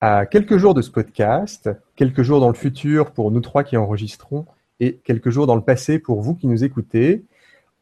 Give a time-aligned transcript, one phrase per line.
[0.00, 3.76] À quelques jours de ce podcast, quelques jours dans le futur pour nous trois qui
[3.76, 4.46] enregistrons
[4.78, 7.24] et quelques jours dans le passé pour vous qui nous écoutez,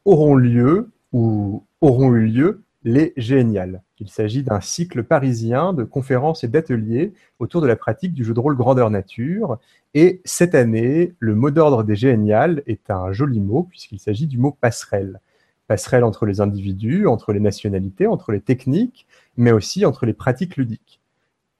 [0.06, 3.82] auront lieu ou auront eu lieu les Géniales.
[3.98, 8.32] Il s'agit d'un cycle parisien de conférences et d'ateliers autour de la pratique du jeu
[8.32, 9.58] de rôle grandeur nature.
[9.92, 14.38] Et cette année, le mot d'ordre des Géniales est un joli mot puisqu'il s'agit du
[14.38, 15.20] mot passerelle.
[15.68, 19.06] Passerelle entre les individus, entre les nationalités, entre les techniques,
[19.36, 21.02] mais aussi entre les pratiques ludiques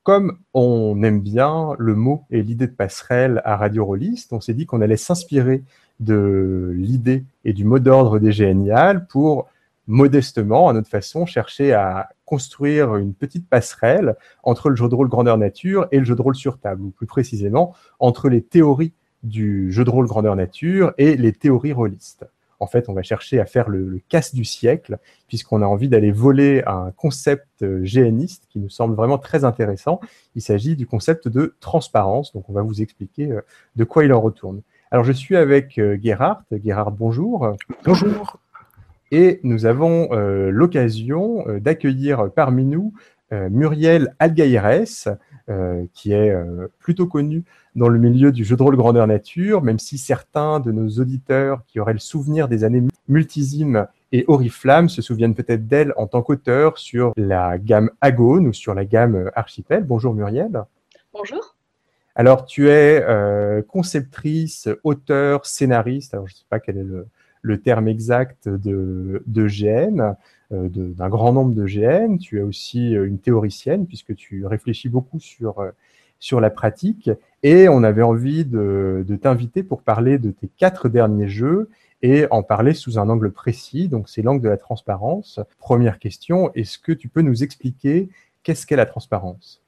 [0.06, 4.54] comme on aime bien le mot et l'idée de passerelle à Radio Rolliste, on s'est
[4.54, 5.64] dit qu'on allait s'inspirer
[5.98, 9.48] de l'idée et du mot d'ordre des géniales pour
[9.88, 15.08] modestement, à notre façon, chercher à construire une petite passerelle entre le jeu de rôle
[15.08, 18.92] grandeur nature et le jeu de rôle sur table, ou plus précisément entre les théories
[19.24, 22.24] du jeu de rôle grandeur nature et les théories rôlistes
[22.60, 26.10] en fait, on va chercher à faire le, casse du siècle, puisqu'on a envie d'aller
[26.10, 30.00] voler un concept euh, géaniste qui nous semble vraiment très intéressant.
[30.34, 32.32] Il s'agit du concept de transparence.
[32.32, 33.40] Donc, on va vous expliquer euh,
[33.76, 34.62] de quoi il en retourne.
[34.90, 36.42] Alors, je suis avec euh, Gerhard.
[36.64, 37.56] Gerhard, bonjour.
[37.84, 38.38] Bonjour.
[39.12, 40.08] Et nous avons
[40.50, 42.92] l'occasion d'accueillir parmi nous
[43.30, 45.16] Muriel Algaïres,
[45.92, 46.34] qui est
[46.78, 50.72] plutôt connue dans le milieu du jeu de rôle grandeur nature, même si certains de
[50.72, 55.92] nos auditeurs qui auraient le souvenir des années multisimes et Oriflamme se souviennent peut-être d'elle
[55.96, 59.84] en tant qu'auteur sur la gamme Agone ou sur la gamme Archipel.
[59.84, 60.64] Bonjour Muriel.
[61.12, 61.56] Bonjour.
[62.14, 67.06] Alors tu es euh, conceptrice, auteur, scénariste, alors je ne sais pas quel est le,
[67.58, 70.14] terme exact de, de GN,
[70.52, 72.18] euh, d'un grand nombre de GN.
[72.18, 75.62] Tu es aussi euh, une théoricienne puisque tu réfléchis beaucoup sur
[76.18, 77.10] sur la pratique.
[77.42, 81.70] Et on avait envie de, t'inviter pour parler de tes quatre derniers jeux
[82.02, 83.88] et en parler sous un angle précis.
[83.88, 85.40] Donc, c'est l'angle de la transparence.
[85.58, 88.08] Première question, est-ce que tu peux nous expliquer
[88.42, 89.62] qu'est-ce qu'est la transparence?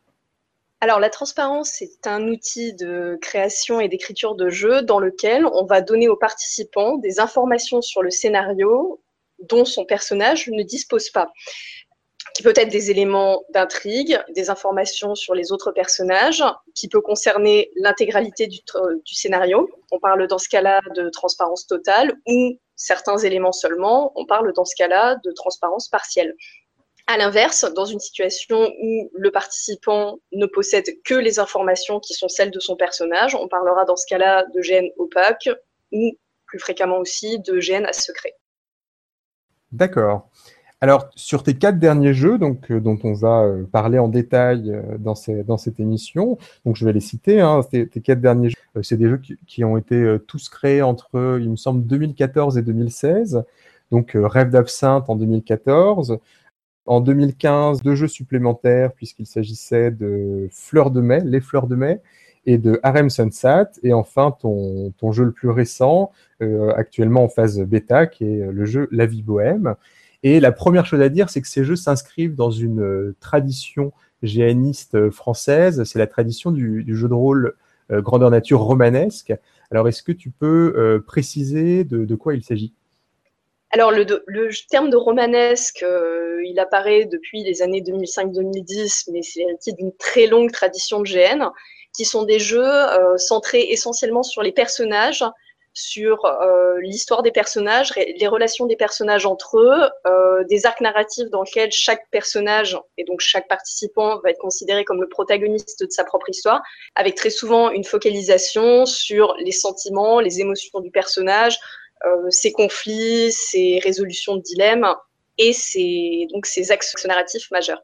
[0.81, 5.65] Alors la transparence, c'est un outil de création et d'écriture de jeux dans lequel on
[5.65, 9.00] va donner aux participants des informations sur le scénario
[9.41, 11.33] dont son personnage ne dispose pas
[12.38, 17.72] qui peut être des éléments d'intrigue, des informations sur les autres personnages, qui peut concerner
[17.75, 18.59] l'intégralité du,
[19.05, 19.69] du, scénario.
[19.91, 24.12] On parle dans ce cas-là de transparence totale ou certains éléments seulement.
[24.15, 26.33] On parle dans ce cas-là de transparence partielle.
[27.10, 32.28] À l'inverse, dans une situation où le participant ne possède que les informations qui sont
[32.28, 35.48] celles de son personnage, on parlera dans ce cas-là de gènes opaque
[35.91, 36.12] ou
[36.44, 38.34] plus fréquemment aussi de gènes à secret.
[39.72, 40.28] D'accord.
[40.82, 44.70] Alors, sur tes quatre derniers jeux, donc, euh, dont on va euh, parler en détail
[44.70, 45.14] euh, dans,
[45.46, 46.36] dans, cette émission,
[46.66, 49.78] donc je vais les citer, hein, tes, quatre derniers jeux, c'est des jeux qui, ont
[49.78, 53.44] été tous créés entre, il me semble, 2014 et 2016.
[53.90, 56.19] Donc, Rêve d'absinthe en 2014.
[56.88, 62.00] En 2015, deux jeux supplémentaires, puisqu'il s'agissait de Fleurs de mai, Les Fleurs de mai,
[62.47, 63.66] et de Harem Sunset.
[63.82, 66.10] Et enfin, ton, jeu le plus récent,
[66.76, 69.76] actuellement en phase bêta, qui est le jeu La vie bohème.
[70.22, 73.93] Et la première chose à dire, c'est que ces jeux s'inscrivent dans une euh, tradition
[74.22, 77.55] géaniste euh, française, c'est la tradition du, jeu de rôle
[77.93, 79.32] euh, grandeur nature romanesque.
[79.70, 82.72] Alors, est-ce que tu peux préciser de, quoi il s'agit?
[83.71, 84.05] Alors, le,
[84.71, 85.84] terme de romanesque,
[86.45, 91.51] il apparaît depuis les années 2005-2010, mais c'est héritier d'une très longue tradition de GN,
[91.95, 92.71] qui sont des jeux
[93.17, 95.23] centrés essentiellement sur les personnages,
[95.79, 101.31] sur euh, l'histoire des personnages, les relations des personnages entre eux, euh, des arcs narratifs
[101.31, 105.91] dans lesquels chaque personnage et donc chaque participant va être considéré comme le protagoniste de
[105.91, 106.62] sa propre histoire,
[106.97, 111.88] avec très souvent une focalisation sur les sentiments, les émotions du personnage, euh,
[112.31, 114.86] ses conflits, ses résolutions de dilemmes
[115.38, 117.82] et ses, donc ses axes narratifs majeurs.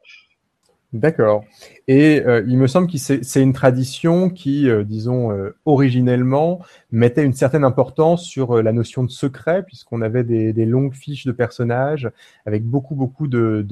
[0.95, 1.45] D'accord.
[1.89, 6.61] Et euh, il me semble que c'est une tradition qui, euh, disons, euh, originellement,
[6.93, 11.33] mettait une certaine importance sur la notion de secret, puisqu'on avait des, longues fiches de
[11.33, 12.09] personnages
[12.47, 13.67] avec beaucoup, beaucoup de,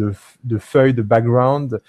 [0.58, 1.80] feuilles de background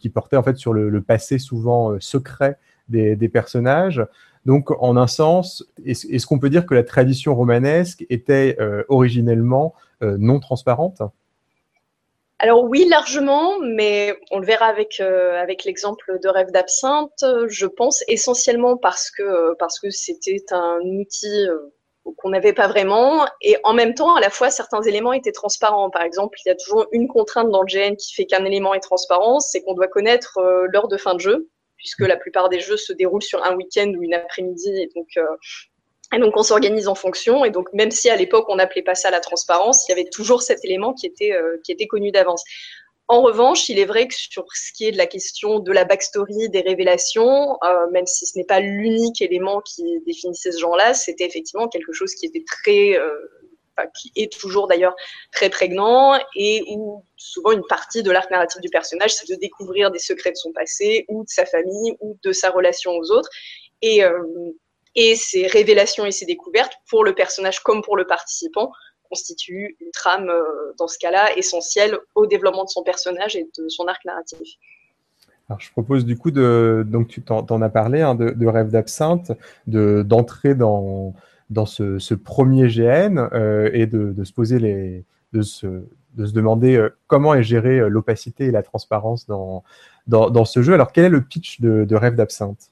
[0.00, 2.58] qui portaient en fait sur le, passé souvent secret
[2.88, 4.04] des, des, personnages.
[4.46, 8.56] Donc, en un sens, est-ce qu'on peut dire que la tradition romanesque était
[8.88, 11.02] originellement non transparente?
[12.42, 17.22] Alors oui, largement, mais on le verra avec, euh, avec l'exemple de Rêve d'absinthe.
[17.48, 21.58] Je pense essentiellement parce que parce que c'était un outil euh,
[22.16, 25.90] qu'on n'avait pas vraiment, et en même temps, à la fois, certains éléments étaient transparents.
[25.90, 28.72] Par exemple, il y a toujours une contrainte dans le GN qui fait qu'un élément
[28.72, 31.50] est transparent, c'est qu'on doit connaître euh, l'heure de fin de jeu,
[31.80, 35.08] puisque la plupart des jeux se déroulent sur un week-end ou une après-midi, et donc
[36.14, 37.44] et donc, on s'organise en fonction.
[37.44, 40.10] Et donc, même si à l'époque, on n'appelait pas ça la transparence, il y avait
[40.10, 42.42] toujours cet élément qui était, euh, qui était connu d'avance.
[43.06, 45.84] En revanche, il est vrai que sur ce qui est de la question de la
[45.84, 50.94] backstory, des révélations, euh, même si ce n'est pas l'unique élément qui définissait ce genre-là,
[50.94, 53.12] c'était effectivement quelque chose qui était très, euh,
[53.86, 54.94] qui est toujours d'ailleurs
[55.32, 59.90] très prégnant et où souvent une partie de l'arc narratif du personnage, c'est de découvrir
[59.90, 63.30] des secrets de son passé ou de sa famille ou de sa relation aux autres.
[63.82, 64.22] Et, euh,
[65.14, 68.72] ces révélations et ces découvertes, pour le personnage comme pour le participant,
[69.08, 73.68] constitue une trame, euh, dans ce cas-là, essentielle au développement de son personnage et de
[73.68, 74.48] son arc narratif.
[75.48, 79.32] Alors, je propose du coup de, donc tu t'en, as parlé, hein, de, rêve d'absinthe,
[79.66, 81.12] de, d'entrer dans,
[81.50, 85.66] dans ce, premier GN euh, et de, se poser les, de se,
[86.14, 89.62] de se demander euh, comment est gérée l'opacité et la transparence dans,
[90.06, 90.74] dans, ce jeu.
[90.74, 92.70] Alors, quel est le pitch de, de rêve d'absinthe?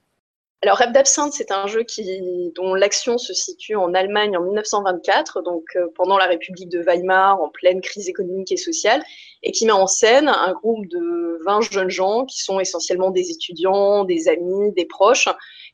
[0.62, 5.40] Alors, Rêve d'absinthe, c'est un jeu qui, dont l'action se situe en Allemagne en 1924,
[5.42, 9.04] donc euh, pendant la République de Weimar, en pleine crise économique et sociale,
[9.44, 13.30] et qui met en scène un groupe de 20 jeunes gens qui sont essentiellement des
[13.30, 15.28] étudiants, des amis, des proches,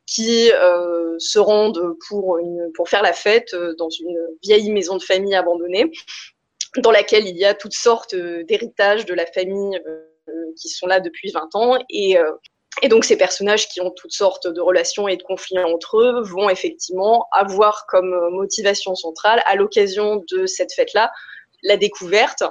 [0.07, 2.39] qui euh, se rendent pour,
[2.75, 5.91] pour faire la fête euh, dans une vieille maison de famille abandonnée,
[6.79, 9.81] dans laquelle il y a toutes sortes d'héritages de la famille
[10.61, 11.79] qui sont là depuis 20 ans.
[11.89, 12.17] Et
[12.83, 16.23] et donc ces personnages qui ont toutes sortes de relations et de conflits entre eux
[16.23, 21.13] vont effectivement avoir comme motivation centrale, à l'occasion de cette fête-là,
[21.63, 22.43] la découverte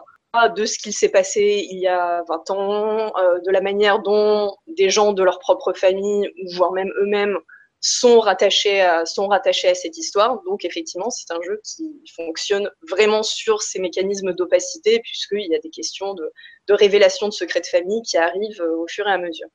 [0.56, 4.56] de ce qu'il s'est passé il y a 20 ans, euh, de la manière dont
[4.68, 7.38] des gens de leur propre famille, voire même eux-mêmes,
[7.82, 10.42] sont rattachés à, sont rattachés à cette histoire.
[10.46, 15.60] Donc effectivement, c'est un jeu qui fonctionne vraiment sur ces mécanismes d'opacité, puisqu'il y a
[15.60, 16.32] des questions de,
[16.68, 19.50] de révélation de secrets de famille qui arrivent au fur et à mesure.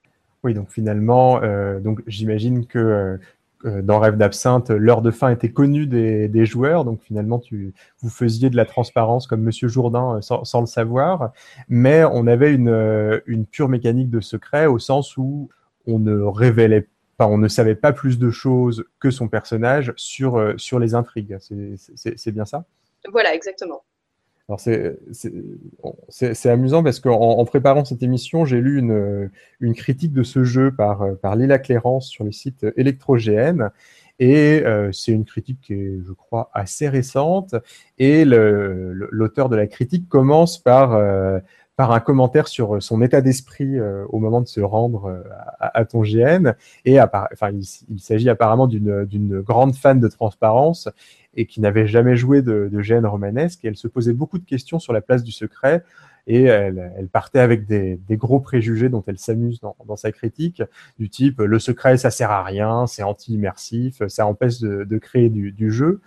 [0.45, 3.17] Oui, donc finalement, euh, donc j'imagine que euh,
[3.65, 8.51] dans Rêve d'absinthe, l'heure de fin était connue des, joueurs, donc finalement tu, vous faisiez
[8.51, 11.33] de la transparence comme Monsieur Jourdain euh, sans, le savoir,
[11.69, 15.49] mais on avait une, une, pure mécanique de secret au sens où
[15.87, 20.39] on ne révélait pas, on ne savait pas plus de choses que son personnage sur
[20.79, 21.39] les intrigues.
[21.41, 22.65] C'est bien ça?
[23.11, 23.83] Voilà, exactement.
[24.49, 29.31] Alors c'est amusant parce qu'en en préparant cette émission, j'ai lu une,
[29.61, 33.71] une, critique de ce jeu par, par Lila Clérance sur le site ElectroGN.
[34.21, 37.55] Et euh, c'est une critique qui est, je crois, assez récente.
[37.99, 41.39] Et l'auteur de la critique commence par, euh,
[41.79, 45.23] par un commentaire sur son état d'esprit euh, au moment de se rendre
[45.61, 46.55] à, ton GN.
[46.85, 50.89] Et enfin, il, s'agit apparemment d'une grande fan de transparence
[51.37, 53.65] et qui n'avait jamais joué de, de GN romanesque.
[53.65, 55.85] Et elle se posait beaucoup de questions sur la place du secret.
[56.27, 60.65] Et elle, partait avec des, gros préjugés dont elle s'amuse dans, sa critique,
[60.99, 65.71] du type le secret ça sert à rien, c'est anti-immersif, ça empêche de, créer du,
[65.71, 66.01] jeu.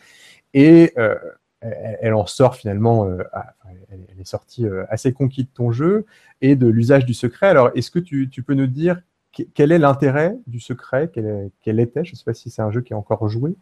[0.53, 1.15] Et euh,
[1.61, 3.23] elle, en sort finalement, euh,
[3.91, 6.05] elle, est sortie euh, assez conquis de ton jeu
[6.41, 7.47] et de l'usage du secret.
[7.47, 8.99] Alors, est-ce que tu, peux nous dire
[9.53, 11.09] quel est l'intérêt du secret?
[11.13, 13.55] Quel, était, je ne sais pas si c'est un jeu qui est encore joué,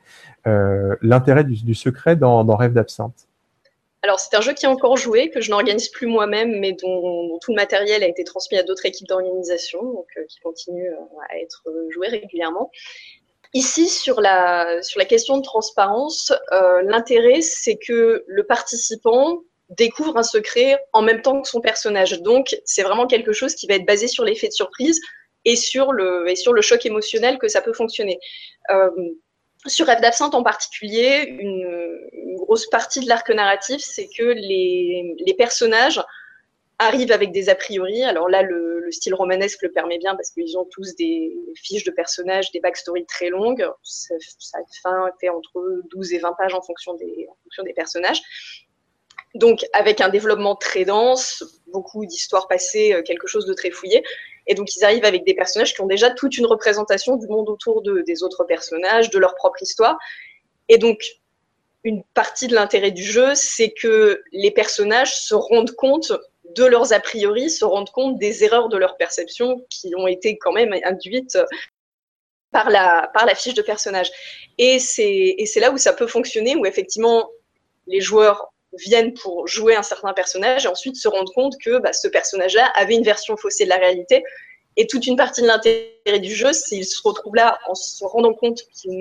[0.47, 3.27] euh, l'intérêt du, secret dans, Rêve d'absinthe?
[4.01, 7.37] Alors, c'est un jeu qui est encore joué, que je n'organise plus moi-même, mais dont,
[7.41, 10.89] tout le matériel a été transmis à d'autres équipes d'organisation, donc qui continue
[11.29, 12.71] à être joué régulièrement.
[13.53, 16.31] Ici, sur la, sur la question de transparence,
[16.83, 22.21] l'intérêt, c'est que le participant découvre un secret en même temps que son personnage.
[22.21, 24.99] Donc, c'est vraiment quelque chose qui va être basé sur l'effet de surprise
[25.45, 28.19] et sur le, et sur le choc émotionnel que ça peut fonctionner.
[28.71, 28.89] Euh,
[29.65, 31.97] sur Rêve d'absinthe en particulier, une,
[32.37, 36.01] grosse partie de l'arc narratif, c'est que les, les, personnages
[36.79, 38.03] arrivent avec des a priori.
[38.03, 41.83] Alors là, le, le style romanesque le permet bien parce qu'ils ont tous des fiches
[41.83, 43.69] de personnages, des backstories très longues.
[43.83, 44.57] Ça, ça
[45.21, 47.27] fait entre 12 et 20 pages en fonction des,
[47.75, 48.19] personnages.
[49.35, 54.03] Donc, avec un développement très dense, beaucoup d'histoires passées, euh, quelque chose de très fouillé.
[54.47, 57.47] Et donc, ils arrivent avec des personnages qui ont déjà toute une représentation du monde
[57.47, 59.99] autour des autres personnages, de leur propre histoire.
[60.67, 60.99] Et donc,
[61.83, 66.11] une partie de l'intérêt du jeu, c'est que les personnages se rendent compte
[66.55, 70.37] de leurs a priori, se rendent compte des erreurs de leur perception qui ont été
[70.37, 71.37] quand même induites
[72.51, 74.11] par la, par la fiche de personnage.
[74.57, 77.29] Et c'est là où ça peut fonctionner, où effectivement,
[77.87, 81.93] les joueurs viennent pour jouer un certain personnage et ensuite se rendre compte que bah,
[81.93, 84.23] ce personnage-là avait une version faussée de la réalité.
[84.77, 88.03] Et toute une partie de l'intérêt du jeu, c'est qu'ils se retrouvent là en se
[88.03, 88.99] rendant compte qu'ils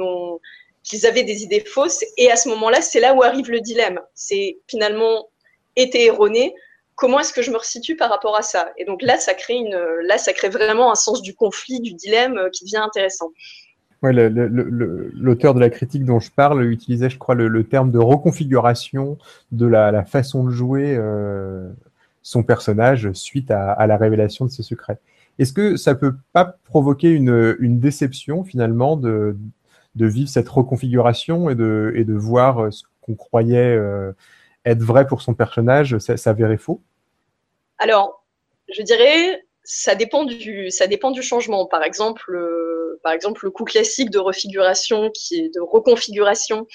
[0.84, 2.02] qu'ils avaient des idées fausses.
[2.16, 4.00] Et à ce moment-là, c'est là où arrive le dilemme.
[4.14, 5.28] C'est finalement
[5.76, 6.54] été erroné.
[6.98, 8.70] Comment est-ce que je me resitue par rapport à ça?
[8.76, 11.94] Et donc là, ça crée une, là, ça crée vraiment un sens du conflit, du
[11.94, 13.30] dilemme euh, qui devient intéressant.
[14.02, 19.16] L'auteur de la critique dont je parle utilisait, je crois, le, terme de reconfiguration
[19.50, 20.96] de la, façon de jouer.
[20.96, 21.68] Euh,
[22.28, 24.98] son personnage suite à, la révélation de ses secrets.
[25.38, 29.34] Est-ce que ça peut pas provoquer une, déception finalement de,
[29.94, 34.12] vivre cette reconfiguration et de, et de voir ce qu'on croyait euh,
[34.68, 36.82] être vrai pour son personnage s'avérer faux?
[37.78, 38.24] Alors,
[38.74, 41.66] je dirais, ça dépend du, ça dépend du changement.
[41.66, 46.66] Par exemple, euh, par exemple, le coup classique de refiguration, qui est de reconfiguration,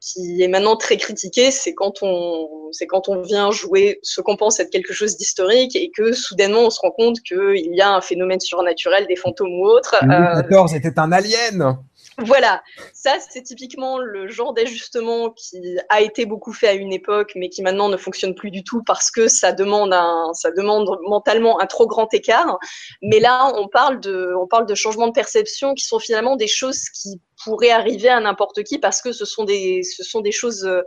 [0.00, 4.36] qui est maintenant très critiqué, c'est quand on, c'est quand on vient jouer ce qu'on
[4.36, 7.94] pense être quelque chose d'historique et que soudainement on se rend compte qu'il y a
[7.94, 9.94] un phénomène surnaturel, des fantômes ou autre.
[10.02, 11.78] Louis XIV euh, était un alien.
[12.18, 17.32] Voilà, ça c'est typiquement le genre d'ajustement qui a été beaucoup fait à une époque,
[17.36, 20.88] mais qui maintenant ne fonctionne plus du tout parce que ça demande un, ça demande
[21.08, 22.58] mentalement un trop grand écart.
[23.00, 26.48] Mais là, on parle de, on parle de changements de perception qui sont finalement des
[26.48, 30.32] choses qui pourraient arriver à n'importe qui parce que ce sont des, ce sont des
[30.32, 30.82] choses euh,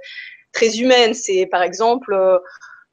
[0.53, 1.15] très humaines.
[1.15, 2.37] C'est par exemple euh,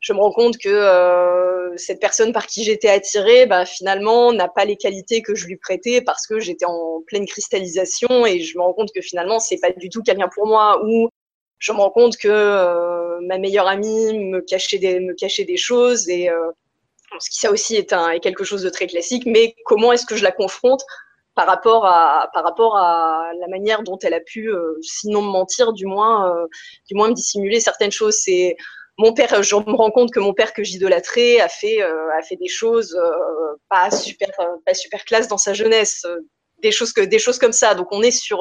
[0.02, 4.49] je me rends compte que euh, cette personne par qui j'étais attirée, bah, finalement, n'a
[4.49, 8.59] pas les qualités que je lui prêtais parce que j'étais en pleine cristallisation et je
[8.59, 10.85] me rends compte que finalement, c'est pas du tout quelqu'un pour moi.
[10.85, 11.09] Ou
[11.59, 15.56] je me rends compte que euh, ma meilleure amie me cachait des, me cachait des
[15.56, 16.50] choses et euh,
[17.21, 19.25] ce qui ça aussi est, un, est quelque chose de très classique.
[19.26, 20.82] Mais comment est-ce que je la confronte
[21.37, 25.30] par rapport à par rapport à la manière dont elle a pu, euh, sinon me
[25.30, 26.47] mentir, du moins, euh,
[26.88, 28.16] du moins me dissimuler certaines choses?
[28.16, 28.56] C'est
[29.02, 32.23] mon père, je me rends compte que mon père que j'idolâtrais a fait euh, a
[32.23, 36.06] fait des choses euh, pas super euh, pas super classe dans sa jeunesse,
[36.62, 37.75] des choses que des choses comme ça.
[37.75, 38.38] Donc on est sur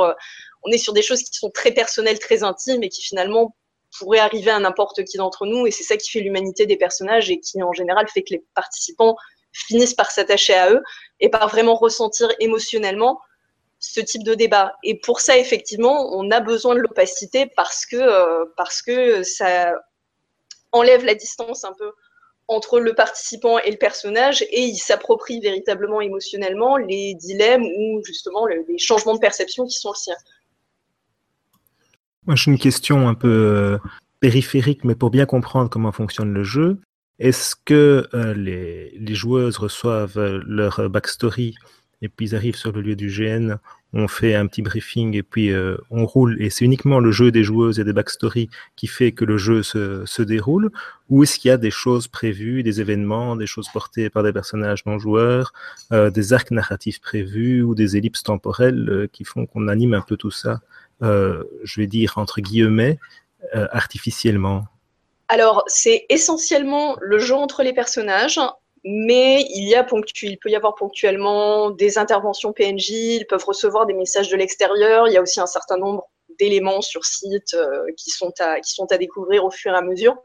[0.63, 3.55] on est sur des choses qui sont très personnelles, très intimes et qui finalement
[3.97, 5.65] pourraient arriver à n'importe qui d'entre nous.
[5.65, 8.43] Et c'est ça qui fait l'humanité des personnages et qui en général fait que les
[8.53, 9.15] participants
[9.51, 10.83] finissent par s'attacher à eux
[11.19, 13.19] et par vraiment ressentir émotionnellement
[13.79, 14.75] ce type de débat.
[14.83, 19.73] Et pour ça, effectivement, on a besoin de l'opacité parce que, parce que ça,
[20.71, 21.91] enlève la distance un peu
[22.47, 28.45] entre le participant et le personnage et il s'approprie véritablement émotionnellement les dilemmes ou justement
[28.45, 30.15] les changements de perception qui sont le sien.
[32.27, 33.77] Moi, j'ai une question un peu euh,
[34.19, 36.79] périphérique, mais pour bien comprendre comment fonctionne le jeu.
[37.19, 41.55] Est-ce que euh, les, joueuses reçoivent euh, leur backstory
[42.01, 43.58] et puis ils arrivent sur le lieu du GN
[43.93, 46.41] on fait un petit briefing et puis euh, on roule.
[46.41, 49.63] Et c'est uniquement le jeu des joueuses et des backstories qui fait que le jeu
[49.63, 50.72] se, se déroule.
[51.10, 54.31] Ou est-ce qu'il y a des choses prévues, des événements, des choses portées par des
[54.31, 55.51] personnages non joueurs,
[55.91, 60.01] euh, des arcs narratifs prévus ou des ellipses temporelles euh, qui font qu'on anime un
[60.01, 60.62] peu tout ça,
[61.01, 63.00] je vais dire entre guillemets,
[63.53, 64.65] artificiellement?
[65.29, 68.39] Alors, c'est essentiellement le jeu entre les personnages
[68.83, 69.85] mais il, y a
[70.23, 75.07] il peut y avoir ponctuellement des interventions PNJ, ils peuvent recevoir des messages de l'extérieur,
[75.07, 76.09] il y a aussi un certain nombre
[76.39, 79.81] d'éléments sur site euh, qui, sont à, qui sont à découvrir au fur et à
[79.81, 80.17] mesure.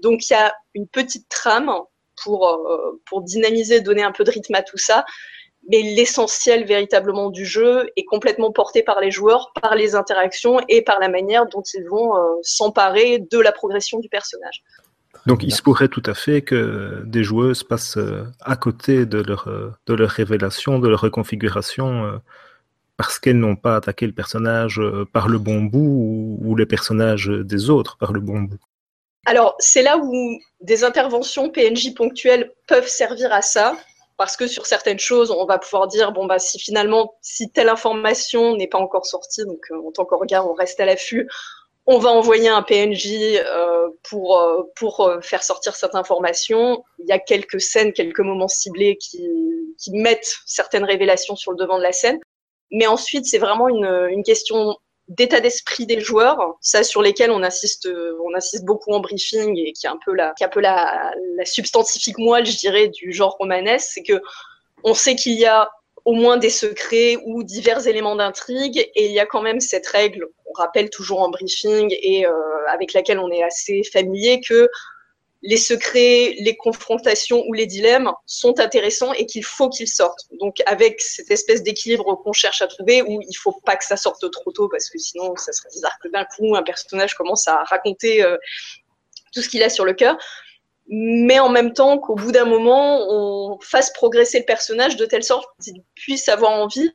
[0.00, 1.72] Donc il y a une petite trame
[2.22, 5.06] pour, euh, pour dynamiser, donner un peu de rythme à tout ça,
[5.68, 10.82] mais l'essentiel véritablement du jeu est complètement porté par les joueurs, par les interactions et
[10.82, 14.62] par la manière dont ils vont euh, s'emparer de la progression du personnage.
[15.26, 19.18] Donc il se pourrait tout à fait que des joueuses passent euh, à côté de
[19.18, 22.18] leur, euh, de leur révélation, de leur reconfiguration, euh,
[22.96, 24.80] parce qu'elles n'ont pas attaqué le personnage
[25.12, 28.60] par le bon bout ou, les personnages des autres par le bon bout.
[29.24, 33.76] Alors c'est là où des interventions PNJ ponctuelles peuvent servir à ça,
[34.18, 37.68] parce que sur certaines choses, on va pouvoir dire bon bah si finalement si telle
[37.68, 41.28] information n'est pas encore sortie, donc en tant qu'organe on reste à l'affût,
[41.86, 46.84] on va envoyer un PNJ euh, pour, euh, pour euh, faire sortir cette information.
[46.98, 49.28] Il y a quelques scènes, quelques moments ciblés qui,
[49.78, 52.20] qui mettent certaines révélations sur le devant de la scène.
[52.70, 54.76] Mais ensuite, c'est vraiment une, une question
[55.08, 57.88] d'état d'esprit des joueurs, ça sur lesquels on insiste,
[58.24, 60.60] on insiste beaucoup en briefing et qui est un peu la, qui est un peu
[60.60, 61.12] la
[61.44, 64.22] substantifique moelle, je dirais, du genre romanesque, c'est que
[64.84, 65.68] on sait qu'il y a
[66.04, 68.78] au moins des secrets ou divers éléments d'intrigue.
[68.94, 72.32] Et il y a quand même cette règle, on rappelle toujours en briefing et euh,
[72.68, 74.68] avec laquelle on est assez familier, que
[75.44, 80.28] les secrets, les confrontations ou les dilemmes sont intéressants et qu'il faut qu'ils sortent.
[80.40, 83.96] Donc avec cette espèce d'équilibre qu'on cherche à trouver où il faut pas que ça
[83.96, 87.48] sorte trop tôt parce que sinon ça serait bizarre que d'un coup un personnage commence
[87.48, 88.36] à raconter euh,
[89.34, 90.16] tout ce qu'il a sur le cœur
[90.88, 95.24] mais en même temps qu'au bout d'un moment, on fasse progresser le personnage de telle
[95.24, 96.90] sorte qu'il puisse avoir envie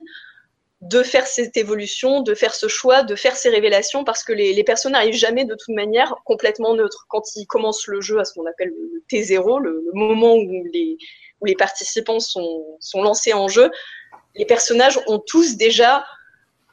[0.82, 4.54] de faire cette évolution, de faire ce choix, de faire ces révélations, parce que les,
[4.54, 7.06] les personnes n'arrivent jamais de toute manière complètement neutres.
[7.10, 10.98] Quand ils commencent le jeu à ce qu'on appelle le T0, le, moment où les,
[11.42, 13.72] où les participants sont, sont lancés en jeu,
[14.36, 16.06] les personnages ont tous déjà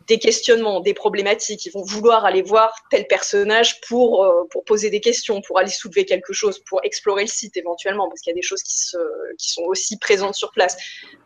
[0.06, 1.66] des questionnements, des problématiques.
[1.66, 5.70] Ils vont vouloir aller voir tel personnage pour, euh, pour poser des questions, pour aller
[5.70, 8.78] soulever quelque chose, pour explorer le site éventuellement, parce qu'il y a des choses qui,
[8.78, 8.98] se,
[9.38, 10.76] qui sont aussi présentes sur place.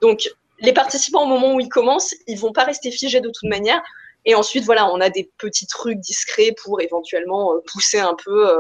[0.00, 0.28] Donc,
[0.60, 3.82] les participants, au moment où ils commencent, ils vont pas rester figés de toute manière.
[4.24, 8.48] Et ensuite, voilà, on a des petits trucs discrets pour éventuellement euh, pousser un peu
[8.48, 8.58] euh,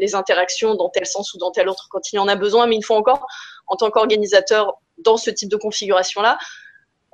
[0.00, 2.66] les interactions dans tel sens ou dans tel autre quand il y en a besoin.
[2.66, 3.26] Mais une fois encore,
[3.66, 6.38] en tant qu'organisateur dans ce type de configuration-là,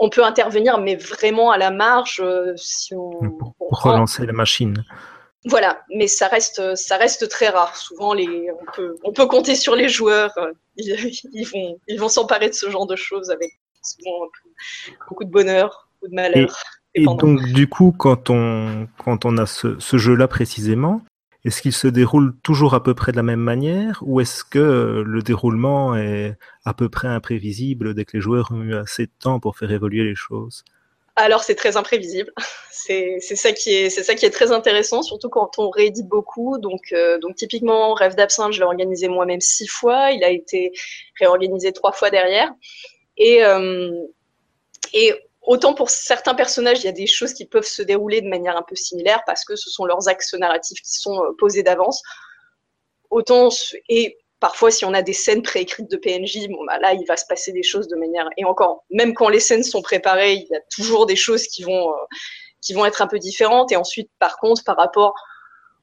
[0.00, 2.20] on peut intervenir, mais vraiment à la marge.
[2.20, 4.82] Euh, si on, pour, relancer la machine.
[5.44, 7.76] Voilà, mais ça reste, ça reste très rare.
[7.76, 10.32] Souvent, les, on, peut, on peut compter sur les joueurs.
[10.76, 13.50] Ils, vont, ils vont s'emparer de ce genre de choses avec
[15.08, 16.56] beaucoup de bonheur, ou de malheur.
[16.94, 21.02] Et, donc, du coup, quand on, quand on a ce, ce jeu-là précisément,
[21.44, 25.02] est-ce qu'il se déroule toujours à peu près de la même manière ou est-ce que
[25.06, 29.12] le déroulement est à peu près imprévisible dès que les joueurs ont eu assez de
[29.18, 30.64] temps pour faire évoluer les choses?
[31.16, 32.32] Alors c'est très imprévisible.
[32.70, 36.58] C'est ça qui est ça qui est très intéressant, surtout quand on réédite beaucoup.
[36.58, 40.12] Donc euh, donc typiquement Rêve d'absinthe, je l'ai organisé moi-même six fois.
[40.12, 40.72] Il a été
[41.18, 42.50] réorganisé trois fois derrière.
[43.18, 43.90] Et euh,
[44.94, 45.12] et
[45.50, 48.56] Autant pour certains personnages, il y a des choses qui peuvent se dérouler de manière
[48.56, 52.04] un peu similaire parce que ce sont leurs axes narratifs qui sont euh, posés d'avance.
[53.10, 53.48] Autant,
[53.88, 57.16] et parfois, si on a des scènes préécrites de PNJ, bon, bah là, il va
[57.16, 58.28] se passer des choses de manière.
[58.36, 61.64] Et encore, même quand les scènes sont préparées, il y a toujours des choses qui
[61.64, 61.96] vont, euh,
[62.62, 63.72] qui vont être un peu différentes.
[63.72, 65.14] Et ensuite, par contre, par rapport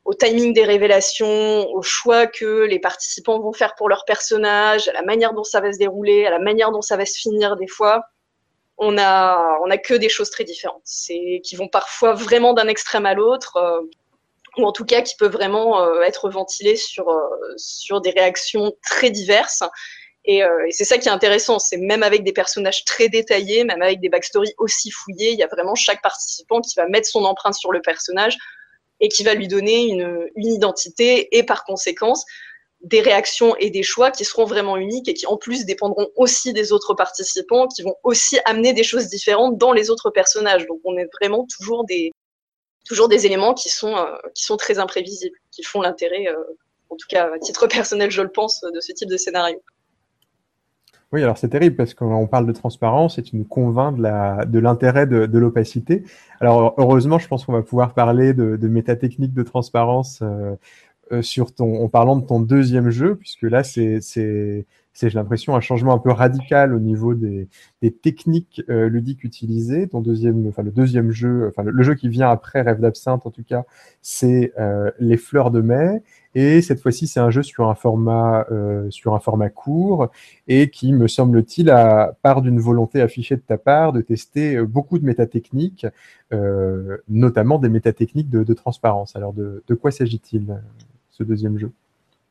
[0.05, 4.93] au timing des révélations, au choix que les participants vont faire pour leur personnage, à
[4.93, 7.57] la manière dont ça va se dérouler, à la manière dont ça va se finir
[7.57, 8.05] des fois,
[8.77, 10.81] on a, on a que des choses très différentes.
[10.83, 13.81] C'est qui vont parfois vraiment d'un extrême à l'autre, euh,
[14.57, 17.19] ou en tout cas qui peuvent vraiment euh, être ventilées sur euh,
[17.57, 19.63] sur des réactions très diverses.
[20.29, 23.81] Et, et c'est ça qui est intéressant, c'est même avec des personnages très détaillés, même
[23.81, 27.23] avec des backstories aussi fouillées, il y a vraiment chaque participant qui va mettre son
[27.23, 28.37] empreinte sur le personnage
[28.99, 32.25] et qui va lui donner une, une identité et par conséquence
[32.81, 36.53] des réactions et des choix qui seront vraiment uniques et qui en plus dépendront aussi
[36.53, 40.67] des autres participants, qui vont aussi amener des choses différentes dans les autres personnages.
[40.67, 42.11] Donc on est vraiment toujours des
[42.85, 46.35] toujours des éléments qui sont euh, qui sont très imprévisibles, qui font l'intérêt, euh,
[46.89, 49.61] en tout cas à titre personnel, je le pense, de ce type de scénario.
[51.13, 55.07] Oui, alors c'est terrible parce qu'on parle de transparence et tu nous convaincs de l'intérêt
[55.07, 56.03] de, l'opacité.
[56.41, 60.55] Alors heureusement, je pense qu'on va pouvoir parler de, de métatechniques de transparence euh,
[61.21, 64.01] sur ton, en parlant de ton deuxième jeu, puisque là, c'est,
[65.05, 67.47] j'ai l'impression, un changement un peu radical au niveau des,
[67.81, 69.87] des techniques euh, ludiques utilisées.
[69.87, 73.31] Ton deuxième, enfin, le deuxième jeu, enfin, le, jeu qui vient après Rêve d'absinthe, en
[73.31, 73.65] tout cas,
[74.01, 76.01] c'est euh, Les Fleurs de Mai.
[76.33, 80.09] Et cette fois-ci, c'est un jeu sur un format, euh, sur un format court
[80.47, 84.99] et qui, me semble-t-il, a part d'une volonté affichée de ta part de tester beaucoup
[84.99, 85.87] de métatechniques,
[86.33, 89.15] euh, notamment des métatechniques de, de transparence.
[89.15, 90.57] Alors, de, de quoi s'agit-il?
[91.23, 91.71] Deuxième jeu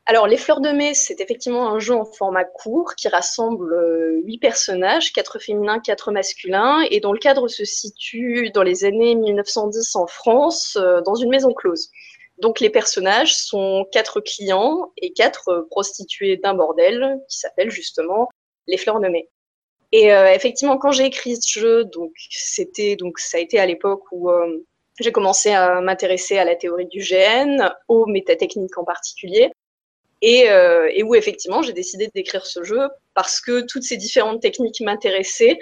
[0.09, 4.21] alors, Les Fleurs de Mai, c'est effectivement un jeu en format court qui rassemble euh,
[4.23, 9.17] huit personnages, quatre féminins, quatre masculins, et dont le cadre se situe dans les années
[9.17, 11.91] 1910 en France, euh, dans une maison close.
[12.39, 18.29] Donc, les personnages sont quatre clients et quatre prostituées d'un bordel qui s'appelle justement
[18.69, 19.29] Les Fleurs de Mai.
[19.91, 23.67] Et euh, effectivement, quand j'ai écrit ce jeu, donc c'était donc ça a été à
[23.67, 24.31] l'époque où
[24.99, 29.51] j'ai commencé à m'intéresser à la théorie du GN, aux métatechniques en particulier,
[30.23, 34.41] et, euh, et où effectivement j'ai décidé d'écrire ce jeu parce que toutes ces différentes
[34.41, 35.59] techniques m'intéressaient,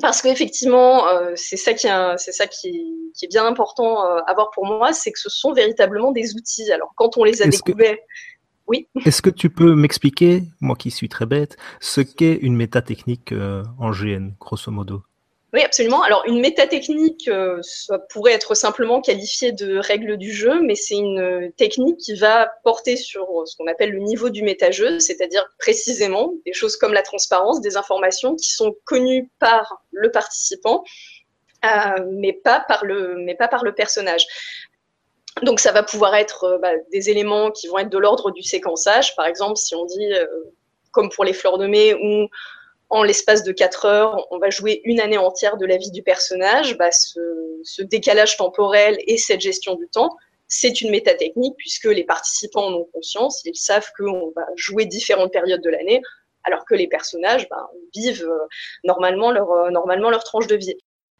[0.00, 4.20] parce qu'effectivement euh, c'est ça qui est, c'est ça qui, qui, est bien important euh,
[4.26, 6.70] à voir pour moi, c'est que ce sont véritablement des outils.
[6.70, 7.96] Alors quand on les a découverts,
[8.68, 8.88] oui.
[9.04, 13.62] Est-ce que tu peux m'expliquer, moi qui suis très bête, ce qu'est une métatechnique euh,
[13.78, 15.02] en GN, grosso modo?
[15.56, 16.02] Oui, absolument.
[16.02, 20.96] Alors, une métatechnique, euh, ça pourrait être simplement qualifiée de règle du jeu, mais c'est
[20.96, 26.34] une technique qui va porter sur ce qu'on appelle le niveau du métajeu, c'est-à-dire précisément
[26.44, 30.84] des choses comme la transparence, des informations qui sont connues par le participant,
[31.64, 34.26] euh, mais, pas par le, mais pas par le personnage.
[35.42, 38.42] Donc, ça va pouvoir être euh, bah, des éléments qui vont être de l'ordre du
[38.42, 39.16] séquençage.
[39.16, 40.26] Par exemple, si on dit, euh,
[40.92, 42.28] comme pour les fleurs de mai, où
[42.88, 46.02] en l'espace de 4 heures, on va jouer une année entière de la vie du
[46.02, 50.16] personnage, bah, ce, décalage temporel et cette gestion du temps,
[50.48, 55.32] c'est une métatechnique puisque les participants en ont conscience, ils savent qu'on va jouer différentes
[55.32, 56.00] périodes de l'année,
[56.44, 58.46] alors que les personnages bah, vivent euh,
[58.84, 60.76] normalement, leur, euh, normalement leur tranche de vie.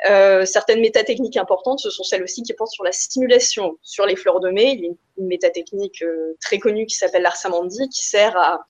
[0.09, 3.79] Euh, certaines métatechniques importantes, ce sont celles aussi qui portent sur la stimulation.
[3.83, 6.96] Sur les fleurs de mai, il y a une, une métatechnique euh, très connue qui
[6.96, 8.66] s'appelle l'arsamandi, qui sert à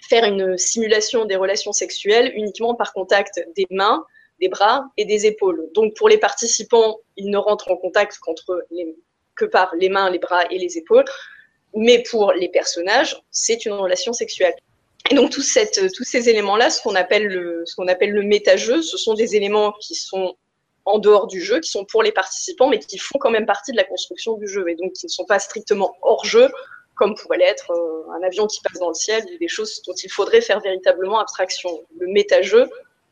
[0.00, 4.04] faire une simulation des relations sexuelles uniquement par contact des mains
[4.40, 5.68] des bras et des épaules.
[5.74, 8.18] Donc pour les participants, ils ne rentrent en contact
[9.34, 11.04] que par les mains, les bras et les épaules.
[11.74, 14.54] Mais pour les personnages, c'est une relation sexuelle.
[15.10, 18.96] Et donc tous ces éléments-là, ce qu'on appelle le, ce qu'on appelle le méta-jeu, ce
[18.96, 20.36] sont des éléments qui sont
[20.84, 23.72] en dehors du jeu, qui sont pour les participants, mais qui font quand même partie
[23.72, 26.48] de la construction du jeu, et donc qui ne sont pas strictement hors jeu,
[26.98, 29.94] comme pourrait l'être euh, un avion qui passe dans le ciel, ou des choses dont
[29.94, 31.70] il faudrait faire véritablement abstraction.
[31.98, 32.68] Le méta-jeu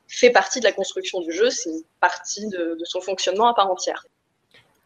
[0.08, 3.70] fait partie de la construction du jeu, c'est une partie de, son fonctionnement à part
[3.70, 4.06] entière.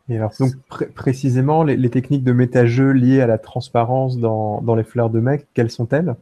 [0.09, 0.53] Et alors, donc
[0.95, 5.47] précisément, les, techniques de méta-jeu liées à la transparence dans, dans les fleurs de mec,
[5.55, 6.17] quelles sont-elles?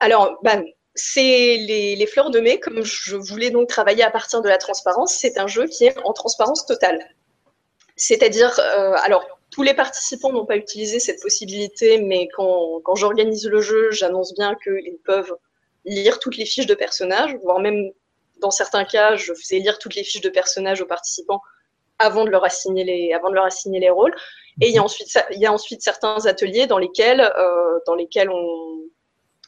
[0.00, 4.48] Alors, ben, c'est les, fleurs de mai, comme je voulais donc travailler à partir de
[4.48, 6.98] la transparence, c'est un jeu qui est en transparence totale.
[7.96, 13.46] C'est-à-dire, euh, alors, tous les participants n'ont pas utilisé cette possibilité, mais quand, quand j'organise
[13.46, 15.32] le jeu, j'annonce bien qu'ils peuvent
[15.84, 17.92] lire toutes les fiches de personnages, voire même
[18.40, 21.40] dans certains cas, je faisais lire toutes les fiches de personnages aux participants
[22.00, 24.12] avant de leur assigner les, avant de leur assigner les rôles.
[24.60, 27.94] Et il y a ensuite, il y a ensuite certains ateliers dans lesquels, euh, dans
[27.94, 28.80] lesquels on,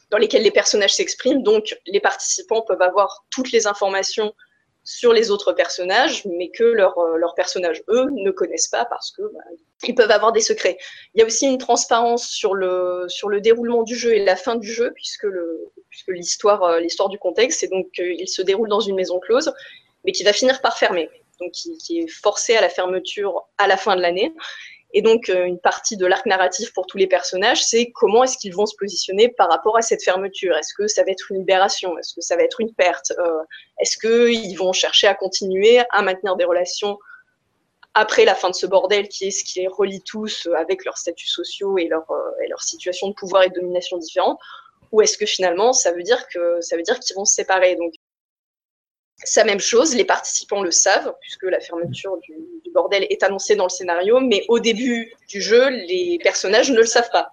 [0.09, 1.43] dans lesquels les personnages s'expriment.
[1.43, 4.33] Donc, les participants peuvent avoir toutes les informations
[4.87, 9.21] sur les autres personnages, mais que leurs euh, personnages, eux, ne connaissent pas parce que
[9.21, 9.41] bah,
[9.83, 10.77] ils peuvent avoir des secrets.
[11.13, 14.37] Il y a aussi une transparence sur le, sur le déroulement du jeu et la
[14.37, 18.41] fin du jeu, puisque le, puisque l'histoire, euh, l'histoire du contexte, c'est donc qu'il se
[18.41, 19.51] déroule dans une maison close,
[20.05, 21.09] mais qui va finir par fermer,
[21.41, 24.33] donc qui, qui est forcé à la fermeture à la fin de l'année.
[24.93, 28.37] Et donc, euh, une partie de l'arc narratif pour tous les personnages, c'est comment est-ce
[28.37, 30.55] qu'ils vont se positionner par rapport à cette fermeture.
[30.55, 31.97] Est-ce que ça va être une libération?
[31.97, 33.11] Est-ce que ça va être une perte?
[33.19, 33.43] Euh,
[33.79, 36.97] Est-ce qu'ils vont chercher à continuer à maintenir des relations
[37.93, 40.97] après la fin de ce bordel qui est ce qui les relie tous avec leurs
[40.97, 44.39] statuts sociaux et leur, euh, et de pouvoir et de domination différentes
[44.91, 47.77] ou est-ce que finalement ça veut dire qu'ils vont se séparer?
[49.35, 52.33] La même chose, les participants le savent, puisque la fermeture du,
[52.73, 56.85] bordel est annoncée dans le scénario, mais au début du jeu, les personnages ne le
[56.85, 57.31] savent pas.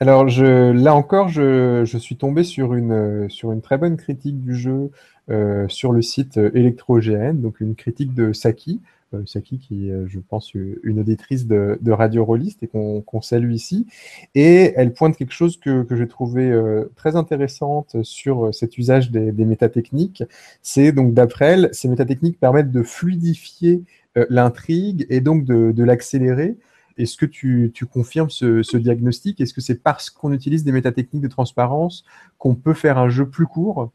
[0.00, 3.28] Alors là encore, je, suis tombé sur une,
[3.62, 4.90] très bonne critique du jeu
[5.30, 8.80] euh, sur le site ElectroGN, donc une critique de Saki,
[9.14, 13.52] euh, Saki, qui est, euh, je pense, une auditrice de, Radio Rolliste et qu'on salue
[13.52, 13.86] ici.
[14.34, 19.10] Et elle pointe quelque chose que, que j'ai trouvé euh, très intéressante sur cet usage
[19.10, 20.24] des, des métatechniques.
[20.62, 23.82] C'est donc, d'après elle, ces métatechniques permettent de fluidifier
[24.28, 26.56] l'intrigue et donc de, l'accélérer.
[26.98, 29.40] Est-ce que tu, tu confirmes ce, ce diagnostic?
[29.40, 32.04] Est-ce que c'est parce qu'on utilise des métatechniques de transparence
[32.36, 33.92] qu'on peut faire un jeu plus court?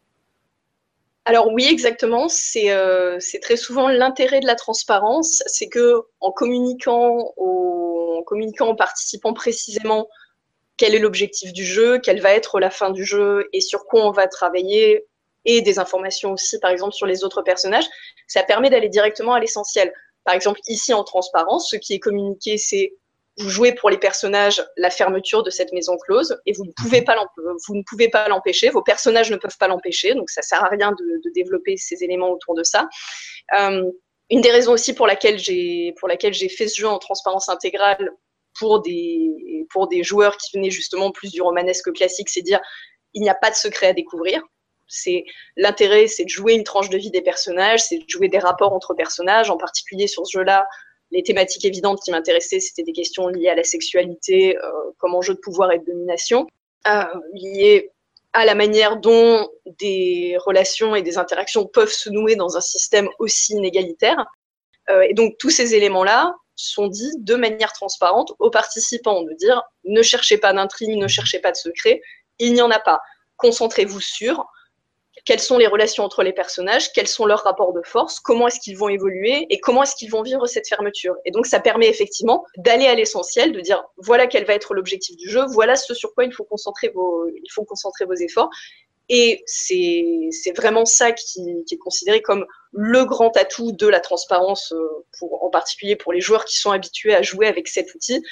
[1.26, 2.28] Alors oui, exactement.
[2.58, 8.76] Euh, c'est très souvent l'intérêt de la transparence, c'est que en communiquant, en communiquant aux
[8.76, 10.10] participants précisément
[10.76, 14.06] quel est l'objectif du jeu, quelle va être la fin du jeu et sur quoi
[14.06, 15.06] on va travailler,
[15.46, 17.88] et des informations aussi, par exemple, sur les autres personnages,
[18.28, 19.94] ça permet d'aller directement à l'essentiel.
[20.24, 22.94] Par exemple, ici en transparence, ce qui est communiqué, c'est
[23.38, 27.00] vous jouez pour les personnages la fermeture de cette maison close et vous ne pouvez
[27.00, 27.06] mhm.
[27.06, 27.26] pas
[27.68, 30.70] vous ne pouvez pas l'empêcher, vos personnages ne peuvent pas l'empêcher, donc ça sert à
[30.70, 32.88] rien de, développer ces éléments autour de ça.
[33.58, 33.84] Euh,
[34.30, 37.50] une des raisons aussi pour laquelle j'ai pour laquelle j'ai fait ce jeu en transparence
[37.50, 38.12] intégrale
[38.60, 42.62] pour des pour des joueurs qui venaient justement plus du romanesque classique, c'est dire
[43.14, 44.42] il n'y a pas de secret à découvrir.
[44.88, 45.24] C'est
[45.56, 48.74] l'intérêt, c'est de jouer une tranche de vie des personnages, c'est de jouer des rapports
[48.74, 50.68] entre personnages, en particulier sur ce jeu-là
[51.14, 55.36] les thématiques évidentes qui m'intéressaient, c'était des questions liées à la sexualité euh, comme enjeu
[55.36, 56.48] de pouvoir et de domination,
[56.88, 57.92] euh, liées
[58.34, 59.48] à la manière dont
[59.80, 64.26] des relations et des interactions peuvent se nouer dans un système aussi inégalitaire.
[64.90, 69.62] Euh, et donc tous ces éléments-là sont dits de manière transparente aux participants, de dire
[69.86, 72.02] ne cherchez pas d'intrigue, ne cherchez pas de secret,
[72.40, 73.00] il n'y en a pas.
[73.38, 74.46] Concentrez-vous sur
[75.26, 78.60] quelles sont les relations entre les personnages, quels sont leurs rapports de force, comment est-ce
[78.60, 81.16] qu'ils vont évoluer et comment est-ce qu'ils vont vivre cette fermeture.
[81.26, 85.16] Et donc ça permet effectivement d'aller à l'essentiel, de dire voilà quel va être l'objectif
[85.16, 88.50] du jeu, voilà ce sur quoi il faut concentrer vos, il faut concentrer vos efforts.
[89.10, 95.28] Et c'est vraiment ça qui, est considéré comme le grand atout de la transparence, euh,
[95.42, 98.24] en particulier pour les joueurs qui sont habitués à jouer avec cet outil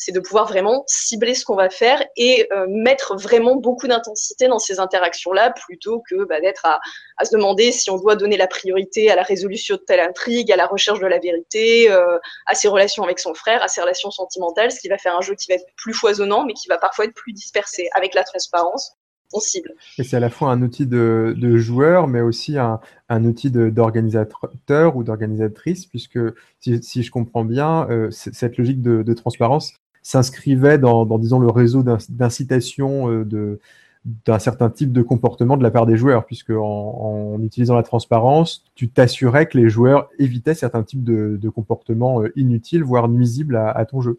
[0.00, 4.48] c'est de pouvoir vraiment cibler ce qu'on va faire et euh, mettre vraiment beaucoup d'intensité
[4.48, 6.80] dans ces interactions-là plutôt que bah, d'être à,
[7.22, 10.56] se demander si on doit donner la priorité à la résolution de telle intrigue, à
[10.56, 14.10] la recherche de la vérité, euh, à ses relations avec son frère, à ses relations
[14.10, 16.78] sentimentales, ce qui va faire un jeu qui va être plus foisonnant mais qui va
[16.78, 18.96] parfois être plus dispersé avec la transparence.
[19.34, 19.74] On cible.
[19.98, 22.80] Et c'est à la fois un outil de, joueur, mais aussi un,
[23.24, 26.18] outil d'organisateur ou d'organisatrice, puisque
[26.58, 33.10] si, je comprends bien, euh, cette logique de, de transparence, s'inscrivait dans, le réseau d'incitation
[33.10, 33.58] euh,
[34.04, 38.64] d'un certain type de comportement de la part des joueurs, puisque en, utilisant la transparence,
[38.74, 43.84] tu t'assurais que les joueurs évitaient certains types de, comportements euh, inutiles, voire nuisibles à,
[43.84, 44.18] ton jeu.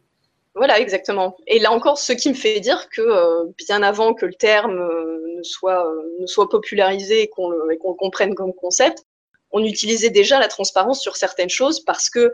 [0.54, 1.38] Voilà, exactement.
[1.48, 4.76] Et là encore, ce qui me fait dire que euh, bien avant que le terme
[4.76, 5.88] ne, soit,
[6.20, 9.06] ne soit popularisé et qu'on le, comprenne comme concept,
[9.52, 12.32] on utilisait déjà la transparence sur certaines choses parce que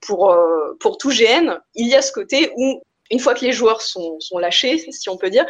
[0.00, 0.36] pour,
[0.80, 4.18] pour tout GN, il y a ce côté où, une fois que les joueurs sont,
[4.20, 5.46] sont lâchés, si on peut dire,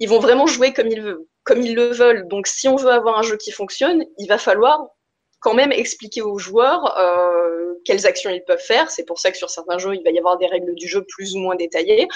[0.00, 2.26] ils vont vraiment jouer comme ils, comme ils le veulent.
[2.28, 4.88] Donc, si on veut avoir un jeu qui fonctionne, il va falloir
[5.40, 8.90] quand même expliquer aux joueurs euh, quelles actions ils peuvent faire.
[8.90, 11.04] C'est pour ça que sur certains jeux, il va y avoir des règles du jeu
[11.04, 12.08] plus ou moins détaillées.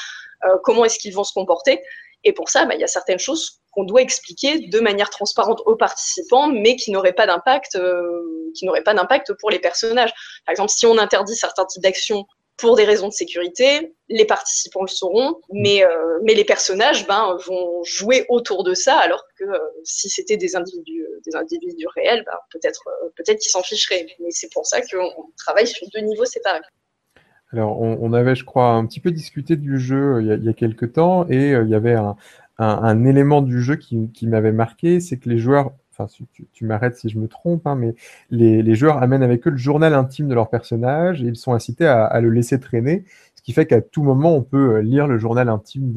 [0.44, 1.80] Euh, comment est-ce qu'ils vont se comporter
[2.24, 5.62] Et pour ça, bah, il y a certaines choses qu'on doit expliquer de manière transparente
[5.66, 8.94] aux participants, mais qui n'auraient pas d'impact, euh, qui pas
[9.38, 10.12] pour les personnages.
[10.44, 12.24] Par exemple, si on interdit certains types d'actions
[12.56, 17.84] pour des raisons de sécurité, les participants le sauront, mais, euh, les personnages ben, vont
[17.84, 21.06] jouer autour de ça, alors que euh, si c'était des individus,
[21.94, 22.82] réels, ben, peut-être
[23.16, 24.06] peut-être qu'ils s'en ficheraient.
[24.18, 26.60] Mais c'est pour ça qu'on travaille sur deux niveaux séparés.
[27.52, 30.44] Alors, on, avait, je crois, un petit peu discuté du jeu il y a, il
[30.44, 32.14] y a quelques temps, et il y avait un,
[32.58, 36.64] un, un, élément du jeu qui, qui m'avait marqué, c'est que les joueurs enfin, tu,
[36.64, 37.94] m'arrêtes si je me trompe, hein, mais
[38.30, 41.86] les, joueurs amènent avec eux le journal intime de leur personnage et ils sont incités
[41.86, 45.18] à, le laisser traîner, ce qui fait qu'à tout moment, on peut euh, lire le
[45.18, 45.92] journal intime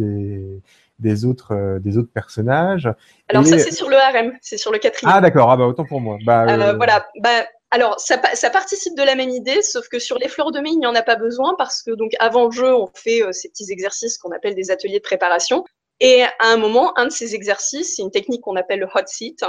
[0.99, 2.89] des, autres, euh, des autres personnages.
[3.29, 5.13] Alors ça, c'est sur le harem, c'est sur le quatrième.
[5.15, 6.17] Ah d'accord, ah bah autant pour moi.
[6.25, 7.29] Bah, euh, voilà, bah,
[7.71, 10.71] alors, ça, ça, participe de la même idée, sauf que sur les fleurs de mai,
[10.71, 13.47] il n'y en a pas besoin parce que donc avant le jeu, on fait ces
[13.47, 15.63] petits exercices qu'on appelle des ateliers de préparation.
[16.01, 19.05] Et à un moment, un de ces exercices, c'est une technique qu'on appelle le hot
[19.05, 19.45] seat,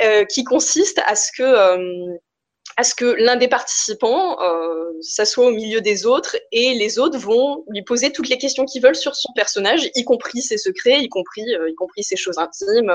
[0.00, 2.16] euh, qui consiste à ce que euh,
[2.76, 7.18] à ce que l'un des participants euh, s'assoit au milieu des autres et les autres
[7.18, 11.00] vont lui poser toutes les questions qu'ils veulent sur son personnage, y compris ses secrets,
[11.00, 12.92] y compris, euh, y compris ses choses intimes.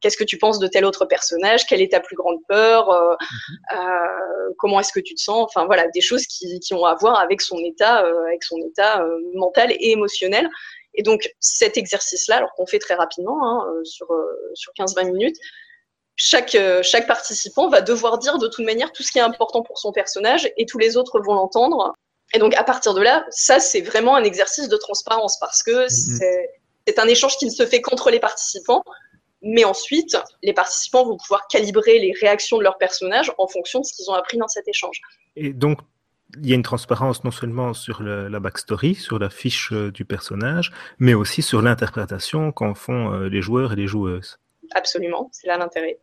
[0.00, 1.66] Qu'est-ce que tu penses de tel autre personnage?
[1.66, 2.90] Quelle est ta plus grande peur?
[2.90, 3.78] Euh, mhm.
[3.78, 3.96] euh
[4.58, 5.44] Comment est-ce que tu te sens?
[5.44, 9.02] Enfin voilà, des choses qui, qui, ont à voir avec son état, avec son état
[9.32, 10.50] mental et émotionnel.
[10.94, 14.08] Et donc cet exercice-là, alors qu'on fait très rapidement, hein, sur,
[14.54, 15.36] sur 15-20 minutes,
[16.22, 19.62] chaque, euh, chaque participant va devoir dire de toute manière tout ce qui est important
[19.62, 21.94] pour son personnage et tous les autres vont l'entendre.
[22.34, 25.84] Et donc à partir de là, ça c'est vraiment un exercice de transparence parce que
[25.84, 26.20] mhm.
[26.86, 28.82] c'est un échange qui ne se fait qu'entre les participants.
[29.42, 33.86] Mais ensuite, les participants vont pouvoir calibrer les réactions de leur personnage en fonction de
[33.86, 35.00] ce qu'ils ont appris dans cet échange.
[35.36, 35.78] Et donc,
[36.36, 40.04] il y a une transparence non seulement sur la backstory, sur la fiche euh, du
[40.04, 44.38] personnage, mais aussi sur l'interprétation qu'en font euh, les joueurs et les joueuses.
[44.74, 45.98] Absolument, c'est là l'intérêt.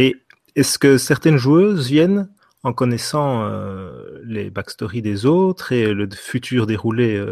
[0.00, 0.16] Et
[0.56, 2.30] est-ce que certaines joueuses viennent
[2.62, 7.22] en connaissant euh, les backstories des autres et le futur déroulé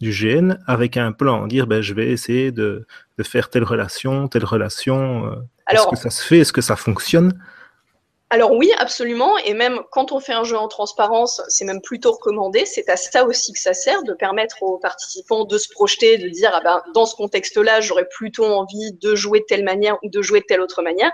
[0.00, 2.86] du GN avec un plan, dire ben, je vais essayer de,
[3.18, 5.30] de faire telle relation, telle relation.
[5.70, 7.38] Est-ce que ça se fait Est-ce que ça fonctionne?
[8.30, 9.38] Alors oui, absolument.
[9.38, 12.66] Et même quand on fait un jeu en transparence, c'est même plutôt recommandé.
[12.66, 16.28] C'est à ça aussi que ça sert, de permettre aux participants de se projeter, de
[16.28, 20.10] dire, ah ben, dans ce contexte-là, j'aurais plutôt envie de jouer de telle manière ou
[20.10, 21.12] de jouer de telle autre manière.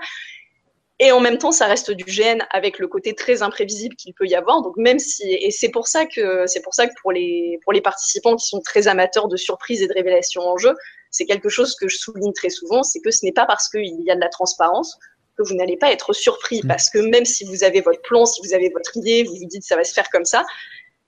[0.99, 4.27] Et en même temps, ça reste du gène avec le côté très imprévisible qu'il peut
[4.27, 4.61] y avoir.
[4.61, 7.73] Donc même si, et c'est pour ça que c'est pour ça que pour les pour
[7.73, 10.73] les participants qui sont très amateurs de surprises et de révélations en jeu,
[11.09, 14.01] c'est quelque chose que je souligne très souvent, c'est que ce n'est pas parce qu'il
[14.01, 14.97] y a de la transparence
[15.35, 16.67] que vous n'allez pas être surpris mm.
[16.67, 19.47] parce que même si vous avez votre plan, si vous avez votre idée, vous vous
[19.47, 20.43] dites ça va se faire comme ça,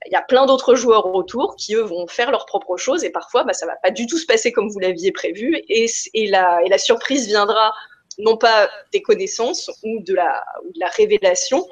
[0.08, 3.12] il y a plein d'autres joueurs autour qui eux vont faire leurs propres choses et
[3.12, 6.28] parfois bah, ça va pas du tout se passer comme vous l'aviez prévu et, et,
[6.28, 7.74] la, et la surprise viendra
[8.20, 11.66] non pas des connaissances ou de, la, ou de la révélation,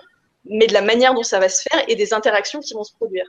[0.45, 2.93] mais de la manière dont ça va se faire et des interactions qui vont se
[2.93, 3.25] produire.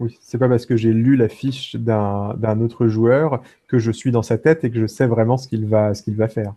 [0.00, 4.12] Oui, c'est pas parce que j'ai lu la fiche d'un autre joueur que je suis
[4.12, 6.54] dans sa tête et que je sais vraiment ce qu'il va, ce qu'il va faire.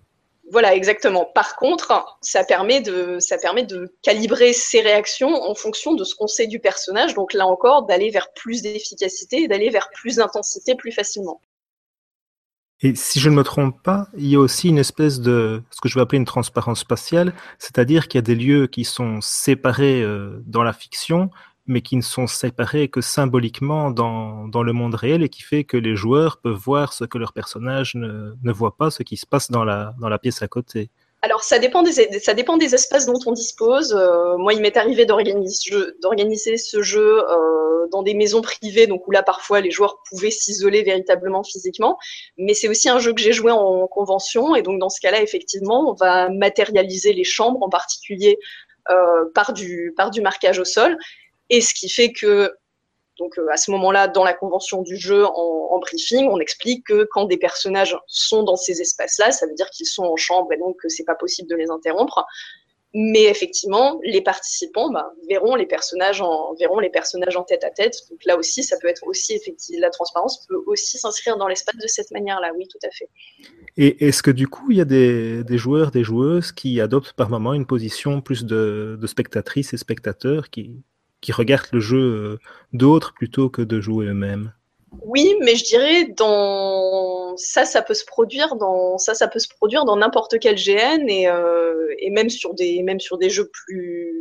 [0.52, 1.26] Voilà, exactement.
[1.34, 6.14] Par contre, ça permet de, ça permet de calibrer ses réactions en fonction de ce
[6.14, 7.14] qu'on sait du personnage.
[7.14, 11.40] Donc là encore, d'aller vers plus d'efficacité et d'aller vers plus d'intensité plus facilement.
[12.84, 15.82] Et si je ne me trompe pas, il y a aussi une espèce de ce
[15.82, 19.22] que je vais appeler une transparence spatiale, c'est-à-dire qu'il y a des lieux qui sont
[19.22, 21.30] séparés euh, dans la fiction
[21.68, 25.64] mais qui ne sont séparés que symboliquement dans, dans, le monde réel et qui fait
[25.64, 29.18] que les joueurs peuvent voir ce que leur personnage ne, ne voit pas, ce qui
[29.18, 30.90] se passe dans la, dans la pièce à côté.
[31.24, 33.94] Alors, ça dépend des, ça dépend des espaces dont on dispose.
[33.94, 39.12] Euh, moi, il m'est arrivé d'organiser ce jeu euh, dans des maisons privées, donc où
[39.12, 42.00] là, parfois, les joueurs pouvaient s'isoler véritablement physiquement.
[42.38, 45.22] Mais c'est aussi un jeu que j'ai joué en convention, et donc dans ce cas-là,
[45.22, 48.40] effectivement, on va matérialiser les chambres, en particulier
[48.90, 50.98] euh, par, du, par du marquage au sol.
[51.52, 52.52] Et ce qui fait que
[53.22, 57.26] Donc à ce moment-là, dans la convention du jeu, en, briefing, on explique que quand
[57.26, 60.78] des personnages sont dans ces espaces-là, ça veut dire qu'ils sont en chambre et donc
[60.82, 62.26] que c'est pas possible de les interrompre.
[62.96, 67.70] Mais effectivement, les participants bah, verront les personnages en verront les personnages en tête à
[67.70, 67.96] tête.
[68.10, 71.78] Donc là aussi, ça peut être aussi effectivement la transparence peut aussi s'inscrire dans l'espace
[71.78, 72.52] de cette manière-là.
[72.58, 73.08] Oui, tout à fait.
[73.78, 77.30] Et est-ce que du coup, il y a des, joueurs, des joueuses qui adoptent par
[77.30, 80.82] moment une position plus de, de spectatrices et spectateurs qui,
[81.22, 82.40] qui regardent le jeu euh,
[82.74, 84.54] d'autres plutôt que de jouer eux-mêmes
[85.06, 89.48] oui, mais je dirais dans ça, ça peut se produire dans ça, ça peut se
[89.48, 93.50] produire dans n'importe quel GN et, euh, et même sur des même sur des jeux
[93.50, 94.14] plus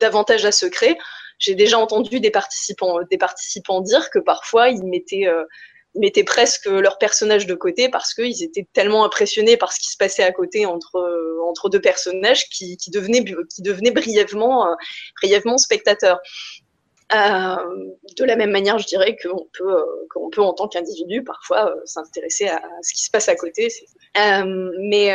[0.00, 0.98] davantage à secret.
[1.38, 5.44] J'ai déjà entendu des participants des participants dire que parfois ils mettaient euh,
[5.94, 9.96] mettaient presque leur personnage de côté parce qu'ils étaient tellement impressionnés par ce qui se
[9.96, 10.98] passait à côté entre
[11.46, 14.74] entre deux personnages qui, qui devenaient qui devenaient brièvement euh,
[15.20, 16.20] brièvement spectateurs.
[17.14, 17.56] Euh,
[18.16, 21.80] de la même manière, je dirais qu'on peut, euh, peut en tant qu'individu parfois euh,
[21.84, 23.68] s'intéresser à, ce qui se passe à côté.
[24.16, 25.14] mais,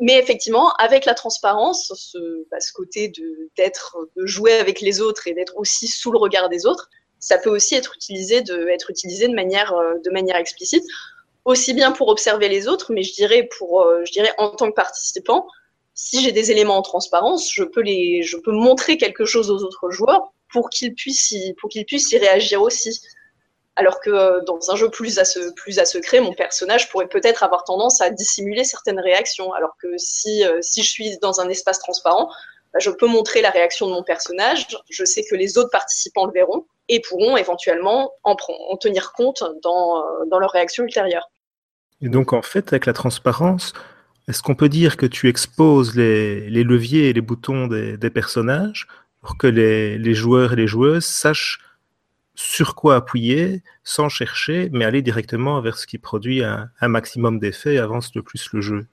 [0.00, 2.18] mais effectivement, avec la transparence, ce,
[2.50, 6.18] bah, ce côté de, d'être, de jouer avec les autres et d'être aussi sous le
[6.18, 6.88] regard des autres,
[7.24, 10.84] ça peut aussi être utilisé de, être utilisé de manière, de manière explicite,
[11.44, 14.74] aussi bien pour observer les autres, mais je dirais pour, je dirais en tant que
[14.74, 15.46] participant,
[15.94, 19.62] si j'ai des éléments en transparence, je peux les, je peux montrer quelque chose aux
[19.62, 21.54] autres joueurs pour qu'ils puissent y,
[21.86, 23.00] puissent y réagir aussi.
[23.76, 27.08] Alors que euh, dans un jeu plus à, ce, plus à secret, mon personnage pourrait
[27.08, 29.52] peut-être avoir tendance à dissimuler certaines réactions.
[29.52, 32.30] Alors que si, euh, si je suis dans un espace transparent,
[32.72, 34.66] bah, je peux montrer la réaction de mon personnage.
[34.90, 38.36] Je sais que les autres participants le verront et pourront éventuellement en,
[38.70, 41.30] en tenir compte dans, euh, dans leur réaction ultérieure.
[42.02, 43.72] Et donc en fait, avec la transparence,
[44.28, 48.10] est-ce qu'on peut dire que tu exposes les, les leviers et les boutons des, des
[48.10, 48.86] personnages
[49.24, 51.60] pour que les, joueurs et les joueuses sachent
[52.34, 57.74] sur quoi appuyer sans chercher, mais aller directement vers ce qui produit un, maximum d'effets
[57.74, 58.86] et avance le plus le jeu?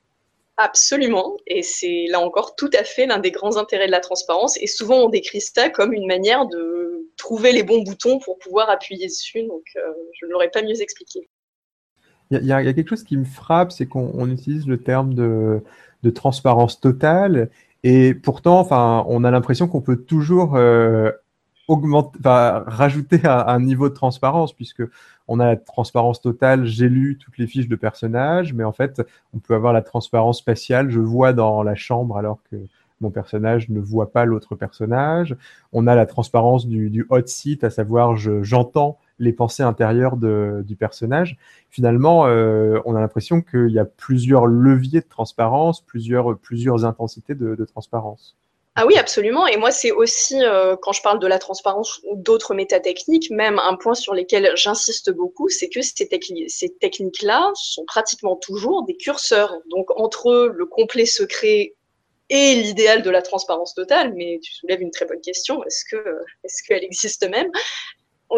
[0.58, 4.58] Absolument, et c'est là encore tout à fait l'un des grands intérêts de la transparence.
[4.62, 8.70] Et souvent, on décrit ça comme une manière de trouver les bons boutons pour pouvoir
[8.70, 9.44] appuyer dessus.
[9.44, 9.82] Donc, euh,
[10.20, 11.30] je ne l'aurais pas mieux expliqué.
[12.32, 15.62] Il y, a quelque chose qui me frappe, c'est qu'on utilise le terme de,
[16.16, 17.50] transparence totale
[17.84, 21.12] et pourtant, enfin, on a l'impression qu'on peut toujours euh,
[21.68, 24.84] augmenter, rajouter un, un, niveau de transparence, puisque
[25.28, 26.66] on a la transparence totale.
[26.66, 29.02] J'ai lu toutes les fiches de personnages, mais en fait,
[29.34, 30.90] on peut avoir la transparence spatiale.
[30.90, 32.56] Je vois dans la chambre alors que
[33.02, 35.36] mon personnage ne voit pas l'autre personnage.
[35.74, 41.38] On a la transparence du, hot seat, à savoir j'entends les pensées intérieures du personnage.
[41.70, 47.36] Finalement, euh, on a l'impression qu'il y a plusieurs leviers de transparence, plusieurs, plusieurs intensités
[47.36, 48.36] de, de transparence.
[48.76, 49.48] Ah oui, absolument.
[49.48, 53.60] Et moi, c'est aussi, euh, quand je parle de la transparence ou d'autres métatechniques, même
[53.60, 56.08] un point sur lequel j'insiste beaucoup, c'est que ces,
[56.48, 59.54] ces techniques-là sont pratiquement toujours des curseurs.
[59.70, 61.76] Donc, entre le complet secret
[62.32, 66.02] et l'idéal de la transparence totale, mais tu soulèves une très bonne question, est-ce que
[66.46, 67.52] est-ce qu'elle existe même?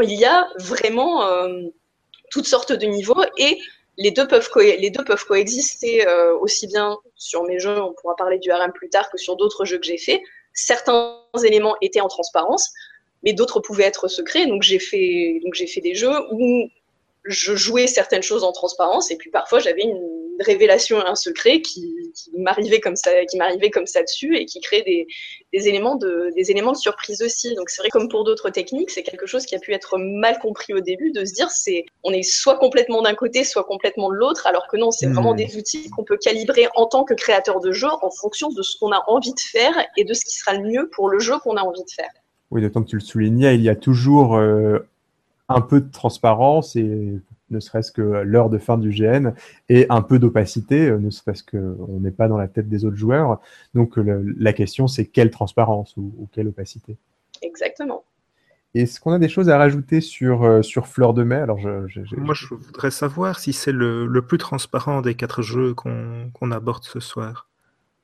[0.01, 1.61] Il y a vraiment euh,
[2.31, 3.59] toutes sortes de niveaux et
[3.99, 8.73] les deux peuvent, coexister euh, aussi bien sur mes jeux, on pourra parler du RM
[8.73, 10.19] plus tard, que sur d'autres jeux que j'ai faits.
[10.53, 12.73] Certains éléments étaient en transparence,
[13.21, 14.47] mais d'autres pouvaient être secrets.
[14.47, 16.67] Donc j'ai fait, fait des jeux où
[17.25, 21.61] je jouais certaines choses en transparence et puis parfois j'avais une révélation et un secret
[21.61, 21.93] qui,
[22.37, 26.51] m'arrivait comme ça, qui m'arrivait comme ça dessus et qui crée des, éléments de, des
[26.51, 27.53] éléments de surprise aussi.
[27.55, 30.39] Donc c'est vrai comme pour d'autres techniques, c'est quelque chose qui a pu être mal
[30.39, 34.09] compris au début de se dire c'est on est soit complètement d'un côté, soit complètement
[34.09, 35.37] de l'autre, alors que non, c'est vraiment hmm.
[35.37, 38.77] des outils qu'on peut calibrer en tant que créateur de jeu en fonction de ce
[38.77, 41.37] qu'on a envie de faire et de ce qui sera le mieux pour le jeu
[41.39, 42.09] qu'on a envie de faire.
[42.51, 44.79] Oui, d'autant que tu le soulignais, il y a toujours euh,
[45.49, 49.33] un peu de transparence et ne serait-ce que l'heure de fin du GN,
[49.69, 52.97] et un peu d'opacité, euh, ne serait-ce qu'on n'est pas dans la tête des autres
[52.97, 53.39] joueurs.
[53.73, 56.97] Donc la question, c'est quelle transparence ou, quelle opacité?
[57.41, 58.03] Exactement.
[58.73, 61.35] Est-ce qu'on a des choses à rajouter sur, euh, sur Fleur de Mai?
[61.35, 66.83] Alors, Moi, je voudrais savoir si c'est le, plus transparent des quatre jeux qu'on aborde
[66.83, 67.47] ce soir.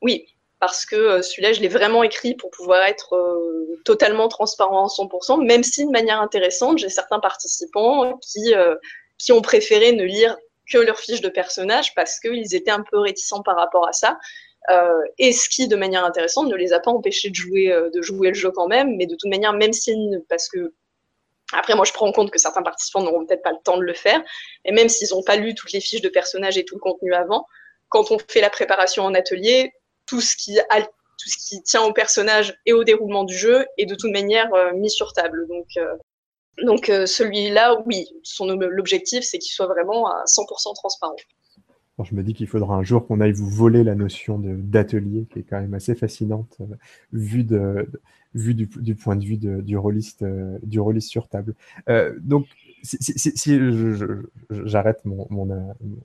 [0.00, 0.26] Oui,
[0.60, 3.16] parce que euh, celui-là, je l'ai vraiment écrit pour pouvoir être
[3.84, 8.54] totalement transparent à 100%, même si de manière intéressante, j'ai certains participants qui,
[9.20, 10.36] qui ont préféré ne lire
[10.70, 14.18] que leurs fiches de personnages parce qu'ils étaient un peu réticents par rapport à ça.
[14.70, 17.90] Euh, et ce qui, de manière intéressante, ne les a pas empêchés de jouer, euh,
[17.90, 18.96] de jouer le jeu quand même.
[18.96, 19.94] Mais de toute manière, même si,
[20.28, 20.72] parce que
[21.52, 23.82] après, moi, je prends en compte que certains participants n'auront peut-être pas le temps de
[23.82, 24.22] le faire.
[24.64, 27.12] Et même s'ils n'ont pas lu toutes les fiches de personnages et tout le contenu
[27.12, 27.46] avant,
[27.88, 29.72] quand on fait la préparation en atelier,
[30.06, 33.86] tout ce qui, tout ce qui tient au personnage et au déroulement du jeu est
[33.86, 35.48] de toute manière euh, mis sur table.
[35.48, 35.66] Donc,
[36.64, 41.16] Donc celui-là, oui, son l'objectif, c'est qu'il soit vraiment à 100% transparent.
[42.02, 45.40] je me dis qu'il faudra un jour qu'on aille vous voler la notion d'atelier, qui
[45.40, 46.58] est quand même assez fascinante,
[47.12, 50.24] vue du, point de vue du rôliste,
[50.62, 51.54] du rôliste sur table.
[52.18, 52.46] donc,
[52.82, 53.60] si,
[54.50, 55.48] j'arrête mon,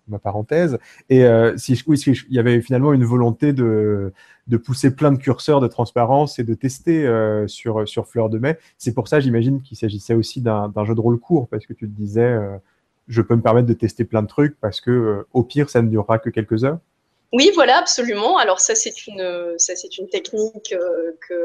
[0.07, 0.78] ma parenthèse,
[1.09, 4.13] et euh, si, il y avait finalement une volonté de,
[4.47, 8.39] de pousser plein de curseurs de transparence et de tester euh, sur, sur Fleur de
[8.39, 11.73] Mai, c'est pour ça, j'imagine, qu'il s'agissait aussi d'un jeu de rôle court, parce que
[11.73, 12.57] tu te disais, euh,
[13.07, 15.89] je peux me permettre de tester plein de trucs, parce que au pire, ça ne
[15.89, 16.80] durera que quelques heures.
[17.34, 18.38] Oui, voilà, absolument.
[18.38, 20.76] Alors ça, c'est une, ça, c'est une technique
[21.30, 21.36] que,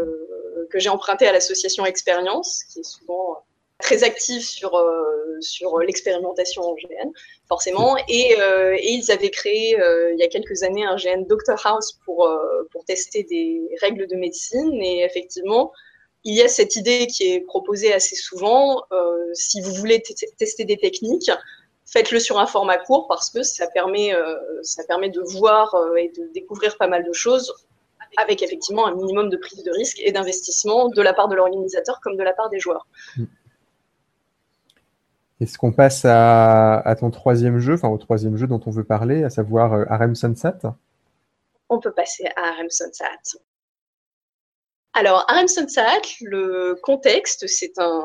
[0.71, 3.43] que j'ai empruntée à l'association Expérience, qui est souvent
[3.81, 7.11] très actifs sur, euh, sur l'expérimentation en GN,
[7.49, 7.97] forcément.
[8.09, 11.59] Et, euh, et ils avaient créé euh, il y a quelques années un GN Doctor
[11.67, 12.29] House pour,
[12.71, 14.73] pour tester des règles de médecine.
[14.83, 15.73] Et effectivement,
[16.25, 18.83] il y a cette idée qui est proposée assez souvent.
[19.33, 20.03] si vous voulez
[20.39, 21.31] tester des techniques,
[21.87, 24.13] faites-le sur un format court parce que ça permet,
[24.63, 27.55] ça permet de voir et de découvrir pas mal de choses
[28.17, 32.01] avec effectivement un minimum de prise de risque et d'investissement de la part de l'organisateur
[32.01, 32.87] comme de la part des joueurs.
[35.41, 39.25] Est-ce qu'on passe à, ton troisième jeu, enfin au troisième jeu dont on veut parler,
[39.25, 40.53] à savoir euh, Harem Sunset?
[41.71, 43.39] On peut passer à Harem Sunset.
[44.93, 48.03] Alors, Harem Sunset, le contexte, c'est un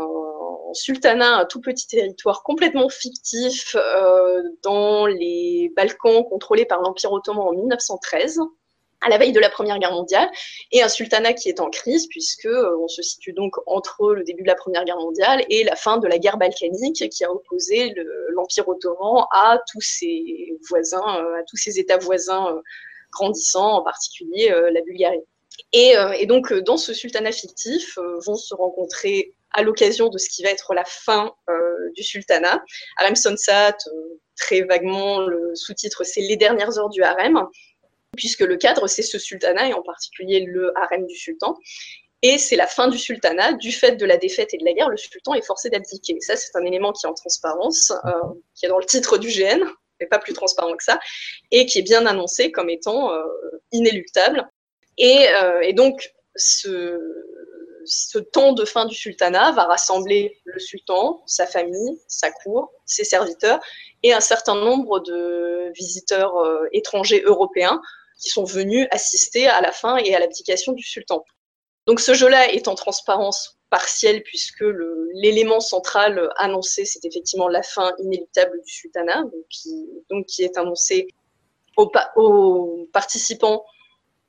[0.74, 7.48] sultanat, un tout petit territoire complètement fictif euh, dans les Balkans contrôlés par l'Empire ottoman
[7.48, 8.40] en 1913
[9.06, 10.30] à la veille de la Première Guerre mondiale,
[10.72, 14.41] et un sultanat qui est en crise, puisque euh, se situe donc entre le début
[14.41, 17.93] de la Première Guerre mondiale et la fin de la guerre balkanique, qui a opposé
[18.30, 22.62] l'Empire ottoman à tous ses voisins, euh, à tous ses États voisins euh,
[23.12, 25.22] grandissants, en particulier la Bulgarie.
[25.72, 30.43] Et, et, donc, dans ce sultanat fictif, vont se rencontrer à l'occasion de ce qui
[30.43, 31.34] va être la fin
[31.95, 32.62] du sultanat.
[32.97, 33.78] Harem Sonsat,
[34.36, 37.47] très vaguement, le sous-titre, c'est Les dernières heures du harem
[38.16, 41.55] puisque le cadre, c'est ce sultanat, et en particulier le harem du sultan.
[42.28, 43.53] Et c'est la fin du sultanat.
[43.53, 46.18] Du fait de la défaite et de la guerre, le sultan est forcé d'abdiquer.
[46.22, 48.11] Ça, c'est un élément qui est en transparence, euh,
[48.55, 49.63] qui est dans le titre du GN,
[49.99, 50.99] mais pas plus transparent que ça,
[51.51, 53.24] et qui est bien annoncé comme étant euh,
[53.72, 54.49] inéluctable.
[54.97, 56.99] Et, euh, donc, ce,
[57.86, 63.03] ce temps de fin du sultanat va rassembler le sultan, sa famille, sa cour, ses
[63.03, 63.59] serviteurs
[64.01, 66.34] et un certain nombre de visiteurs
[66.72, 67.80] étrangers européens
[68.18, 71.24] qui sont venus assister à la fin et à l'abdication du sultan.
[71.86, 74.63] Donc ce jeu-là est en transparence partielle puisque
[75.13, 81.07] l'élément central annoncé, c'est effectivement la fin inéluctable du sultanat, donc qui, est annoncé
[81.78, 83.66] aux, aux, participants,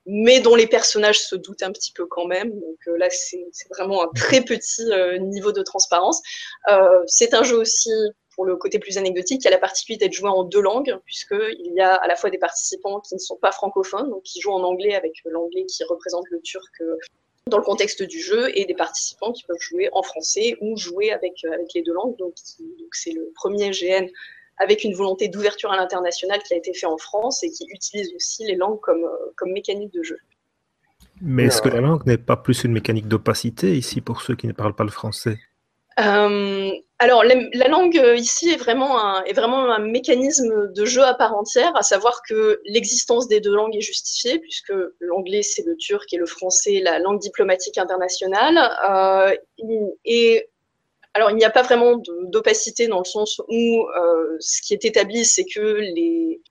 [0.05, 2.51] mais dont les personnages se doutent un petit peu quand même.
[2.51, 6.20] Donc euh, là, c'est vraiment un très petit euh, niveau de transparence.
[6.70, 7.91] Euh, c'est un jeu aussi
[8.37, 10.97] pour le côté plus anecdotique, il y a la particularité d'être joué en deux langues,
[11.07, 14.41] puisqu'il y a à la fois des participants qui ne sont pas francophones, donc qui
[14.41, 16.97] jouent en anglais avec l'anglais qui représente le turc euh,
[17.49, 21.12] dans le contexte du jeu, et des participants qui peuvent jouer en français ou jouer
[21.12, 22.16] avec, euh, avec les deux langues.
[22.18, 22.34] Donc,
[22.93, 24.07] c'est le premier GN
[24.59, 28.12] avec une volonté d'ouverture à l'international qui a été fait en France et qui utilise
[28.14, 30.18] aussi les langues comme, euh, comme mécanique de jeu.
[31.22, 34.47] Mais est-ce que la langue n'est pas plus une mécanique d'opacité ici pour ceux qui
[34.47, 35.39] ne parlent pas le français?
[35.99, 41.74] Euh, alors, la, langue euh, ici est vraiment, un, mécanisme de jeu à part entière,
[41.76, 46.16] à savoir que l'existence des deux langues est justifiée, puisque l'anglais c'est le turc et
[46.16, 48.59] le français la langue diplomatique internationale.
[48.90, 49.34] Euh,
[50.05, 50.49] et
[51.14, 53.86] alors, il n'y a pas vraiment d'opacité dans le sens où
[54.38, 56.42] ce qui est établi, c'est que les,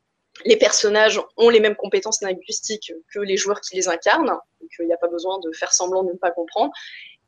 [0.44, 4.26] les personnages ont les mêmes compétences linguistiques que les joueurs qui les incarnent,
[4.60, 6.72] donc il n'y a pas besoin de faire semblant de ne pas comprendre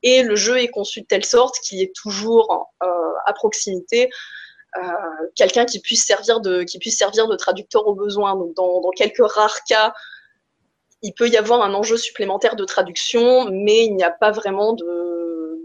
[0.04, 2.88] et le jeu est conçu de telle sorte qu'il y ait toujours euh,
[3.26, 4.10] à proximité
[4.78, 4.82] euh,
[5.36, 8.36] quelqu'un qui puisse servir de traducteur au besoin.
[8.36, 9.94] Donc dans, dans, quelques rares cas,
[11.02, 14.76] il peut y avoir un enjeu supplémentaire de traduction, mais il n'y a pas vraiment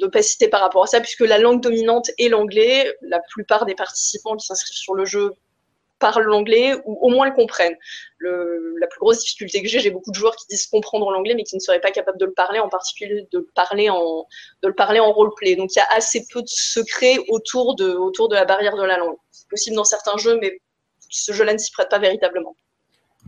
[0.01, 2.95] d'opacité par rapport à ça, puisque la langue dominante est l'anglais.
[3.03, 5.35] La plupart des participants qui s'inscrivent sur le jeu
[6.03, 7.76] parlent l'anglais ou au moins le comprennent.
[8.20, 11.44] La plus grosse difficulté que j'ai, j'ai beaucoup de joueurs qui disent comprendre l'anglais mais
[11.44, 14.26] qui ne seraient pas capables de le parler, en particulier de le parler en,
[14.62, 15.57] de le parler en roleplay.
[15.57, 18.84] Donc il y a assez peu de secrets autour de, autour de la barrière de
[18.84, 19.16] la langue.
[19.30, 20.61] C'est possible dans certains jeux, mais
[21.09, 22.57] ce jeu-là ne s'y prête pas véritablement.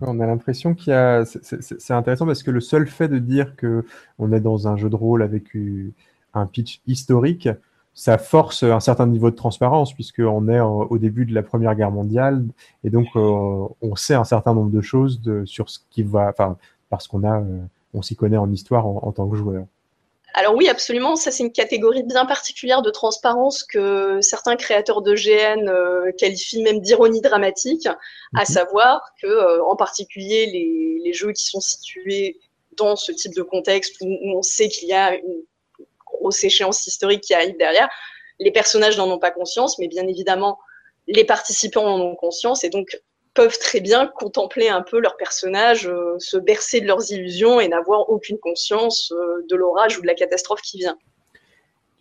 [0.01, 1.25] On a l'impression qu'il y a.
[1.25, 3.85] C'est intéressant parce que le seul fait de dire que
[4.19, 5.45] on est dans un jeu de rôle avec
[6.35, 7.49] un pitch historique,
[7.95, 11.93] ça force un certain niveau de transparence puisqu'on est au début de la Première Guerre
[11.93, 12.45] mondiale
[12.83, 16.29] et donc euh, on sait un certain nombre de choses de, sur ce qui va,
[16.29, 16.57] enfin
[16.91, 17.61] parce qu'on a, euh,
[17.93, 19.67] on s'y connaît en histoire en, tant que joueur.
[20.35, 21.15] Alors oui, absolument.
[21.15, 26.63] Ça, c'est une catégorie bien particulière de transparence que certains créateurs de GN euh, qualifient
[26.63, 28.45] même d'ironie dramatique, à mhm.
[28.45, 32.41] savoir que, euh, en particulier, les, les, jeux qui sont situés
[32.77, 35.43] dans ce type de contexte où, on sait qu'il y a une
[36.19, 37.89] grosse échéance historique qui arrive derrière,
[38.41, 40.59] les personnages n'en ont pas conscience, mais bien évidemment,
[41.07, 42.99] les participants en ont conscience et donc
[43.35, 47.69] peuvent très bien contempler un peu leurs personnages, euh, se bercer de leurs illusions et
[47.69, 50.97] n'avoir aucune conscience euh, de l'orage ou de la catastrophe qui vient.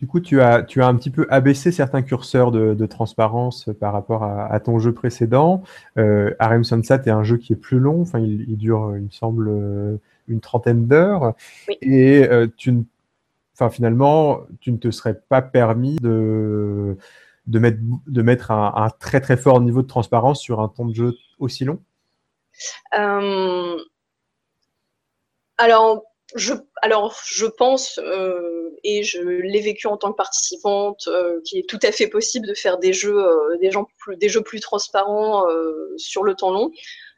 [0.00, 3.92] Du coup, tu as, tu as un petit peu abaissé certains curseurs de, transparence par
[3.92, 5.62] rapport à, ton jeu précédent.
[5.96, 9.10] Euh, Arem Sunset est un jeu qui est plus long, enfin, il, dure, il me
[9.10, 9.96] semble, euh,
[10.28, 11.34] une trentaine d'heures.
[11.80, 12.84] Et tu,
[13.54, 16.96] enfin, finalement, tu ne te serais pas permis de,
[17.46, 20.94] de mettre, de mettre un, très très fort niveau de transparence sur un temps de
[20.94, 21.80] jeu aussi long?
[22.96, 23.76] Euh,
[25.58, 31.40] alors, je, alors, je pense, euh, et je l'ai vécu en tant que participante, euh,
[31.44, 33.24] qu'il est tout à fait possible de faire des jeux,
[33.60, 35.44] des, gens plus, des jeux plus transparents
[35.96, 36.70] sur le temps long.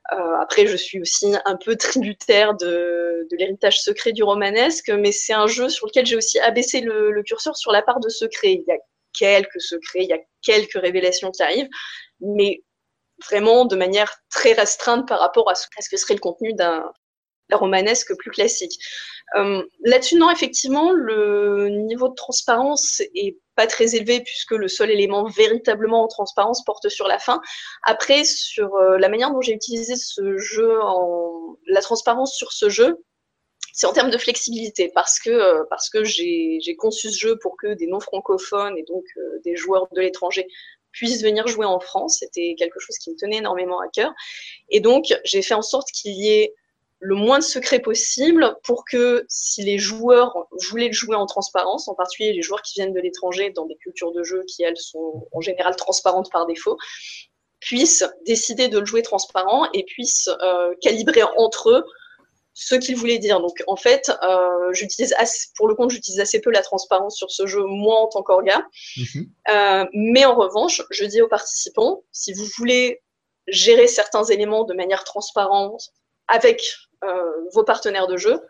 [0.09, 5.47] Après, je suis aussi un peu tributaire de, l'héritage secret du romanesque, mais c'est un
[5.47, 8.53] jeu sur lequel j'ai aussi abaissé le, le, curseur sur la part de secret.
[8.53, 8.79] Il y a
[9.13, 11.69] quelques secrets, il y a quelques révélations qui arrivent,
[12.21, 12.63] mais
[13.29, 16.93] vraiment de manière très restreinte par rapport à ce, que serait le contenu d'un
[17.53, 18.79] romanesque plus classique.
[19.37, 24.91] Euh, là-dessus, non, effectivement, le niveau de transparence est pas très élevé puisque le seul
[24.91, 27.41] élément véritablement en transparence porte sur la fin.
[27.83, 30.79] Après, sur euh, la manière dont j'ai utilisé ce jeu,
[31.67, 33.03] la transparence sur ce jeu,
[33.73, 37.57] c'est en termes de flexibilité parce que euh, parce que j'ai conçu ce jeu pour
[37.59, 40.47] que des non francophones et donc euh, des joueurs de l'étranger
[40.93, 42.19] puissent venir jouer en France.
[42.21, 44.15] C'était quelque chose qui me tenait énormément à cœur.
[44.71, 46.55] Et donc j'ai fait en sorte qu'il y ait
[46.99, 51.89] le moins de secrets possible pour que si les joueurs voulaient le jouer en transparence,
[51.89, 54.77] en particulier les joueurs qui viennent de l'étranger dans des cultures de jeu qui elles
[54.77, 56.79] sont en général transparentes par défaut,
[57.61, 61.85] puissent décider de le jouer transparent et puissent euh, calibrer entre eux
[62.55, 63.41] ce qu'il voulait dire.
[63.41, 65.15] Donc en fait, euh, j'utilise
[65.57, 68.67] pour le compte, j'utilise assez peu la transparence sur ce jeu, moi en tant qu'orga.
[68.97, 69.31] Mhm.
[69.51, 73.03] Euh, mais en revanche, je dis aux participants, si vous voulez
[73.47, 75.91] gérer certains éléments de manière transparente
[76.29, 76.63] avec
[77.53, 78.41] vos partenaires de jeu,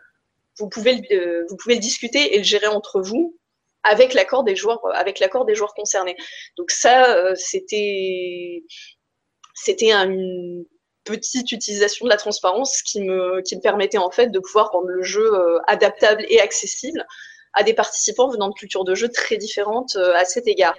[0.57, 3.37] vous pouvez, le, vous pouvez discuter et le gérer entre vous
[3.83, 6.17] avec l'accord des joueurs, avec l'accord des joueurs concernés.
[6.57, 8.63] Donc ça, c'était,
[9.53, 10.09] c'était un,
[11.07, 14.87] petite utilisation de la transparence qui me, qui me permettait en fait de pouvoir rendre
[14.87, 17.05] le jeu euh, adaptable et accessible
[17.53, 20.77] à des participants venant de cultures de jeu très différentes euh, à cet égard.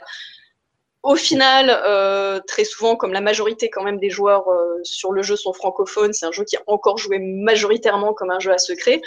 [1.02, 4.46] Au final, euh, très souvent, comme la majorité quand même des joueurs
[4.82, 8.40] sur le jeu sont francophones, c'est un jeu qui est encore joué majoritairement comme un
[8.40, 9.00] jeu à secret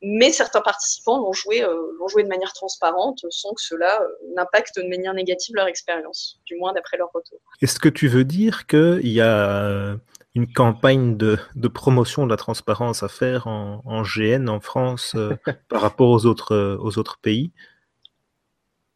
[0.00, 1.66] mais certains participants l'ont joué,
[2.08, 4.00] joué de manière transparente sans que cela
[4.36, 7.40] n'impacte de manière négative leur expérience, du moins d'après leur retour.
[7.62, 9.96] Est-ce que tu veux dire qu'il y a
[10.38, 11.36] une campagne de,
[11.68, 15.34] promotion de la transparence à faire en, GN en France euh,
[15.68, 17.50] par rapport aux autres, euh, aux autres pays?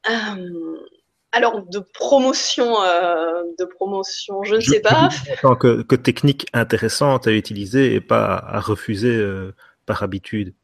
[0.09, 0.78] Euh,
[1.33, 2.74] Alors, de promotion,
[3.59, 5.09] de promotion, je ne sais pas.
[5.43, 9.24] En tant que, que, technique intéressante à utiliser et pas à refuser
[9.87, 10.55] par habitude.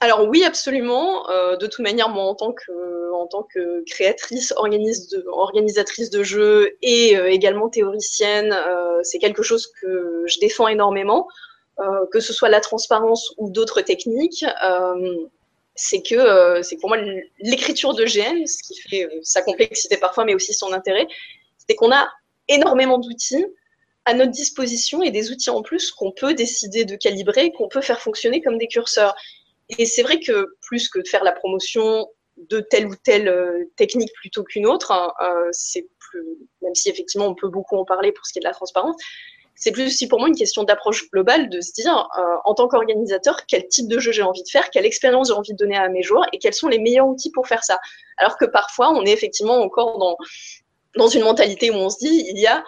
[0.00, 1.28] Alors oui, absolument.
[1.30, 6.76] Euh, de toute manière, moi, en tant que, en tant que créatrice, organisatrice de jeux
[6.82, 11.28] et euh, également théoricienne, euh, c'est quelque chose que je défends énormément,
[12.10, 14.46] que ce soit la transparence ou d'autres techniques.
[15.76, 16.98] C'est que c'est pour moi
[17.38, 21.06] l'écriture de ce qui fait sa complexité parfois, mais aussi son intérêt,
[21.58, 22.08] c'est qu'on a
[22.48, 23.44] énormément d'outils
[24.04, 27.80] à notre disposition et des outils en plus qu'on peut décider de calibrer, qu'on peut
[27.80, 29.14] faire fonctionner comme des curseurs.
[29.78, 32.06] Et c'est vrai que plus que de faire la promotion
[32.36, 36.24] de telle ou telle euh, technique plutôt qu'une autre, hein, euh, c'est plus,
[36.62, 38.96] même si effectivement on peut beaucoup en parler pour ce qui est de la transparence,
[39.56, 42.68] c'est plus aussi pour moi une question d'approche globale, de se dire euh, en tant
[42.68, 45.76] qu'organisateur quel type de jeu j'ai envie de faire, quelle expérience j'ai envie de donner
[45.76, 47.80] à mes joueurs et quels sont les meilleurs outils pour faire ça.
[48.18, 50.16] Alors que parfois on est effectivement encore dans
[50.96, 52.62] dans une mentalité où on se dit il y a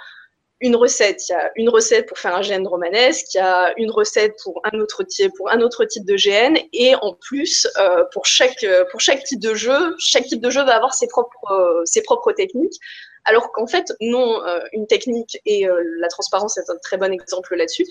[0.60, 1.28] une recette.
[1.28, 4.34] Il y a une recette pour faire un GN romanesque, il y a une recette
[4.42, 8.26] pour un autre type, pour un autre type de GN, et en plus, euh, pour
[8.26, 11.82] chaque pour chaque type de jeu, chaque type de jeu va avoir ses propres euh,
[11.84, 12.80] ses propres techniques.
[13.28, 15.66] Alors qu'en fait, non, euh, une technique et
[15.98, 17.86] la transparence est un très bon exemple là-dessus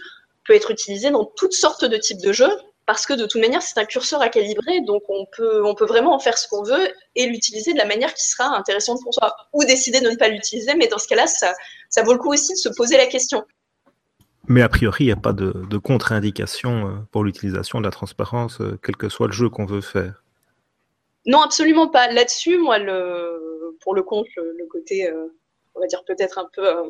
[0.46, 2.52] peut être utilisée dans toutes sortes de types de jeux
[2.88, 5.86] parce que de toute manière, c'est un curseur à calibrer, donc on peut, on peut
[5.86, 9.14] vraiment en faire ce qu'on veut et l'utiliser de la manière qui sera intéressante pour
[9.14, 11.54] soi, ou décider de ne pas l'utiliser, mais dans ce cas-là, ça,
[11.90, 13.44] ça vaut le coup aussi de se poser la question.
[14.48, 18.62] Mais a priori, il n'y a pas de, contre-indication euh, pour l'utilisation de la transparence,
[18.62, 20.24] euh, quel que soit le jeu qu'on veut faire.
[21.26, 22.10] Non, absolument pas.
[22.10, 25.28] Là-dessus, moi, le, pour le compte, le, côté, euh,
[25.76, 26.84] on va dire peut-être un peu, euh,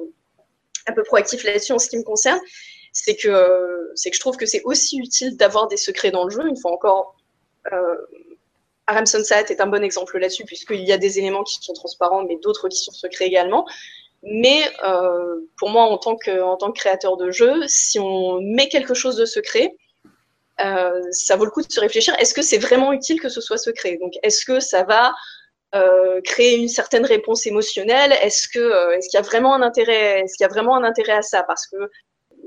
[0.87, 2.39] un peu proactif là-dessus en ce qui me concerne,
[2.93, 6.31] c'est que, c'est que je trouve que c'est aussi utile d'avoir des secrets dans le
[6.31, 6.47] jeu.
[6.47, 7.15] Une fois encore,
[7.71, 7.95] euh,
[8.87, 12.23] Aram Sunset est un bon exemple là-dessus, puisqu'il y a des éléments qui sont transparents,
[12.23, 13.67] mais d'autres qui sont secrets également.
[14.23, 18.41] Mais euh, pour moi, en tant, que, en tant que créateur de jeu, si on
[18.41, 19.75] met quelque chose de secret,
[20.59, 22.15] euh, ça vaut le coup de se réfléchir.
[22.19, 23.97] Est-ce que c'est vraiment utile que ce soit secret?
[23.97, 25.13] Donc, est-ce que ça va
[25.75, 28.61] euh, créer une certaine réponse émotionnelle euh, est-ce qu'il
[29.13, 31.43] y a vraiment un intérêt Est-ce qu'il y a vraiment un intérêt à ça?
[31.43, 31.75] Parce que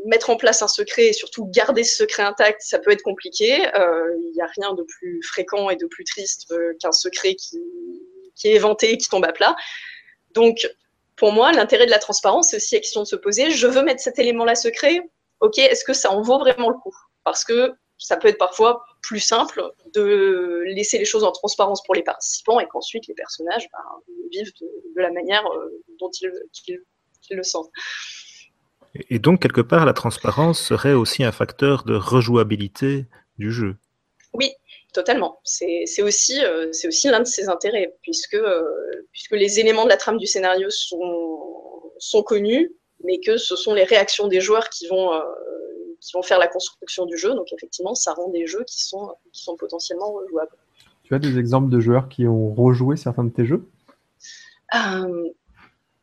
[0.06, 3.66] mettre en place un secret et surtout garder ce secret intact, ça peut être compliqué.
[3.74, 7.60] Euh, il n'y a rien de plus fréquent et de plus triste qu'un secret qui,
[8.34, 9.54] qui est éventé et qui tombe à plat.
[10.32, 10.66] Donc,
[11.16, 13.82] pour moi, l'intérêt de la transparence, c'est aussi la question de se poser, je veux
[13.82, 15.00] mettre cet élément-là secret,
[15.40, 16.96] ok, est-ce que ça en vaut vraiment le coup?
[17.24, 19.62] Parce que ça peut être parfois plus simple
[19.94, 24.52] de laisser les choses en transparence pour les participants et qu'ensuite les personnages ben, vivent
[24.60, 26.30] de, la manière euh, dont ils,
[27.30, 27.70] le sentent.
[29.08, 33.06] Et donc, quelque part, la transparence serait aussi un facteur de rejouabilité
[33.38, 33.76] du jeu.
[34.32, 34.52] Oui,
[34.92, 35.40] totalement.
[35.44, 38.62] C'est aussi, euh, aussi l'un de ses intérêts, puisque, euh,
[39.12, 42.72] puisque les éléments de la trame du scénario sont, sont connus,
[43.04, 45.22] mais que ce sont les réactions des joueurs qui vont, euh,
[46.00, 47.34] qui vont faire la construction du jeu.
[47.34, 50.56] Donc effectivement, ça rend des jeux qui sont, qui sont potentiellement rejouables.
[51.04, 53.68] Tu as des exemples de joueurs qui ont rejoué certains de tes jeux?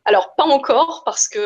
[0.04, 1.40] Alors, pas encore, parce que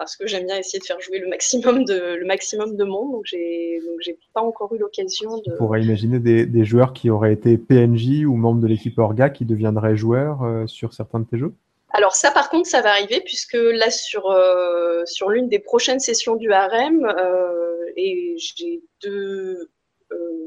[0.00, 3.12] parce que j'aime bien essayer de faire jouer le maximum de, le maximum de monde.
[3.12, 5.52] Donc, j'ai, donc j'ai pas encore eu l'occasion de.
[5.52, 9.28] On pourrait imaginer des, des, joueurs qui auraient été PNJ ou membres de l'équipe Orga
[9.28, 11.52] qui deviendraient joueurs euh, sur certains de tes jeux?
[11.92, 16.00] Alors ça, par contre, ça va arriver puisque là, sur, euh, sur l'une des prochaines
[16.00, 19.70] sessions du harem, euh, et j'ai deux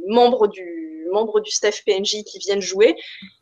[0.08, 0.84] membres du,
[1.14, 2.96] membres du staff PNJ qui viennent jouer.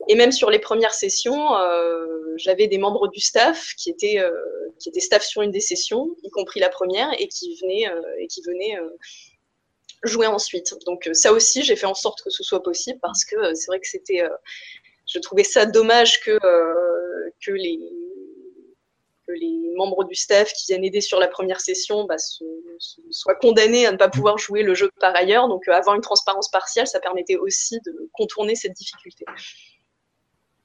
[0.07, 4.31] Et même sur les premières sessions, euh, j'avais des membres du staff qui étaient, euh,
[4.79, 8.01] qui étaient staff sur une des sessions, y compris la première, et qui venaient, euh,
[8.19, 8.77] et qui venaient
[10.03, 10.75] jouer ensuite.
[10.85, 13.79] Donc ça aussi, j'ai fait en sorte que ce soit possible parce que c'est vrai
[13.79, 14.23] que c'était,
[15.13, 16.37] je trouvais ça dommage que,
[17.45, 17.79] que les
[19.33, 22.15] les membres du staff qui viennent aider sur la première session bah,
[23.09, 25.47] soient condamnés à ne pas pouvoir jouer le jeu par ailleurs.
[25.47, 29.25] Donc, euh, avoir une transparence partielle, ça permettait aussi de contourner cette difficulté.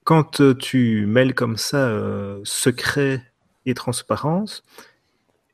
[0.05, 3.21] Quand euh, tu mêles comme ça euh, secret
[3.65, 4.63] et transparence,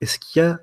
[0.01, 0.61] est-ce qu'il y a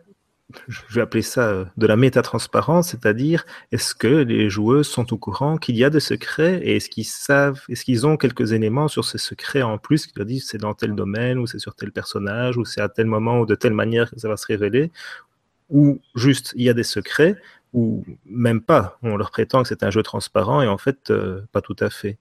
[0.68, 5.18] je vais appeler ça euh, de la métatransparence, c'est-à-dire est-ce que les joueurs sont au
[5.18, 8.88] courant qu'il y a des secrets et est-ce qu'ils savent, est-ce qu'ils ont quelques éléments
[8.88, 11.76] sur ces secrets en plus qui leur disent c'est dans tel domaine ou c'est sur
[11.76, 14.48] tel personnage ou c'est à tel moment ou de telle manière que ça va se
[14.48, 14.92] révéler
[15.70, 17.36] ou juste il y a des secrets
[17.74, 21.42] ou même pas, on leur prétend que c'est un jeu transparent et en fait euh,
[21.52, 22.18] pas tout à fait.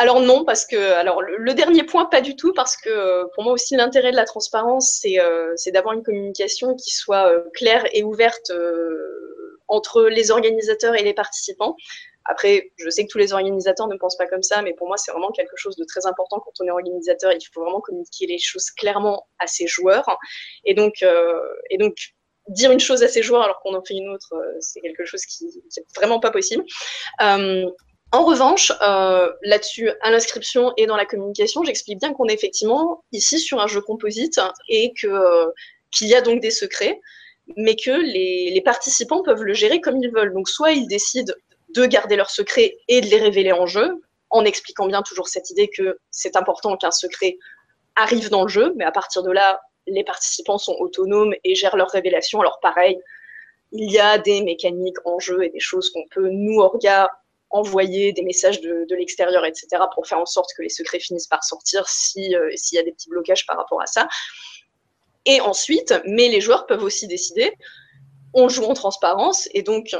[0.00, 3.44] Alors non, parce que alors le, dernier point pas du tout, parce que euh, pour
[3.44, 7.84] moi aussi l'intérêt de la transparence, c'est euh, d'avoir une communication qui soit euh, claire
[7.92, 8.50] et ouverte
[9.68, 11.76] entre les organisateurs et les participants.
[12.24, 14.96] Après, je sais que tous les organisateurs ne pensent pas comme ça, mais pour moi
[14.96, 17.32] c'est vraiment quelque chose de très important quand on est organisateur.
[17.32, 20.16] Il faut vraiment communiquer les choses clairement à ses joueurs,
[20.64, 21.04] et donc
[22.48, 25.26] dire une chose à ses joueurs alors qu'on en fait une autre, c'est quelque chose
[25.26, 26.64] qui, qui est vraiment pas possible.
[28.12, 33.04] En revanche, euh, là-dessus, à l'inscription et dans la communication, j'explique bien qu'on est effectivement
[33.12, 35.46] ici sur un jeu composite et euh,
[35.92, 37.00] qu'il y a donc des secrets,
[37.56, 40.32] mais que les, les, participants peuvent le gérer comme ils veulent.
[40.32, 41.32] Donc, soit ils décident
[41.74, 45.50] de garder leurs secrets et de les révéler en jeu, en expliquant bien toujours cette
[45.50, 47.38] idée que c'est important qu'un secret
[47.94, 51.76] arrive dans le jeu, mais à partir de là, les participants sont autonomes et gèrent
[51.76, 52.40] leurs révélations.
[52.40, 52.98] Alors, pareil,
[53.72, 57.08] il y a des mécaniques en jeu et des choses qu'on peut, nous, orga,
[57.50, 61.26] envoyer des messages de, de l'extérieur, etc., pour faire en sorte que les secrets finissent
[61.26, 64.08] par sortir s'il euh, y a des petits blocages par rapport à ça.
[65.26, 67.52] Et ensuite, mais les joueurs peuvent aussi décider,
[68.32, 69.94] on joue en transparence, et donc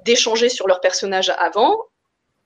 [0.00, 1.76] d'échanger sur leur personnage avant,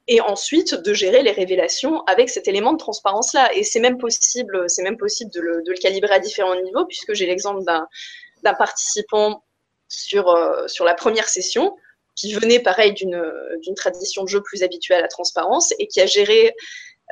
[0.09, 3.55] et ensuite de gérer les révélations avec cet élément de transparence-là.
[3.55, 6.84] Et c'est même possible, c'est même possible de le, de le, calibrer à différents niveaux,
[6.86, 9.44] puisque j'ai l'exemple d'un participant
[9.88, 11.76] sur, euh, sur la première session
[12.15, 16.07] qui venait pareil d'une tradition de jeu plus habituée à la transparence et qui a
[16.07, 16.55] géré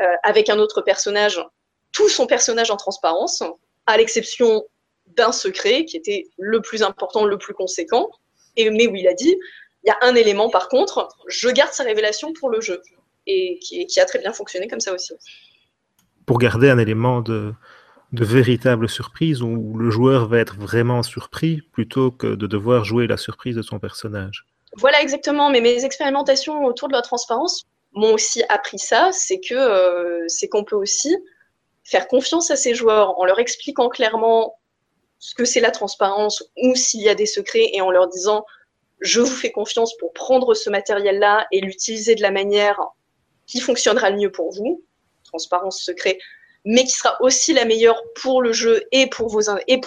[0.01, 1.41] euh, avec un autre personnage
[1.93, 3.43] tout son personnage en transparence,
[3.87, 4.65] à l'exception
[5.17, 8.11] d'un secret qui était le plus important, le plus conséquent.
[8.57, 9.37] Et, mais où il a dit,
[9.85, 12.81] il y a un élément par contre, je garde sa révélation pour le jeu.
[13.27, 15.13] Et qui, qui a très bien fonctionné comme ça aussi.
[16.27, 17.53] Pour garder un élément de,
[18.13, 23.07] de véritable surprise où le joueur va être vraiment surpris plutôt que de devoir jouer
[23.07, 24.47] la surprise de son personnage.
[24.77, 30.25] Voilà exactement, mais mes expérimentations autour de la transparence m'ont aussi appris ça, c'est que
[30.29, 31.16] c'est qu'on peut aussi
[31.83, 34.59] faire confiance à ces joueurs en leur expliquant clairement
[35.18, 38.45] ce que c'est la transparence ou s'il y a des secrets et en leur disant
[39.01, 42.79] je vous fais confiance pour prendre ce matériel-là et l'utiliser de la manière
[43.47, 44.85] qui fonctionnera le mieux pour vous,
[45.25, 46.18] transparence, secret,
[46.65, 49.31] mais qui sera aussi la meilleure pour le jeu et pour,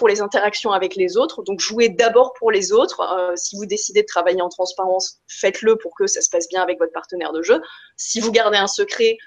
[0.08, 1.44] les interactions avec les autres.
[1.44, 3.02] Donc jouez d'abord pour les autres.
[3.02, 6.62] Euh, si vous décidez de travailler en transparence, faites-le pour que ça se passe bien
[6.62, 7.62] avec votre partenaire de jeu.
[7.96, 9.18] Si vous gardez un secret,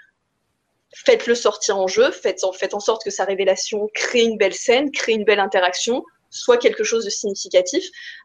[0.95, 4.55] faites-le sortir en jeu, faites en, faites en sorte que sa révélation crée une belle
[4.55, 7.85] scène, crée une belle interaction, soit quelque chose de significatif.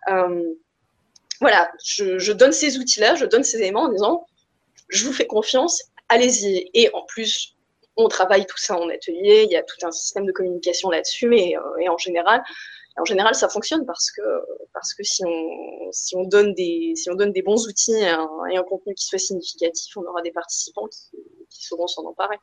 [0.09, 0.53] Euh,
[1.41, 4.25] voilà, je, je donne ces outils-là, je donne ces éléments en disant,
[4.89, 6.69] je vous fais confiance, allez-y.
[6.73, 7.55] Et en plus,
[7.97, 11.27] on travaille tout ça en atelier, il y a tout un système de communication là-dessus,
[11.27, 12.41] mais euh, et en général,
[12.97, 14.21] en général, ça fonctionne parce que,
[14.73, 15.23] parce que si,
[16.15, 19.95] on, donne des, si on donne des bons outils et un, contenu qui soit significatif,
[19.95, 20.87] on aura des participants
[21.49, 22.37] qui, sauront s'en emparer.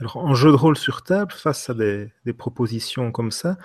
[0.00, 3.56] Alors, en jeu de rôle sur table, face à des propositions comme ça,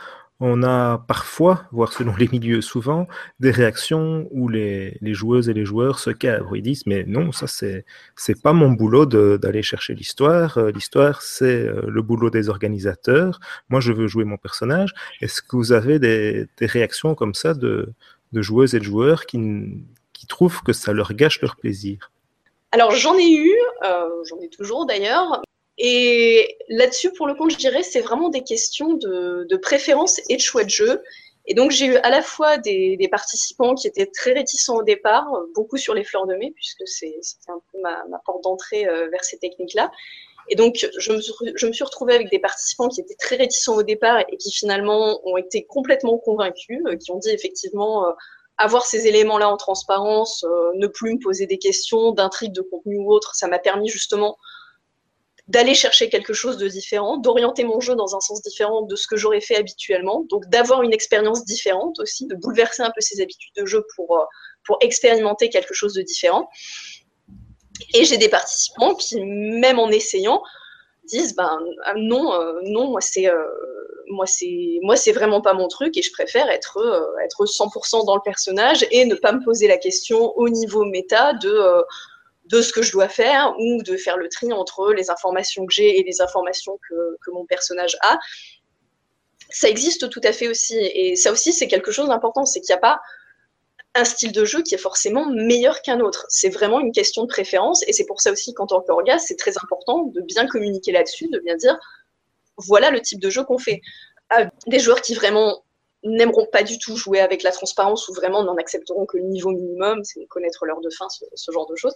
[0.44, 3.08] on a parfois, voire selon les milieux souvent,
[3.40, 6.58] des réactions où les, joueuses et les joueurs se cabrent.
[6.58, 7.86] Ils disent mais non, ça c'est
[8.16, 10.58] c'est pas mon boulot d'aller chercher l'histoire.
[10.58, 13.40] Euh, l'histoire c'est euh, le boulot des organisateurs.
[13.70, 14.94] Moi je veux jouer mon personnage.
[15.22, 17.94] Est-ce que vous avez des, réactions comme ça de,
[18.34, 22.12] joueuses et de joueurs qui, qui trouvent que ça leur gâche leur plaisir?
[22.72, 23.54] Alors j'en ai eu,
[23.86, 25.42] euh, j'en ai toujours d'ailleurs,
[25.84, 30.42] et là-dessus, pour le compte, je dirais, c'est vraiment des questions de, préférence et de
[30.42, 31.02] choix de jeu.
[31.48, 35.26] Et donc, j'ai eu à la fois des, participants qui étaient très réticents au départ,
[35.56, 37.18] beaucoup sur les fleurs de mai, puisque c'était
[37.48, 39.92] un peu ma, porte d'entrée euh, vers ces techniques-là.
[40.50, 43.38] Et donc, je me, suis, je me suis retrouvée avec des participants qui étaient très
[43.38, 48.06] réticents au départ et qui finalement ont été complètement convaincus, euh, qui ont dit effectivement
[48.06, 48.12] euh,
[48.60, 53.12] avoir ces éléments-là en transparence, ne plus me poser des questions d'intrigue de contenu ou
[53.12, 54.38] autre, ça m'a permis justement
[55.48, 59.08] d'aller chercher quelque chose de différent, d'orienter mon jeu dans un sens différent de ce
[59.08, 63.22] que j'aurais fait habituellement, donc d'avoir une expérience différente aussi, de bouleverser un peu ses
[63.22, 64.24] habitudes de jeu pour, euh,
[64.66, 66.50] pour expérimenter quelque chose de différent.
[67.94, 70.42] Et j'ai des participants qui, même en essayant,
[71.06, 73.44] disent ben ah, non, euh, non, moi c'est euh,
[74.08, 76.78] moi c'est moi c'est vraiment pas mon truc et je préfère être
[77.24, 81.34] être 100% dans le personnage et ne pas me poser la question au niveau méta
[81.34, 81.84] de
[82.52, 85.74] de ce que je dois faire ou de faire le tri entre les informations que
[85.74, 88.20] j'ai et les informations que, que, mon personnage a.
[89.50, 90.78] Ça existe tout à fait aussi.
[90.78, 92.46] Et ça aussi, c'est quelque chose d'important.
[92.46, 93.00] C'est qu'il n'y a pas
[93.96, 96.26] un style de jeu qui est forcément meilleur qu'un autre.
[96.30, 97.84] C'est vraiment une question de préférence.
[97.88, 101.28] Et c'est pour ça aussi qu'en tant qu'orga, c'est très important de bien communiquer là-dessus,
[101.28, 101.78] de bien dire
[102.58, 103.82] voilà le type de jeu qu'on fait.
[104.68, 105.64] des joueurs qui vraiment
[106.04, 109.52] n'aimeront pas du tout jouer avec la transparence ou vraiment n'en accepteront que le niveau
[109.52, 111.94] minimum, c'est connaître l'heure de fin, ce, genre de choses.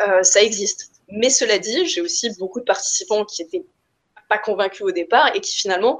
[0.00, 0.90] Euh, ça existe.
[1.08, 3.64] Mais cela dit, j'ai aussi beaucoup de participants qui étaient
[4.28, 5.98] pas convaincus au départ et qui finalement,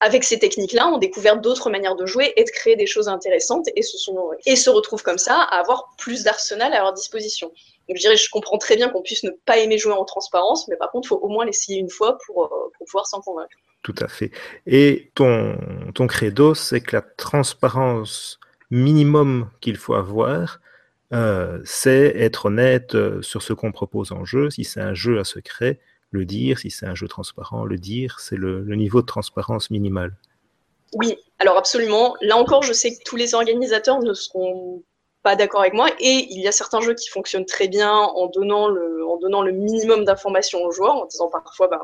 [0.00, 3.66] avec ces techniques-là, ont découvert d'autres manières de jouer et de créer des choses intéressantes
[3.74, 7.52] et se retrouvent comme ça à avoir plus d'arsenal à leur disposition.
[7.90, 10.68] Donc je dirais, je comprends très bien qu'on puisse ne pas aimer jouer en transparence,
[10.68, 13.20] mais par contre, il faut au moins l'essayer une fois pour, euh, pour pouvoir s'en
[13.20, 13.50] convaincre.
[13.82, 14.30] Tout à fait.
[14.64, 15.58] Et ton,
[15.92, 18.38] ton credo, c'est que la transparence
[18.70, 20.60] minimum qu'il faut avoir,
[21.12, 24.50] euh, c'est être honnête euh, sur ce qu'on propose en jeu.
[24.50, 25.80] Si c'est un jeu à secret,
[26.12, 26.60] le dire.
[26.60, 28.20] Si c'est un jeu transparent, le dire.
[28.20, 30.14] C'est le, niveau de transparence minimal.
[30.94, 32.14] Oui, alors absolument.
[32.20, 34.84] Là encore, je sais que tous les organisateurs ne seront
[35.22, 35.88] pas d'accord avec moi.
[35.98, 40.62] Et il y a certains jeux qui fonctionnent très bien en donnant le, minimum d'informations
[40.62, 41.80] aux joueurs, en disant parfois, ben,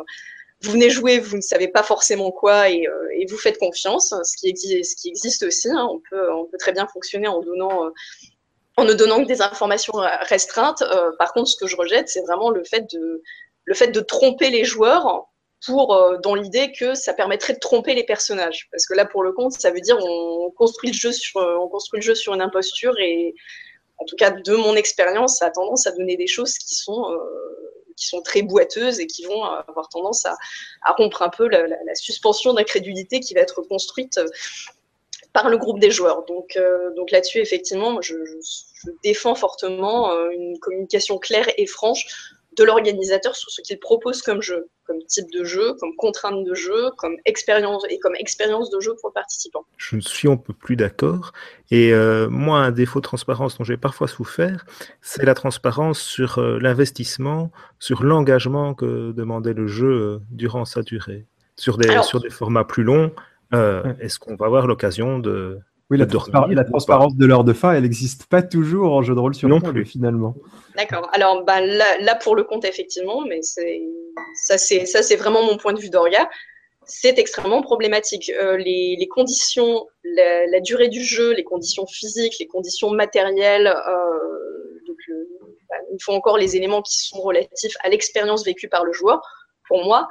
[0.62, 4.36] vous venez jouer, vous ne savez pas forcément quoi et, euh, vous faites confiance, ce
[4.36, 5.68] qui existe, ce qui existe aussi.
[5.68, 5.86] Hein.
[5.90, 10.82] On, peut, on très bien fonctionner en donnant, euh, ne donnant que des informations restreintes.
[10.82, 15.28] Euh, par contre, ce que je rejette, c'est vraiment le fait de tromper les joueurs
[15.64, 18.68] pour dans l'idée que ça permettrait de tromper les personnages.
[18.70, 21.40] Parce que là, pour le compte, ça veut dire on construit le jeu sur,
[22.14, 23.34] sur une imposture et
[23.98, 27.02] en tout cas de mon expérience, ça a tendance à donner des choses qui sont
[27.96, 30.36] sont très boiteuses et qui vont avoir tendance à,
[30.96, 34.26] rompre un peu la, suspension d'incrédulité qui va être construite euh,
[35.32, 36.24] par le groupe des joueurs.
[36.26, 38.14] Donc, euh, là-dessus, effectivement, je,
[39.02, 42.06] défends fortement euh, une communication claire et franche
[42.56, 46.54] de l'organisateur sur ce qu'il propose comme jeu, comme type de jeu, comme contrainte de
[46.54, 49.64] jeu, comme expérience et comme expérience de jeu pour le participant.
[49.76, 51.32] Je ne suis un peu plus d'accord.
[51.70, 54.64] Et euh, moi, un défaut de transparence dont j'ai parfois souffert,
[55.00, 60.82] c'est la transparence sur euh, l'investissement, sur l'engagement que demandait le jeu euh, durant sa
[60.82, 61.26] durée.
[61.56, 63.12] Sur des, sur des formats plus longs,
[63.52, 65.58] est-ce qu'on va avoir l'occasion de,
[65.88, 66.06] Oui, la,
[66.48, 69.48] la transparence de l'heure de fin, elle n'existe pas toujours en jeu de rôle sur
[69.48, 70.34] non plus finalement.
[70.76, 71.08] D'accord.
[71.12, 75.90] Alors bah, là, pour le compte, effectivement, mais ça, c'est vraiment mon point de vue
[75.90, 76.28] d'Orga.
[76.84, 78.30] C'est extrêmement problématique.
[78.30, 84.98] Euh, les, conditions, la, durée du jeu, les conditions physiques, les conditions matérielles, euh, donc,
[85.68, 89.20] bah, il faut encore les éléments qui sont relatifs à l'expérience vécue par le joueur.
[89.68, 90.08] Pour moi,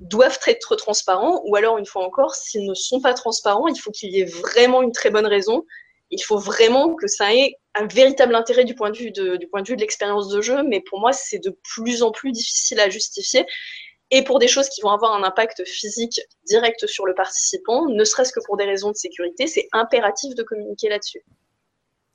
[0.00, 3.90] doivent être transparents, ou alors, une fois encore, s'ils ne sont pas transparents, il faut
[3.90, 5.64] qu'il y ait vraiment une très bonne raison.
[6.10, 9.46] Il faut vraiment que ça ait un véritable intérêt du point de vue de, du
[9.46, 12.32] point de vue de l'expérience de jeu, mais pour moi, c'est de plus en plus
[12.32, 13.46] difficile à justifier.
[14.10, 18.04] Et pour des choses qui vont avoir un impact physique direct sur le participant, ne
[18.04, 21.22] serait-ce que pour des raisons de sécurité, c'est impératif de communiquer là-dessus.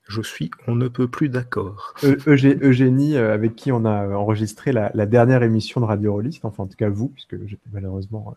[0.07, 1.95] Je suis, on ne peut plus d'accord.
[2.27, 6.67] Eugénie, euh, avec qui on a enregistré la, dernière émission de Radio Rollist, enfin en
[6.67, 8.35] tout cas vous, puisque j'étais malheureusement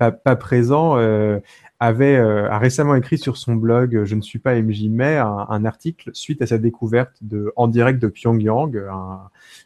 [0.00, 1.40] euh, pas, présent, euh,
[1.80, 6.10] avait a récemment écrit sur son blog Je ne suis pas MJ mais un, article
[6.12, 8.80] suite à sa découverte de En direct de Pyongyang,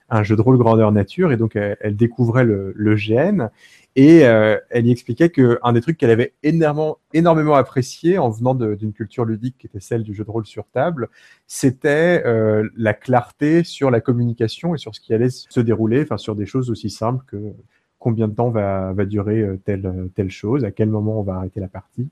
[0.09, 3.51] un, jeu de rôle grandeur nature, et donc elle, découvrait le, le GN
[3.95, 8.55] et euh, elle y expliquait qu'un des trucs qu'elle avait énormément, énormément apprécié en venant
[8.55, 11.09] d'une culture ludique qui était celle du jeu de rôle sur table,
[11.47, 16.17] c'était euh, la clarté sur la communication et sur ce qui allait se dérouler, enfin
[16.17, 17.53] sur des choses aussi simples que
[17.99, 21.61] combien de temps va, durer euh, telle, telle chose, à quel moment on va arrêter
[21.61, 22.09] la partie.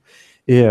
[0.49, 0.67] Et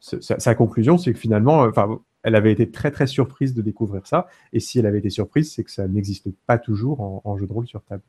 [0.00, 4.26] sa, conclusion, c'est que finalement, enfin, elle avait été très très surprise de découvrir ça.
[4.52, 7.52] Et si elle avait été surprise, c'est que ça n'existe pas toujours en jeu de
[7.52, 8.02] rôle sur table.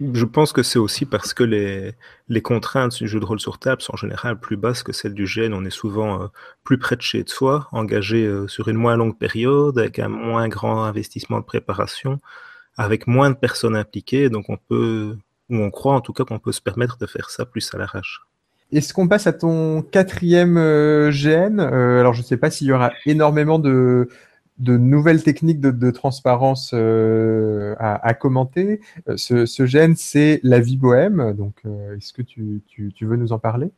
[0.00, 1.92] Je pense que c'est aussi parce que les,
[2.28, 5.14] les contraintes du jeu de rôle sur table sont en général plus basses que celles
[5.14, 5.52] du GN.
[5.52, 6.26] On est souvent euh,
[6.64, 10.48] plus près de chez soi, engagé euh, sur une moins longue période, avec un moins
[10.48, 12.20] grand investissement de préparation,
[12.76, 14.30] avec moins de personnes impliquées.
[14.30, 15.16] Donc on peut,
[15.48, 17.78] ou on croit en tout cas qu'on peut se permettre de faire ça plus à
[17.78, 18.20] l'arrache.
[18.72, 22.72] Est-ce qu'on passe à ton quatrième euh, GN Alors je ne sais pas s'il y
[22.72, 24.08] aura énormément de
[24.58, 28.80] de nouvelles techniques de, transparence euh, à, commenter.
[29.08, 31.34] Euh, ce, gène, c'est la vie bohème.
[31.34, 32.62] Donc, euh, est-ce que tu,
[33.00, 33.70] veux nous en parler?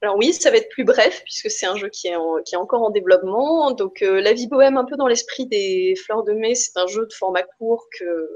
[0.00, 2.90] Alors oui, ça va être plus bref puisque c'est un jeu qui est, encore en
[2.90, 3.72] développement.
[3.72, 7.04] Donc la vie bohème, un peu dans l'esprit des fleurs de mai, c'est un jeu
[7.04, 8.28] de format court que,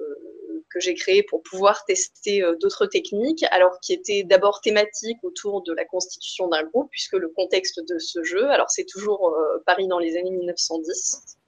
[0.71, 5.73] que j'ai créé pour pouvoir tester d'autres techniques, alors qui était d'abord thématique autour de
[5.73, 9.33] la constitution d'un groupe puisque le contexte de ce jeu, alors c'est toujours
[9.65, 11.39] Paris dans les années 1910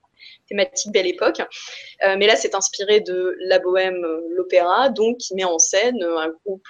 [0.49, 1.40] thématique Belle Époque.
[2.05, 6.03] Euh, mais là, c'est inspiré de La Bohème, euh, l'opéra, donc qui met en scène
[6.03, 6.68] euh, un groupe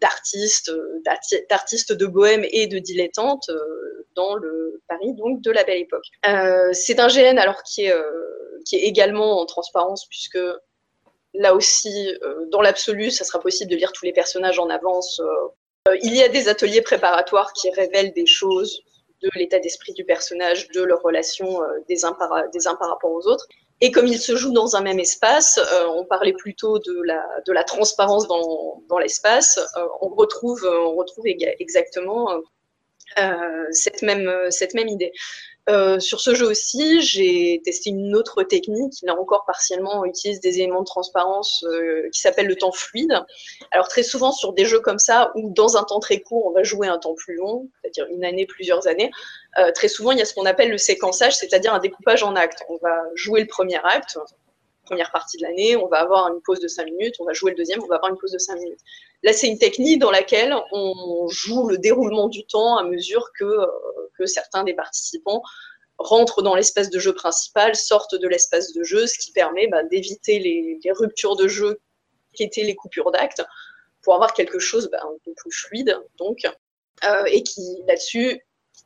[0.00, 0.72] d'artistes,
[1.48, 3.48] d'artistes de bohème et de dilettantes
[4.16, 6.06] dans le Paris donc de la Belle Époque.
[6.72, 7.94] c'est un GN alors qui est,
[8.64, 10.40] qui est également en transparence puisque
[11.34, 12.12] là aussi,
[12.50, 15.22] dans l'absolu, ça sera possible de lire tous les personnages en avance.
[16.02, 18.82] il y a des ateliers préparatoires qui révèlent des choses
[19.22, 23.46] de l'état d'esprit du personnage, de leurs relations euh, des, uns par, rapport aux autres.
[23.80, 27.02] Et comme ils se jouent dans un même espace, euh, on parlait plutôt de
[27.52, 30.64] la, transparence dans, l'espace, euh, on, retrouve,
[31.26, 32.28] exactement
[33.70, 35.12] cette même idée.
[35.68, 40.40] Euh, sur ce jeu aussi, j'ai testé une autre technique qui, là encore partiellement, utilise
[40.40, 43.14] des éléments de transparence euh, qui s'appelle le temps fluide.
[43.70, 46.50] Alors très souvent sur des jeux comme ça, où dans un temps très court, on
[46.50, 49.10] va jouer un temps plus long, c'est-à-dire une année, plusieurs années,
[49.58, 52.34] euh, très souvent il y a ce qu'on appelle le séquençage, c'est-à-dire un découpage en
[52.34, 52.64] actes.
[52.68, 54.18] On va jouer le premier acte,
[54.84, 57.52] première partie de l'année, on va avoir une pause de 5 minutes, on va jouer
[57.52, 58.80] le deuxième, on va avoir une pause de 5 minutes.
[59.22, 63.44] Là, c'est une technique dans laquelle on joue le déroulement du temps à mesure que,
[63.44, 63.66] euh,
[64.18, 65.42] que certains des participants
[65.98, 69.84] rentrent dans l'espace de jeu principal, sortent de l'espace de jeu, ce qui permet bah,
[69.84, 71.80] d'éviter les, les, ruptures de jeu
[72.34, 73.42] qui étaient les coupures d'actes
[74.02, 76.44] pour avoir quelque chose bah, un peu plus fluide, donc,
[77.04, 78.40] euh, et qui là-dessus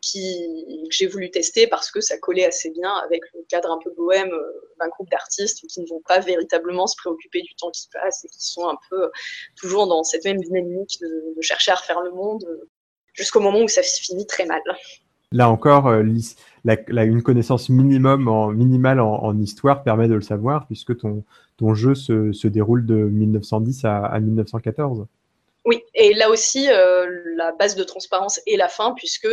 [0.07, 3.79] qui, que j'ai voulu tester parce que ça collait assez bien avec le cadre un
[3.83, 7.71] peu bohème euh, d'un groupe d'artistes qui ne vont pas véritablement se préoccuper du temps
[7.71, 9.11] qui passe et qui sont un peu
[9.57, 12.69] toujours dans cette même dynamique de, chercher à refaire le monde euh,
[13.15, 14.63] jusqu'au moment où ça finit très mal.
[15.33, 20.97] Là encore, euh, une connaissance minimum en, minimale en, histoire permet de le savoir puisque
[20.97, 21.25] ton,
[21.57, 25.07] ton jeu se, se déroule de 1910 à, à 1914.
[25.65, 29.29] Oui, et là aussi, la base de transparence est la fin, puisque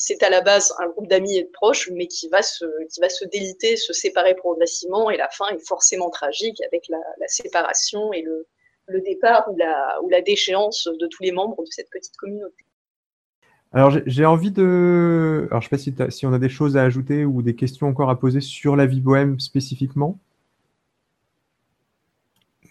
[0.00, 3.00] c'est à la base un groupe d'amis et de proches, mais qui va se, qui
[3.02, 8.10] va se déliter, se séparer progressivement, et la fin est forcément tragique avec la, séparation
[8.14, 12.16] et le, départ ou la, ou la déchéance de tous les membres de cette petite
[12.16, 12.64] communauté.
[13.72, 15.46] Alors j'ai envie de...
[15.50, 17.86] Alors je ne sais pas si, on a des choses à ajouter ou des questions
[17.86, 20.18] encore à poser sur la vie bohème spécifiquement?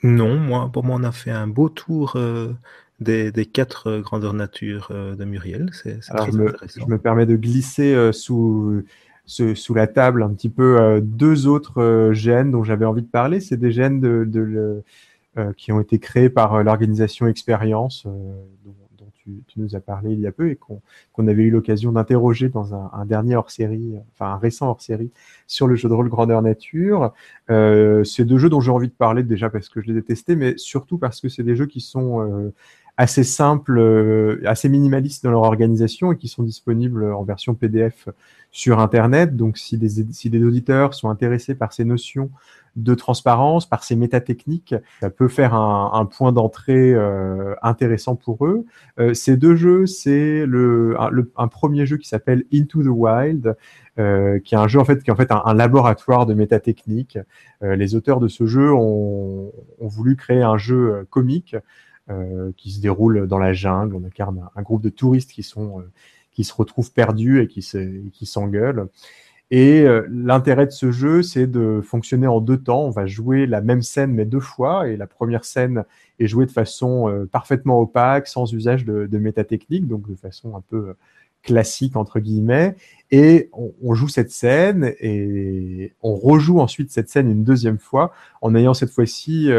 [0.01, 2.53] Non, moi, pour moi, on a fait un beau tour euh,
[2.99, 5.69] des, quatre grandeurs nature de Muriel.
[5.73, 6.81] C'est très je me, intéressant.
[6.81, 8.83] Je me permets de glisser sous,
[9.25, 13.39] sous la table un petit peu deux autres gènes dont j'avais envie de parler.
[13.39, 14.83] C'est des gènes de, de,
[15.57, 18.75] qui ont été créés par l'organisation Expérience, dont,
[19.47, 22.73] tu, nous as parlé il y a peu et qu'on avait eu l'occasion d'interroger dans
[22.73, 25.11] un, dernier hors-série, enfin un récent hors-série
[25.47, 27.13] sur le jeu de rôle Grandeur Nature.
[27.49, 30.03] Euh, c'est deux jeux dont j'ai envie de parler déjà parce que je les ai
[30.03, 32.53] testés, mais surtout parce que c'est des jeux qui sont euh,
[32.99, 38.09] assez simples, euh, assez minimalistes dans leur organisation et qui sont disponibles en version PDF
[38.51, 39.37] sur Internet.
[39.37, 42.29] Donc si des, auditeurs sont intéressés par ces notions
[42.75, 48.65] de transparence, par ces métatechniques, ça peut faire un, point d'entrée euh, intéressant pour eux.
[48.99, 53.55] Euh, ces deux jeux, c'est un, premier jeu qui s'appelle Into the Wild,
[53.95, 57.17] qui est un jeu en fait qui est en fait un, laboratoire de métatechniques.
[57.61, 61.55] les auteurs de ce jeu ont, voulu créer un jeu comique
[62.57, 63.95] qui se déroule dans la jungle.
[63.95, 65.83] On incarne un, groupe de touristes qui sont
[66.31, 68.87] qui se retrouvent perdus et qui s'engueulent.
[69.51, 72.83] Et euh, l'intérêt de ce jeu, c'est de fonctionner en deux temps.
[72.83, 74.87] On va jouer la même scène, mais deux fois.
[74.87, 75.85] Et la première scène
[76.19, 80.55] est jouée de façon euh, parfaitement opaque, sans usage de, de métatechnique, donc de façon
[80.55, 80.93] un peu euh,
[81.41, 82.75] classique, entre guillemets.
[83.09, 88.53] Et on, joue cette scène et on rejoue ensuite cette scène une deuxième fois en
[88.53, 89.49] ayant cette fois-ci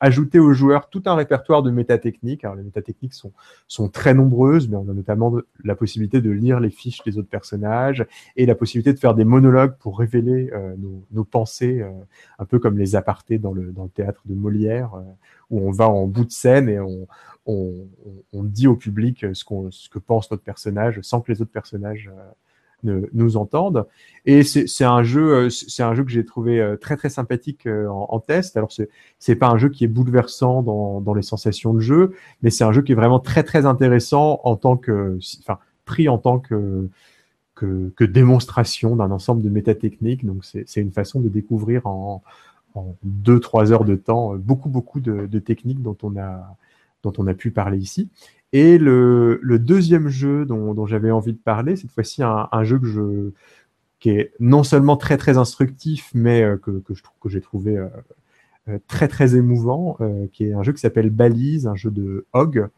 [0.00, 2.44] ajouter aux joueurs tout un répertoire de métatechniques.
[2.44, 3.32] Alors les métatechniques sont,
[3.68, 7.28] sont très nombreuses, mais on a notamment la possibilité de lire les fiches des autres
[7.28, 8.04] personnages
[8.36, 10.74] et la possibilité de faire des monologues pour révéler euh,
[11.10, 11.90] nos, pensées, euh,
[12.38, 15.02] un peu comme les apartés dans le, dans le théâtre de Molière, euh,
[15.50, 17.06] où on va en bout de scène et on,
[17.46, 17.72] on,
[18.32, 21.52] on dit au public ce, qu'on ce que pense notre personnage sans que les autres
[21.52, 22.10] personnages
[22.84, 23.86] nous entendent.
[24.26, 27.66] Et c'est un jeu, euh, c'est un jeu que j'ai trouvé euh, très très sympathique
[27.66, 28.56] euh, en, test.
[28.56, 28.72] Alors
[29.18, 32.72] c'est pas un jeu qui est bouleversant dans, les sensations de jeu, mais c'est un
[32.72, 36.88] jeu qui est vraiment très très intéressant en tant que, enfin pris en tant que
[37.54, 40.24] que, que démonstration d'un ensemble de métatechniques.
[40.24, 42.22] Donc c'est une façon de découvrir en,
[42.74, 46.56] en deux trois heures de temps beaucoup beaucoup de, de techniques dont on a
[47.02, 48.08] dont on a pu parler ici.
[48.54, 53.30] Et le, deuxième jeu dont, j'avais envie de parler, cette fois-ci un, jeu que je,
[53.98, 56.70] qui est non seulement très très instructif, mais euh, que,
[57.20, 57.88] que, j'ai trouvé euh,
[58.68, 59.98] euh, très très émouvant,
[60.32, 62.68] qui est un jeu qui s'appelle Balise, un jeu de Hog.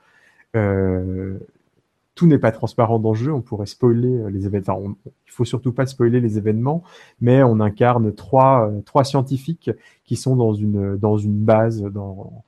[2.15, 4.79] tout n'est pas transparent dans le jeu, on pourrait spoiler les événements.
[4.79, 4.95] Enfin,
[5.27, 6.85] il faut surtout pas spoiler les événements,
[7.21, 9.71] mais on incarne trois, trois scientifiques
[10.07, 12.45] qui sont dans une dans une base dans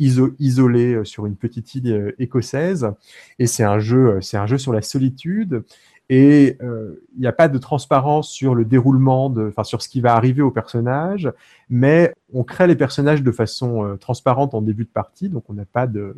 [0.00, 2.90] isolé euh, sur une petite île euh, écossaise.
[3.38, 5.62] Et c'est un jeu, euh, c'est un jeu sur la solitude.
[6.12, 10.16] Et il n'y a pas de transparence sur le déroulement, de, sur ce qui va
[10.16, 11.32] arriver au personnage,
[11.68, 15.66] mais on crée les personnages de façon transparente en début de partie, donc on n'a
[15.66, 16.16] pas de,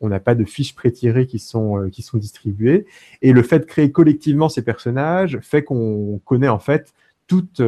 [0.00, 2.86] on n'a pas de fiches prétirées qui sont qui sont distribuées.
[3.22, 6.94] Et le fait de créer collectivement ces personnages fait qu'on connaît en fait
[7.26, 7.60] toute,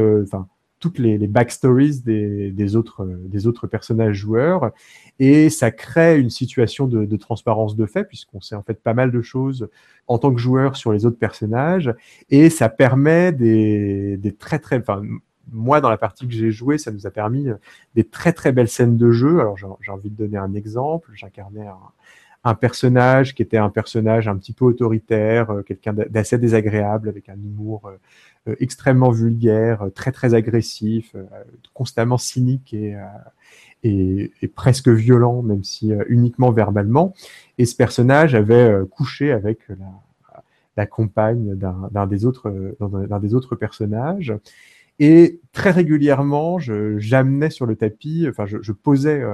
[0.79, 4.73] toutes les, backstories des, autres, des autres personnages joueurs.
[5.19, 8.95] Et ça crée une situation de, de transparence de fait, puisqu'on sait en fait pas
[8.95, 9.69] mal de choses
[10.07, 11.95] en tant que joueur sur les autres personnages.
[12.31, 14.79] Et ça permet des, des très très...
[14.79, 15.03] Enfin,
[15.53, 17.47] moi, dans la partie que j'ai jouée, ça nous a permis
[17.95, 19.41] des très très belles scènes de jeu.
[19.41, 21.11] Alors, j'ai envie de donner un exemple.
[21.15, 21.79] J'incarnais un,
[22.47, 27.29] un personnage qui était un personnage un petit peu autoritaire, euh, quelqu'un d'assez désagréable, avec
[27.29, 27.97] un humour euh,
[28.49, 31.17] euh, extrêmement vulgaire, très très agressif,
[31.75, 32.95] constamment cynique et,
[33.83, 37.15] et, presque violent, même si uniquement verbalement.
[37.59, 39.59] Et ce personnage avait couché avec
[40.77, 42.53] la, compagne d'un des autres
[43.21, 44.33] des autres personnages.
[45.01, 49.25] Et très régulièrement, j'amenais sur le tapis, enfin, je, posais,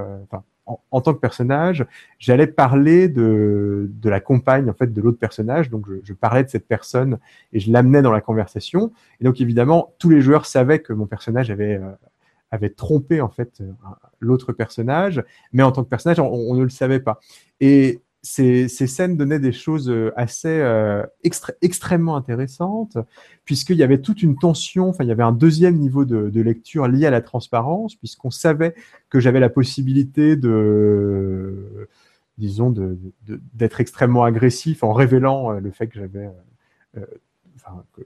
[0.65, 1.85] en, tant que personnage,
[2.19, 5.69] j'allais parler de, la compagne en fait de l'autre personnage.
[5.69, 7.19] Donc je, parlais de cette personne
[7.51, 8.93] et je l'amenais dans la conversation.
[9.19, 13.59] Et donc évidemment, tous les joueurs savaient que mon personnage avait euh, trompé en fait
[13.61, 13.71] euh,
[14.19, 17.19] l'autre personnage, mais en tant que personnage, on, on, ne le savait pas.
[17.59, 21.03] Et ces, scènes donnaient des choses euh, assez euh,
[21.61, 22.97] extrêmement intéressantes,
[23.43, 26.87] puisqu'il y avait toute une tension, enfin il y avait un deuxième niveau de, lecture
[26.87, 28.75] lié à la transparence, puisqu'on savait
[29.09, 31.89] que j'avais la possibilité de,
[32.37, 32.73] disons,
[33.53, 36.29] d'être extrêmement agressif en révélant euh, le fait que j'avais,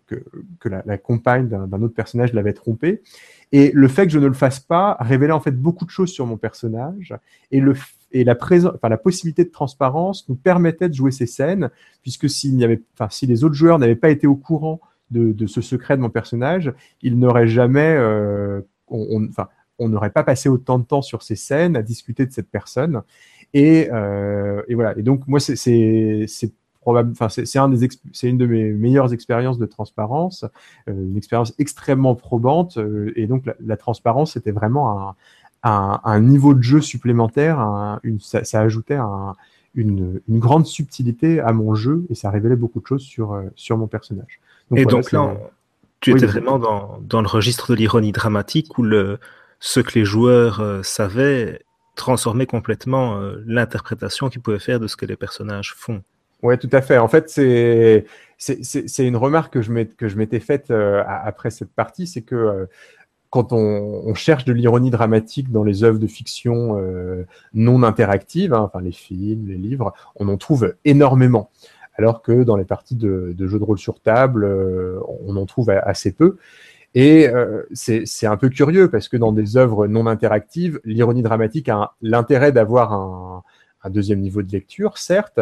[0.07, 3.03] que, la, compagne d'un autre personnage l'avait trompé.
[3.51, 6.09] Et le fait que je ne le fasse pas révélait en fait beaucoup de choses
[6.09, 7.13] sur mon personnage,
[7.51, 7.75] et le
[8.11, 11.69] et la présence, enfin la possibilité de transparence nous permettait de jouer ces scènes,
[12.01, 14.79] puisque s'il n'y avait, enfin si les autres joueurs n'avaient pas été au courant
[15.11, 19.47] de, ce secret de mon personnage, ils n'auraient jamais, euh, on, enfin,
[19.79, 23.01] on n'aurait pas passé autant de temps sur ces scènes à discuter de cette personne.
[23.53, 23.89] Et,
[24.67, 24.93] et voilà.
[24.97, 26.25] Et donc moi, c'est
[26.89, 30.45] Enfin, c'est une de mes meilleures expériences de transparence,
[30.87, 32.79] une expérience extrêmement probante.
[33.15, 35.15] et donc la, transparence, c'était vraiment un,
[35.63, 37.59] un, niveau de jeu supplémentaire.
[38.03, 39.35] une, ça, ça, ajoutait un,
[39.77, 43.77] une, grande subtilité à mon jeu et ça révélait beaucoup de choses sur, euh, sur
[43.77, 44.39] mon personnage.
[44.75, 45.35] et donc là,
[45.99, 49.19] tu étais vraiment dans, dans, le registre de l'ironie dramatique où le,
[49.59, 51.61] ce que les joueurs euh, savaient
[51.95, 56.03] transformait complètement euh, l'interprétation qu'ils pouvaient faire de ce que les personnages font.
[56.43, 56.99] Oui, tout à fait.
[56.99, 58.05] En fait, c'est
[58.37, 59.63] c'est une remarque que
[60.07, 62.67] je m'étais faite après cette partie, c'est que
[63.29, 68.61] quand on, cherche de l'ironie dramatique dans les œuvres de fiction euh, non interactives, hein,
[68.61, 71.49] enfin les films, les livres, on en trouve énormément.
[71.95, 75.69] Alors que dans les parties de, jeux de rôle sur table, euh, on en trouve
[75.69, 76.37] assez peu.
[76.95, 81.69] Et euh, c'est un peu curieux parce que dans des œuvres non interactives, l'ironie dramatique
[81.69, 83.43] a l'intérêt d'avoir un,
[83.83, 85.41] un, deuxième niveau de lecture, certes,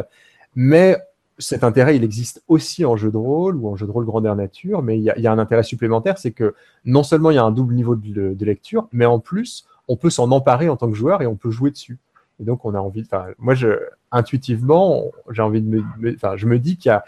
[0.55, 0.97] mais
[1.37, 4.35] cet intérêt, il existe aussi en jeu de rôle ou en jeu de rôle grandeur
[4.35, 6.55] nature, mais il y, a, un intérêt supplémentaire, c'est que
[6.85, 10.09] non seulement il y a un double niveau de, lecture, mais en plus, on peut
[10.09, 11.99] s'en emparer en tant que joueur et on peut jouer dessus.
[12.39, 13.67] Et donc, on a envie, enfin, moi, je,
[14.11, 17.03] intuitivement, j'ai envie de me, enfin, je me dis qu'il y a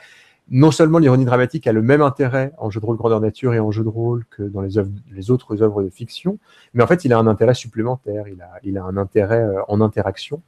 [0.50, 3.60] non seulement l'ironie dramatique a le même intérêt en jeu de rôle grandeur nature et
[3.60, 6.40] en jeu de rôle que dans les, autres œuvres de fiction,
[6.74, 9.62] mais en fait, il a un intérêt supplémentaire, il a, il a un intérêt euh,
[9.68, 10.42] en interaction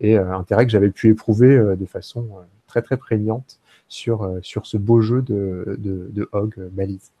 [0.00, 2.28] et un euh, intérêt que j'avais pu éprouver euh, de façon
[2.72, 3.58] très très prégnante
[3.88, 7.12] sur, euh, sur ce beau jeu de, de, de Hog Balise.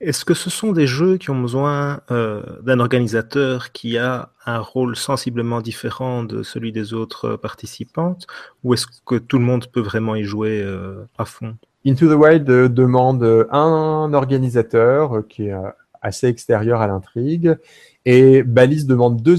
[0.00, 4.58] Est-ce que ce sont des jeux qui ont besoin euh, d'un organisateur qui a un
[4.58, 8.26] rôle sensiblement différent de celui des autres participantes
[8.64, 11.56] ou est-ce que tout le monde peut vraiment y jouer euh, à fond?
[11.86, 13.22] Into the Wild demande
[13.52, 15.54] un organisateur qui est
[16.02, 17.56] assez extérieur à l'intrigue
[18.04, 19.38] et Balise demande deux,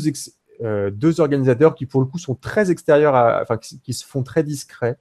[0.92, 4.44] deux organisateurs qui pour le coup sont très extérieurs, à, enfin qui se font très
[4.44, 4.98] discrets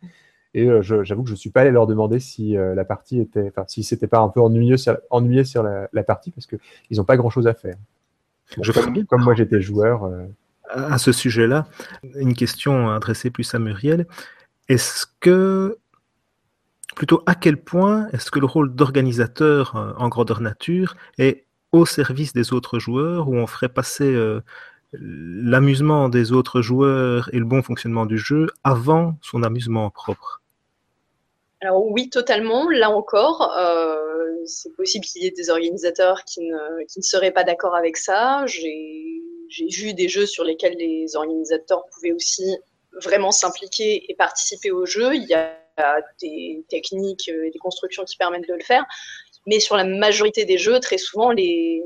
[0.52, 3.48] et euh, j'avoue que je suis pas allé leur demander si euh, la partie était,
[3.48, 6.56] enfin, si c'était pas un peu ennuyeux sur, ennuyé sur la, partie parce que
[6.90, 7.76] ils n'ont pas grand chose à faire.
[8.60, 10.04] je comme, comme moi j'étais joueur.
[10.04, 10.26] Euh,
[10.72, 11.66] à ce sujet-là,
[12.14, 14.06] une question adressée plus à Muriel.
[14.68, 15.78] Est-ce que,
[16.94, 22.32] plutôt à quel point est-ce que le rôle d'organisateur en grandeur nature est au service
[22.32, 24.16] des autres joueurs, où on ferait passer
[24.92, 30.40] l'amusement des autres joueurs et le bon fonctionnement du jeu avant son amusement propre
[31.62, 32.70] alors oui, totalement.
[32.70, 37.32] Là encore, euh, c'est possible qu'il y ait des organisateurs qui ne, qui ne seraient
[37.32, 38.44] pas d'accord avec ça.
[38.46, 42.56] J'ai vu des jeux sur lesquels les organisateurs pouvaient aussi
[43.02, 45.14] vraiment s'impliquer et participer au jeu.
[45.14, 45.54] Il y a
[46.20, 48.84] des techniques et des constructions qui permettent de le faire.
[49.46, 51.82] Mais sur la majorité des jeux, très souvent, les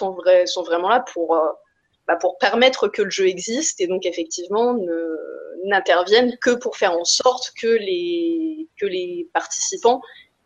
[0.00, 1.48] sont, vraiment là pour, euh,
[2.06, 5.16] bah, pour permettre que le jeu existe et donc effectivement ne
[5.64, 8.68] n'interviennent que pour faire en sorte que les,
[9.34, 10.00] participants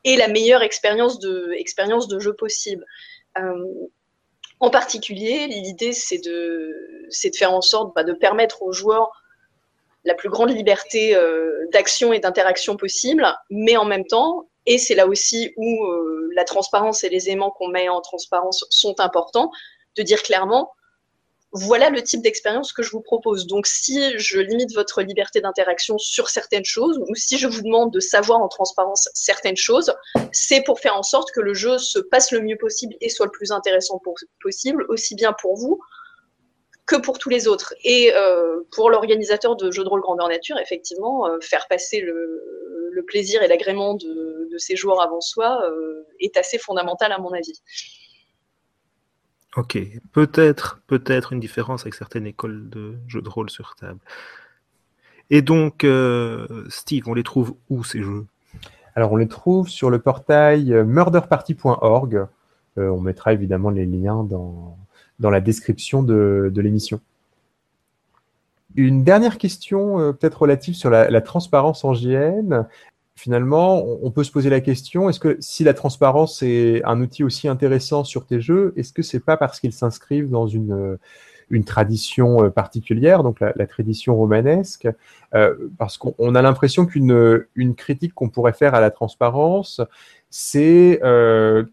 [0.05, 2.85] aient la meilleure expérience de, jeu possible.
[3.39, 3.65] Euh,
[4.59, 6.75] en particulier, l'idée, c'est de,
[7.37, 9.13] faire en sorte bah, de permettre aux joueurs
[10.05, 14.97] la plus grande liberté euh, d'action et d'interaction possible, mais en même temps, et c'est
[14.97, 15.87] là aussi où
[16.35, 19.51] la transparence et les aimants qu'on met en transparence sont importants,
[19.97, 20.73] de dire clairement,
[21.55, 23.47] voilà le type d'expérience que je vous propose.
[23.47, 27.93] Donc, si je limite votre liberté d'interaction sur certaines choses, ou si je vous demande
[27.93, 29.95] de savoir en transparence certaines choses,
[30.33, 33.27] c'est pour faire en sorte que le jeu se passe le mieux possible et soit
[33.27, 34.03] le plus intéressant
[34.43, 35.81] possible, aussi bien pour vous
[36.87, 37.73] que pour tous les autres.
[37.85, 42.43] Et euh, pour l'organisateur de jeux de rôle grandeur nature, effectivement, euh, faire passer le,
[43.03, 47.33] plaisir et l'agrément de, de, ses joueurs avant soi euh, est assez fondamental à mon
[47.33, 47.61] avis.
[49.57, 49.79] Ok,
[50.13, 54.01] peut-être, peut-être une différence avec certaines écoles de jeux de rôle sur table.
[55.31, 58.27] Et donc, euh, Steve, on les trouve où ces jeux?
[58.95, 62.27] Alors, on les trouve sur le portail murderparty.org.
[62.79, 64.77] Euh, on mettra évidemment les liens dans,
[65.19, 67.01] dans la description de, l'émission.
[68.75, 72.67] Une dernière question, euh, peut-être relative sur la, transparence en JN
[73.17, 77.23] finalement, on peut se poser la question est-ce que si la transparence est un outil
[77.23, 80.99] aussi intéressant sur tes jeux, est-ce que c'est pas parce qu'ils s'inscrivent dans une
[81.51, 84.89] une tradition euh, particulière, donc la, tradition romanesque,
[85.35, 89.81] euh, parce qu'on a l'impression qu'une une critique qu'on pourrait faire à la transparence,
[90.31, 91.65] c'est euh,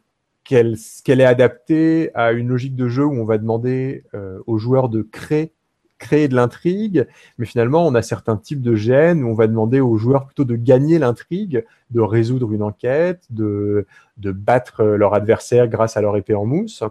[0.43, 0.75] qu'elle
[1.07, 4.03] est adaptée à une logique de jeu où on va demander
[4.47, 5.53] aux joueurs de créer
[6.01, 7.07] créer de l'intrigue,
[7.37, 10.43] mais finalement, on a certains types de gènes où on va demander aux joueurs plutôt
[10.43, 13.85] de gagner l'intrigue, de résoudre une enquête, de,
[14.17, 16.83] de battre leur adversaire grâce à leur épée en mousse.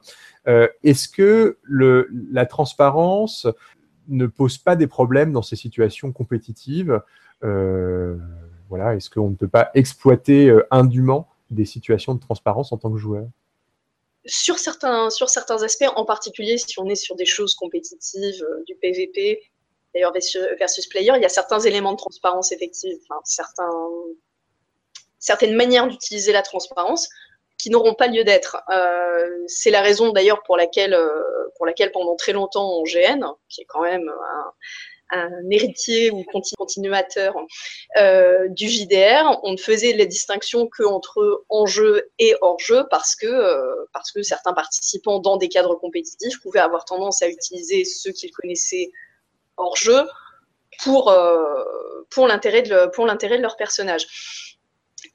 [0.49, 3.47] Euh, Est-ce que la transparence
[4.09, 7.03] ne pose pas des problèmes dans ces situations compétitives?
[7.43, 12.99] Voilà, Est-ce qu'on ne peut pas exploiter indûment des situations de transparence en tant que
[12.99, 13.27] joueur?
[14.27, 18.77] Sur certains, sur certains aspects, en particulier si on est sur des choses compétitives, du
[18.77, 19.41] PVP,
[19.95, 23.89] d'ailleurs versus player, il y a certains éléments de transparence effective, certains,
[25.19, 27.09] certaines manières d'utiliser la transparence
[27.59, 28.57] qui n'auront pas lieu d'être.
[28.71, 31.23] Euh, c'est la raison d'ailleurs pour laquelle, euh,
[31.57, 34.11] pour laquelle pendant très longtemps en GN, qui est quand même
[35.51, 37.35] héritier ou continuateur
[37.97, 43.87] euh, du JDR, on ne faisait la distinction que entre en-jeu et hors-jeu parce que,
[43.93, 48.33] parce que certains participants dans des cadres compétitifs pouvaient avoir tendance à utiliser ceux qu'ils
[48.33, 48.91] connaissaient
[49.57, 50.03] hors-jeu
[50.83, 51.15] pour,
[52.11, 54.07] pour l'intérêt de, de leur personnage.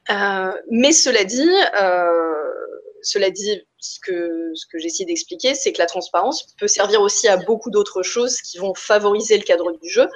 [0.09, 1.49] Euh, mais cela dit,
[1.81, 2.53] euh,
[3.01, 7.37] cela dit, ce que, ce j'essaie d'expliquer, c'est que la transparence peut servir aussi à
[7.37, 10.07] beaucoup d'autres choses qui vont favoriser le cadre du jeu,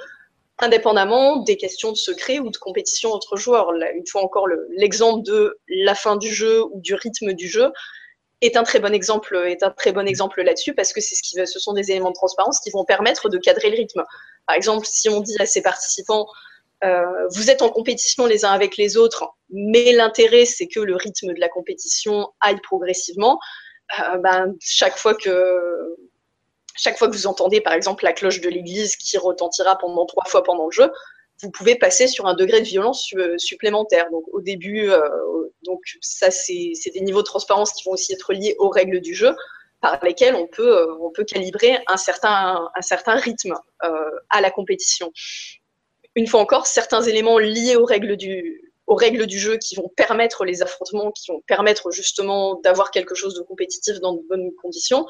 [0.58, 3.72] indépendamment des questions de secret ou de compétition entre joueurs.
[3.72, 7.72] une fois encore, l'exemple de la fin du jeu ou du rythme du jeu
[8.40, 12.70] est un très bon exemple, là-dessus parce que ce sont des éléments de transparence qui
[12.70, 14.02] vont permettre de cadrer le rythme.
[14.46, 16.26] Par exemple, si on dit à ses participants,
[16.82, 20.96] euh, vous êtes en compétition les uns avec les autres, mais l'intérêt, c'est que le
[20.96, 23.38] rythme de la compétition aille progressivement.
[23.98, 25.96] Euh, ben, chaque fois que
[27.10, 30.70] vous entendez, par exemple, la cloche de l'église qui retentira pendant trois fois pendant le
[30.70, 30.90] jeu,
[31.42, 34.10] vous pouvez passer sur un degré de violence supplémentaire.
[34.10, 35.00] Donc, au début, euh,
[35.64, 39.14] donc ça, c'est des niveaux de transparence qui vont aussi être liés aux règles du
[39.14, 39.34] jeu,
[39.82, 42.70] par lesquelles on peut, calibrer un certain
[43.16, 43.54] rythme
[44.28, 45.10] à la compétition
[46.16, 51.12] une fois encore, certains éléments liés aux règles du, jeu qui vont permettre les affrontements,
[51.12, 55.06] qui vont permettre justement d'avoir quelque chose de compétitif dans de bonnes conditions,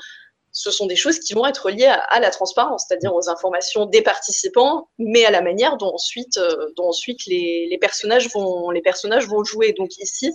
[0.52, 4.02] ce sont des choses qui vont être liées à, la transparence, c'est-à-dire aux informations des
[4.02, 9.28] participants, mais à la manière dont ensuite, euh, dont ensuite les, personnages vont, les personnages
[9.28, 9.72] vont jouer.
[9.72, 10.32] Donc ici,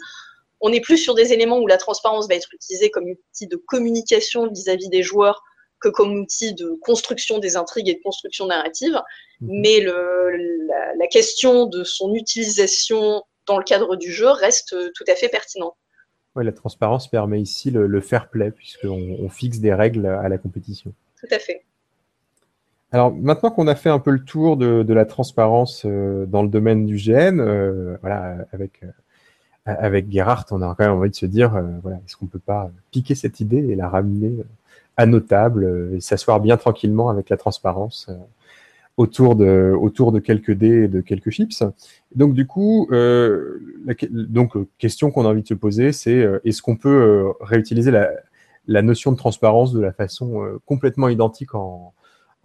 [0.62, 3.58] on n'est plus sur des éléments où la transparence va être utilisée comme outil de
[3.58, 5.44] communication vis-à-vis des joueurs
[5.80, 9.00] que comme outil de construction des intrigues et de construction narrative,
[9.42, 9.50] mhm.
[9.62, 15.16] mais le, la, question de son utilisation dans le cadre du jeu reste tout à
[15.16, 15.76] fait pertinente.
[16.36, 20.38] Oui, la transparence permet ici le, fair play, puisqu'on on fixe des règles à la
[20.38, 20.94] compétition.
[21.20, 21.64] Tout à fait.
[22.92, 26.50] Alors maintenant qu'on a fait un peu le tour de, la transparence euh, dans le
[26.50, 28.88] domaine du GN, euh, voilà, avec, euh,
[29.66, 32.72] avec Gerhardt, on a quand même envie de se dire, voilà, est-ce qu'on peut pas
[32.92, 34.38] piquer cette idée et la ramener
[35.28, 38.16] tables euh, et s'asseoir bien tranquillement avec la transparence euh,
[38.98, 41.64] autour de autour de quelques dés et de quelques chips.
[42.16, 43.60] Donc du coup, euh,
[44.10, 48.10] donc question qu'on a envie de se poser, c'est est-ce qu'on peut réutiliser la,
[48.68, 51.94] la, notion de transparence de la façon complètement identique en,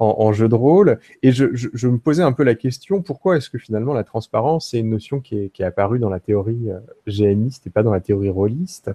[0.00, 0.98] en, jeu de rôle.
[1.22, 1.44] Et je,
[1.86, 5.20] me posais un peu la question, pourquoi est-ce que finalement la transparence, c'est une notion
[5.20, 8.90] qui est, apparue dans la théorie euh, GNiste et pas dans la théorie rôliste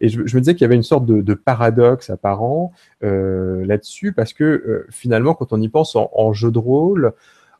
[0.00, 2.72] Et je, me disais qu'il y avait une sorte de, paradoxe apparent
[3.04, 7.12] euh, là-dessus, parce que euh, finalement, quand on y pense en, jeu de rôle,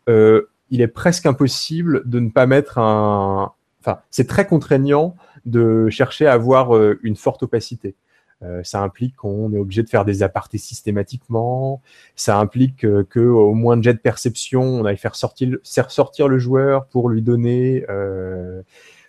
[0.08, 3.52] il est presque impossible de ne pas mettre un...
[3.80, 5.14] Enfin, c'est très contraignant
[5.46, 6.72] de chercher à avoir
[7.02, 7.94] une forte opacité.
[8.42, 11.82] Euh, ça implique qu'on est obligé de faire des apartés systématiquement.
[12.14, 16.28] Ça implique euh, que au moins de jet de perception, on aille faire sortir, sortir
[16.28, 18.62] le joueur pour lui donner, euh,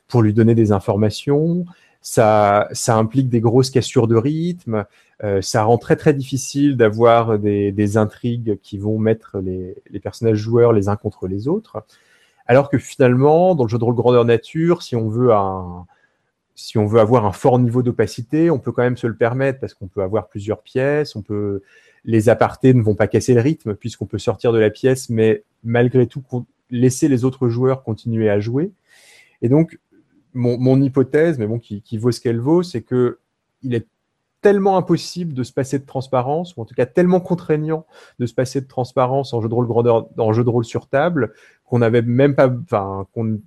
[0.07, 1.65] pour lui donner des informations.
[2.01, 4.85] Ça, ça implique des grosses cassures de rythme.
[5.23, 9.99] Euh, ça rend très très difficile d'avoir des, des, intrigues qui vont mettre les, les,
[9.99, 11.83] personnages joueurs les uns contre les autres.
[12.47, 15.85] Alors que finalement, dans le jeu de rôle grandeur nature, si on veut un,
[16.59, 19.61] si on veut avoir un fort niveau d'opacité, on peut quand même se le permettre
[19.61, 21.61] parce qu'on peut avoir plusieurs pièces, on peut
[22.03, 25.43] les apartés ne vont pas casser le rythme puisqu'on peut sortir de la pièce, mais
[25.63, 26.21] malgré tout
[26.69, 28.71] laisser les autres joueurs continuer à jouer.
[29.41, 29.79] Et donc
[30.33, 33.19] mon, hypothèse, mais bon qui, vaut ce qu'elle vaut, c'est que
[33.63, 33.87] il est
[34.41, 37.85] tellement impossible de se passer de transparence, ou en tout cas tellement contraignant
[38.19, 40.87] de se passer de transparence en jeu de rôle grandeur, en jeu de rôle sur
[40.87, 41.33] table,
[41.65, 43.39] qu'on n'avait même pas, enfin, qu'on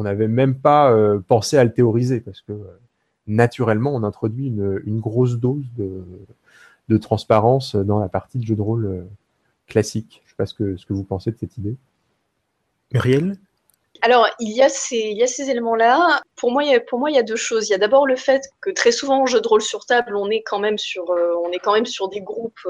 [0.00, 2.80] on n'avait même pas euh, pensé à le théoriser parce que euh,
[3.26, 8.86] naturellement, on introduit une, grosse dose de, transparence dans la partie de jeu de rôle
[8.86, 9.02] euh,
[9.66, 10.22] classique.
[10.24, 11.76] Je ne sais pas ce que, ce que vous pensez de cette idée.
[12.92, 13.36] Muriel?
[14.00, 16.22] Alors, il y a ces, ces éléments-là.
[16.34, 17.68] Pour moi, il y a, pour moi, il y a deux choses.
[17.68, 20.16] Il y a d'abord le fait que très souvent en jeu de rôle sur table,
[20.16, 22.66] on est quand même sur, on est quand même sur des groupes,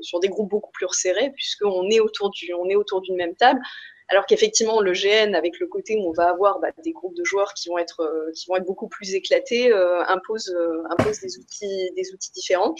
[0.00, 3.34] sur des groupes beaucoup plus resserrés, puisqu'on est autour du, on est autour d'une même
[3.34, 3.60] table.
[4.08, 7.24] Alors qu'effectivement, le GN, avec le côté où on va avoir bah, des groupes de
[7.24, 11.20] joueurs qui vont être, euh, qui vont être beaucoup plus éclatés, euh, impose, euh, impose
[11.20, 12.74] des, outils, des outils différents.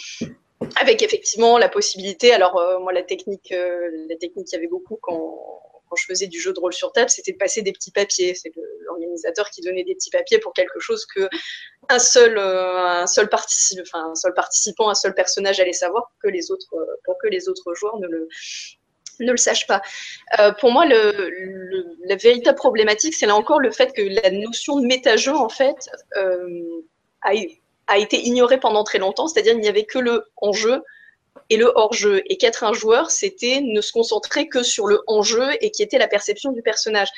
[0.76, 5.62] avec effectivement la possibilité, alors moi la technique, la technique il y avait beaucoup quand,
[5.88, 8.34] quand je faisais du jeu de rôle sur table, c'était de passer des petits papiers.
[8.34, 8.52] C'est
[8.86, 11.28] l'organisateur qui donnait des petits papiers pour quelque chose que
[11.90, 16.28] un seul, un seul, participant, enfin, un seul participant, un seul personnage allait savoir que
[16.28, 16.74] les autres,
[17.04, 18.28] pour que les autres joueurs ne le,
[19.20, 19.82] ne le sache pas.
[20.38, 24.80] Euh, pour moi, le, la véritable problématique, c'est là encore le fait que la notion
[24.80, 26.82] de méta-jeu, en fait, euh,
[27.22, 27.32] a,
[27.86, 29.26] a, été ignorée pendant très longtemps.
[29.26, 30.82] C'est-à-dire qu'il n'y avait que le en-jeu
[31.50, 32.22] et le hors-jeu.
[32.26, 35.98] Et qu'être un joueur, c'était ne se concentrer que sur le en-jeu et qui était
[35.98, 37.08] la perception du personnage.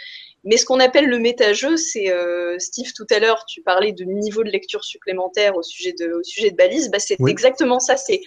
[0.44, 4.04] Mais ce qu'on appelle le méta-jeu, c'est, euh, Steve, tout à l'heure, tu parlais de
[4.04, 6.90] niveau de lecture supplémentaire au sujet de, au sujet de balise.
[6.90, 7.96] Bah, c'est exactement ça.
[7.96, 8.20] C'est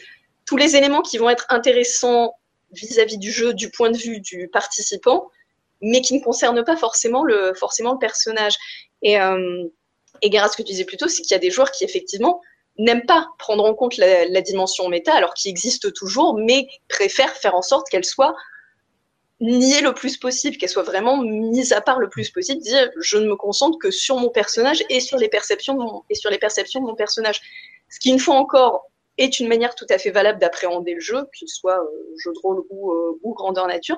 [0.46, 2.34] tous les éléments qui vont être intéressants
[2.72, 5.30] vis-à-vis du jeu du point de vue du participant,
[5.82, 8.56] mais qui ne concerne pas forcément le, forcément le personnage.
[9.02, 9.66] Et, euh,
[10.22, 12.42] ce que tu disais plus tôt, c'est qu'il y a des joueurs qui effectivement
[12.78, 17.56] n'aiment pas prendre en compte la, dimension méta, alors qu'il existe toujours, mais préfèrent faire
[17.56, 18.36] en sorte qu'elle soit
[19.42, 23.18] niée le plus possible, qu'elle soit vraiment mise à part le plus possible, dire je
[23.18, 26.30] ne me concentre que sur mon personnage et sur les perceptions de mon, et sur
[26.30, 27.42] les perceptions de mon personnage.
[27.90, 28.90] Ce qui, une fois encore,
[29.20, 32.40] est une manière tout à fait valable d'appréhender le jeu, qu'il soit euh, jeu de
[32.40, 33.98] rôle ou, euh, ou, grandeur nature,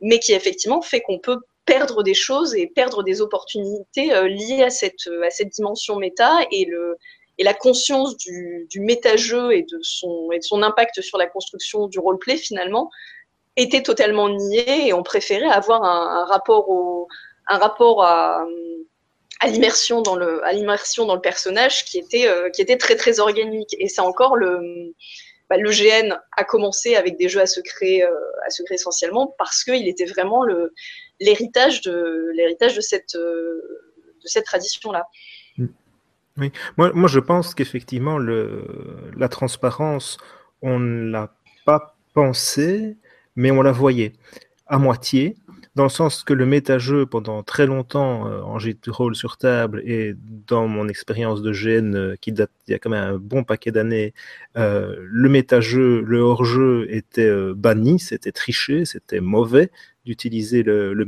[0.00, 4.62] mais qui effectivement fait qu'on peut perdre des choses et perdre des opportunités euh, liées
[4.62, 6.96] à cette, à cette dimension méta et, le,
[7.38, 11.26] et la conscience du, du méta-jeu et, de son, et de son impact sur la
[11.26, 12.90] construction du roleplay finalement
[13.56, 17.08] était totalement niée et on préférait avoir un rapport, au,
[17.48, 18.46] un rapport à,
[19.40, 22.94] à l'immersion dans le à l'immersion dans le personnage qui était euh, qui était très
[22.94, 23.74] très organique.
[23.78, 24.94] Et c'est encore le
[25.48, 28.14] bah, le GN a commencé avec des jeux à secret euh,
[28.46, 30.74] à secret essentiellement parce qu'il était vraiment le
[31.18, 33.60] l'héritage de l'héritage de cette euh,
[34.22, 35.06] de cette tradition là.
[36.36, 38.64] Oui, moi, moi je pense qu'effectivement le
[39.16, 40.18] la transparence
[40.62, 41.34] on ne l'a
[41.64, 42.96] pas pensé
[43.36, 44.12] mais on la voyait
[44.66, 45.36] à moitié
[45.80, 48.58] dans le sens que le méta-jeu, pendant très longtemps, euh, en
[48.88, 50.14] rôle sur table, et
[50.46, 53.44] dans mon expérience de GN, euh, qui date il y a quand même un bon
[53.44, 54.12] paquet d'années,
[54.58, 59.70] euh, le méta-jeu, le hors-jeu était banni, c'était triché, c'était mauvais
[60.04, 61.04] d'utiliser le, le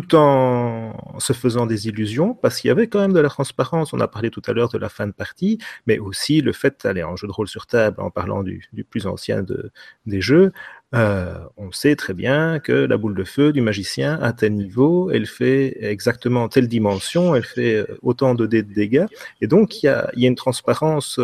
[0.00, 3.94] tout en se faisant des illusions, parce qu'il y avait quand même de la transparence.
[3.94, 6.82] On a parlé tout à l'heure de la fin de partie, mais aussi le fait
[6.84, 9.70] d'aller en jeu de rôle sur table, en parlant du, plus ancien de,
[10.04, 10.52] des jeux,
[10.94, 15.10] euh, on sait très bien que la boule de feu du magicien, à tel niveau,
[15.10, 19.06] elle fait exactement telle dimension, elle fait euh, autant de dégâts.
[19.40, 21.20] Et donc, il y a, une transparence.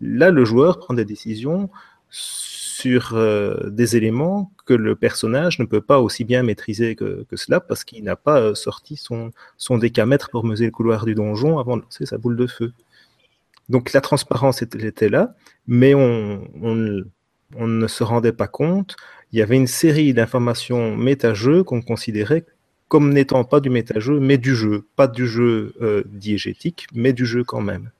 [0.00, 1.70] Là, le joueur prend des décisions
[2.80, 7.58] sur euh, des éléments que le personnage ne peut pas aussi bien maîtriser que, cela
[7.58, 9.32] parce qu'il n'a pas sorti son,
[9.78, 12.72] décamètre pour mesurer le couloir du donjon avant de lancer sa boule de feu.
[13.68, 15.34] Donc la transparence était, là,
[15.66, 16.40] mais on,
[17.56, 18.94] ne se rendait pas compte.
[19.32, 22.44] Il y avait une série d'informations méta-jeu qu'on considérait
[22.86, 24.86] comme n'étant pas du méta-jeu, mais du jeu.
[24.94, 27.90] Pas du jeu euh, diégétique, mais du jeu quand même.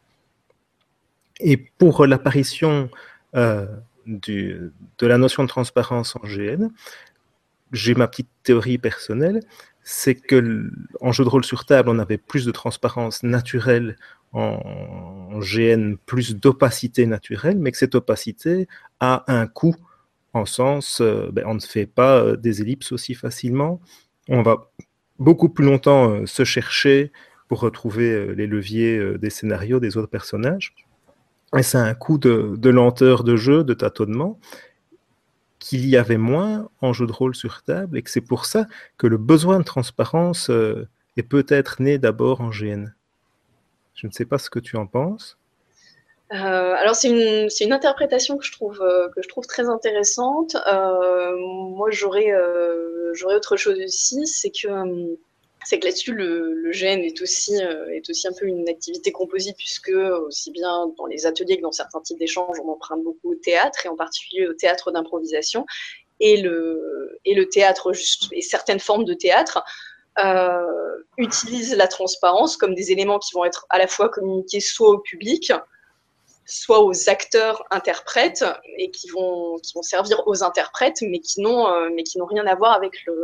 [1.41, 2.89] Et pour l'apparition
[3.35, 3.67] euh,
[4.09, 6.71] de la notion de transparence en GN,
[7.73, 9.41] j'ai ma petite théorie personnelle,
[9.83, 10.71] c'est que
[11.01, 13.97] en jeu de rôle sur table, on avait plus de transparence naturelle
[14.33, 18.69] en, GN plus d'opacité naturelle, mais que cette opacité
[19.01, 19.77] a un coût
[20.35, 23.81] en sens, euh, ben, on ne fait pas euh, des ellipses aussi facilement,
[24.29, 24.71] on va
[25.19, 27.13] beaucoup plus longtemps euh, se chercher
[27.49, 30.75] pour retrouver les leviers des scénarios des autres personnages.
[31.57, 34.39] Et c'est un coût de, lenteur de jeu, de tâtonnement,
[35.59, 38.67] qu'il y avait moins en jeu de rôle sur table, et que c'est pour ça
[38.97, 40.51] que le besoin de transparence
[41.17, 42.93] est peut-être né d'abord en GN.
[43.95, 45.39] Je ne sais pas ce que tu en penses.
[46.33, 50.57] Euh, alors c'est une, une, interprétation que je trouve, euh, que je trouve très intéressante.
[50.67, 52.31] Euh, moi j'aurais
[53.15, 55.17] j'aurais autre chose aussi, c'est que
[55.69, 59.91] c'est que là-dessus le, gène est aussi est aussi un peu une activité composite puisque
[59.91, 63.85] aussi bien dans les ateliers que dans certains types d'échanges on emprunte beaucoup au théâtre
[63.85, 65.67] et en particulier au théâtre d'improvisation
[66.21, 67.93] et le théâtre
[68.33, 69.63] et certaines formes de théâtre
[70.25, 74.89] euh, utilisent la transparence comme des éléments qui vont être à la fois communiqués soit
[74.89, 75.53] au public,
[76.49, 78.45] soit aux acteurs interprètes
[78.79, 82.25] et qui vont, qui vont servir aux interprètes, mais qui n'ont, euh, mais qui n'ont
[82.25, 83.15] rien à voir avec le,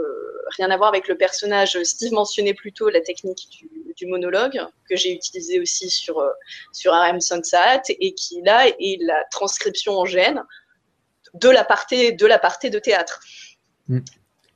[0.58, 1.82] rien à voir avec le personnage.
[1.84, 6.30] Steve mentionnait plutôt la technique du, du monologue que j'ai utilisé aussi sur euh,
[6.72, 10.42] sur RM Sunset et qui là est la transcription en gène
[11.32, 13.20] de la partie de la partie de théâtre.
[13.88, 14.00] Mm.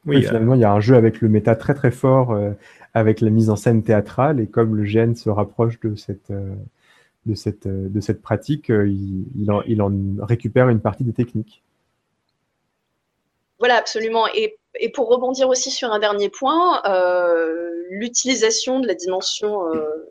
[0.07, 2.53] Oui, finalement, il y a un jeu avec le méta très très fort, euh,
[2.95, 6.55] avec la mise en scène théâtrale, et comme le GN se rapproche de cette, euh,
[7.27, 9.27] de cette, de cette pratique, il,
[9.67, 11.63] il, en, récupère une partie des techniques.
[13.59, 14.27] Voilà, absolument.
[14.35, 16.83] Et, et, pour rebondir aussi sur un dernier point,
[17.91, 19.69] l'utilisation de la dimension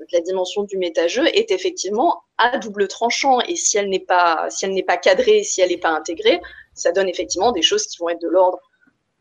[0.08, 3.40] de la dimension du méta-jeu est effectivement à double tranchant.
[3.42, 6.42] Et si elle n'est pas si elle n'est pas cadrée, si elle n'est pas intégrée,
[6.74, 8.60] ça donne effectivement des choses qui vont être de l'ordre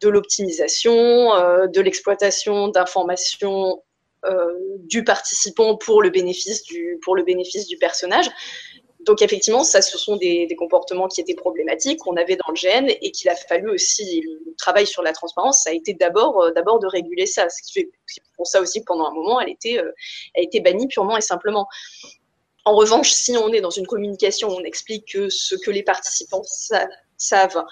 [0.00, 3.85] de l'optimisation, euh, de l'exploitation d'informations euh,
[4.80, 8.28] du participant pour le bénéfice du, pour le bénéfice du personnage.
[9.06, 12.88] Donc effectivement, ça, ce sont des, comportements qui étaient problématiques qu'on avait dans le GN
[12.88, 15.62] et qu'il a fallu aussi le travail sur la transparence.
[15.62, 17.90] Ça a été d'abord, euh, d'abord de réguler ça, ce qui fait
[18.36, 19.80] pour ça aussi pendant un moment, elle était,
[20.34, 21.68] elle était bannie purement et simplement.
[22.64, 25.84] En revanche, si on est dans une communication où on explique que ce que les
[25.84, 26.42] participants
[27.16, 27.64] savent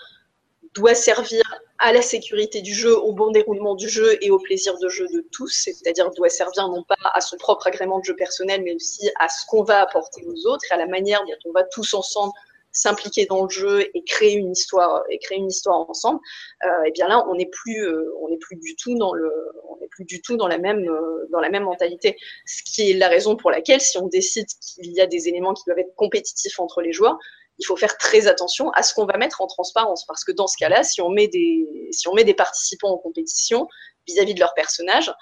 [0.74, 1.42] doit servir
[1.78, 5.06] à la sécurité du jeu, au bon déroulement du jeu et au plaisir de jeu
[5.12, 8.74] de tous, c'est-à-dire doit servir non pas à son propre agrément de jeu personnel, mais
[8.74, 11.64] aussi à ce qu'on va apporter aux autres et à la manière dont on va
[11.64, 12.32] tous ensemble
[12.74, 16.20] s'impliquer dans le jeu et créer une histoire et créer une histoire ensemble.
[16.62, 19.14] et euh, eh bien là, on n'est plus, euh, on n'est plus du tout dans
[19.14, 19.32] le,
[19.68, 22.16] on n'est plus du tout dans la même, euh, dans la même mentalité.
[22.46, 25.54] Ce qui est la raison pour laquelle, si on décide qu'il y a des éléments
[25.54, 27.16] qui doivent être compétitifs entre les joueurs,
[27.58, 30.46] il faut faire très attention à ce qu'on va mettre en transparence, parce que dans
[30.46, 33.68] ce cas-là, si on met des, si on met des participants en compétition
[34.06, 35.12] vis-à-vis de leur personnage,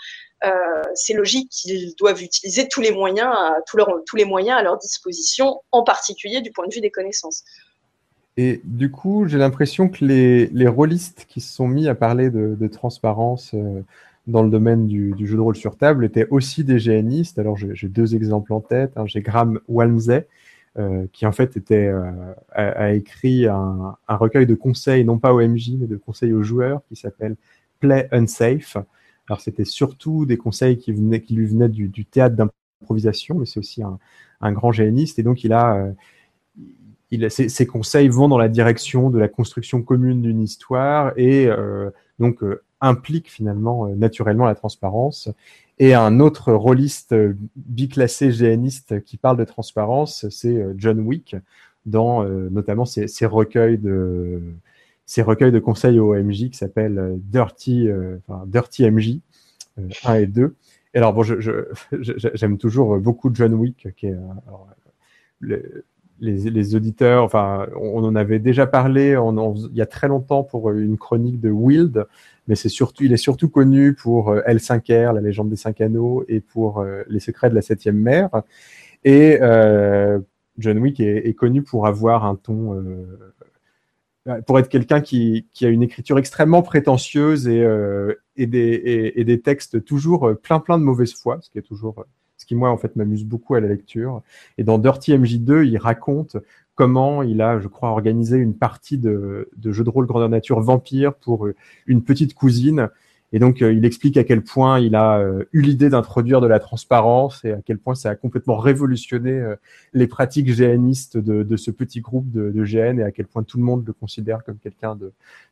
[0.45, 6.41] euh, c'est logique qu'ils doivent utiliser tous les moyens, à, tous, leur disposition, en particulier
[6.41, 7.45] du point de vue des connaissances.
[8.37, 12.31] Et du coup, j'ai l'impression que les, les rôlistes qui se sont mis à parler
[12.31, 13.83] de, transparence euh,
[14.27, 17.39] dans le domaine du, jeu de rôle sur table étaient aussi des géanistes.
[17.39, 18.93] Alors, j'ai deux exemples en tête.
[18.97, 19.05] Hein.
[19.07, 20.27] J'ai Graham Walmsley,
[20.79, 25.73] euh, qui en fait euh, a, écrit un, recueil de conseils, non pas au MJ,
[25.79, 27.37] mais de conseils aux joueurs, qui s'appelle
[27.79, 28.79] Play Unsafe.
[29.29, 34.53] Alors c'était surtout des conseils qui, lui venaient du, théâtre d'improvisation, mais c'est aussi un,
[34.53, 39.83] grand géaniste, et donc il euh, ses, conseils vont dans la direction de la construction
[39.83, 41.51] commune d'une histoire et
[42.19, 42.43] donc
[42.83, 45.31] implique finalement naturellement la transparence
[45.79, 51.35] et un autre rôliste euh, biclassé GNiste qui parle de transparence, c'est euh, John Wick,
[51.87, 54.41] dans euh, notamment ses, recueils de
[55.19, 57.89] recueils de conseils au MJ qui s'appellent Dirty,
[58.47, 59.19] Dirty MJ
[60.05, 60.55] 1 et 2.
[60.95, 61.23] Et alors bon,
[61.93, 64.17] j'aime toujours beaucoup John Wick, qui est
[66.21, 69.17] les, auditeurs, enfin, on, en avait déjà parlé
[69.71, 72.07] il y a très longtemps pour une chronique de Wild,
[72.47, 76.25] mais c'est surtout, il est surtout connu pour euh, L5R, la légende des cinq anneaux,
[76.29, 78.31] et pour euh, les secrets de la septième mer.
[79.05, 80.19] Et euh,
[80.59, 82.85] John Wick est, connu pour avoir un ton,
[84.47, 87.67] pour être quelqu'un qui, a une écriture extrêmement prétentieuse et,
[88.37, 92.05] et, des, et, des, textes toujours plein plein de mauvaise foi, ce qui est toujours
[92.43, 94.21] ce qui moi en fait m'amuse beaucoup à la lecture.
[94.59, 96.37] Et dans Dirty MJ2, il raconte
[96.75, 100.61] comment il a, je crois, organisé une partie de, de jeu de rôle grandeur nature
[100.61, 101.55] vampire pour euh,
[101.87, 102.89] une petite cousine.
[103.33, 106.49] Et donc, euh, il explique à quel point il a euh, eu l'idée d'introduire de
[106.49, 109.55] la transparence et à quel point ça a complètement révolutionné
[109.93, 113.45] les pratiques GNistes de, de, ce petit groupe de, de, GN et à quel point
[113.45, 114.99] tout le monde le considère comme quelqu'un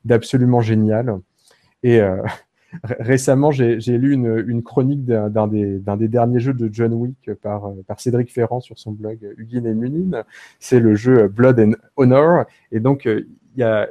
[0.04, 1.20] d'absolument génial.
[1.84, 2.00] Et,
[2.82, 8.60] récemment, j'ai lu une, chronique d'un des, derniers jeux de John Wick par, Cédric Ferrand
[8.60, 10.24] sur son blog Hugin et Munin.
[10.58, 12.44] C'est le jeu Blood and Honor.
[12.72, 13.26] Et donc, euh,
[13.56, 13.88] y a,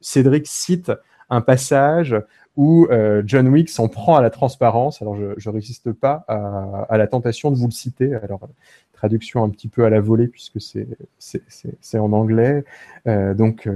[0.00, 0.92] Cédric cite
[1.30, 2.16] un passage
[2.56, 5.00] où euh, John Wick s'en prend à la transparence.
[5.00, 8.14] Alors, je ne résiste pas à, la tentation de vous le citer.
[8.14, 8.48] Alors,
[8.92, 12.64] traduction un petit peu à la volée puisque c'est en anglais.
[13.06, 13.68] Euh, donc,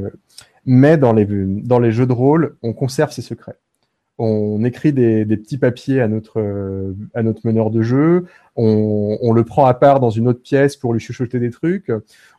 [0.66, 3.56] mais dans les jeux de rôle, on conserve ses secrets
[4.18, 8.26] on écrit des, petits papiers à notre, à notre meneur de jeu,
[8.56, 11.92] on, le prend à part dans une autre pièce pour lui chuchoter des trucs,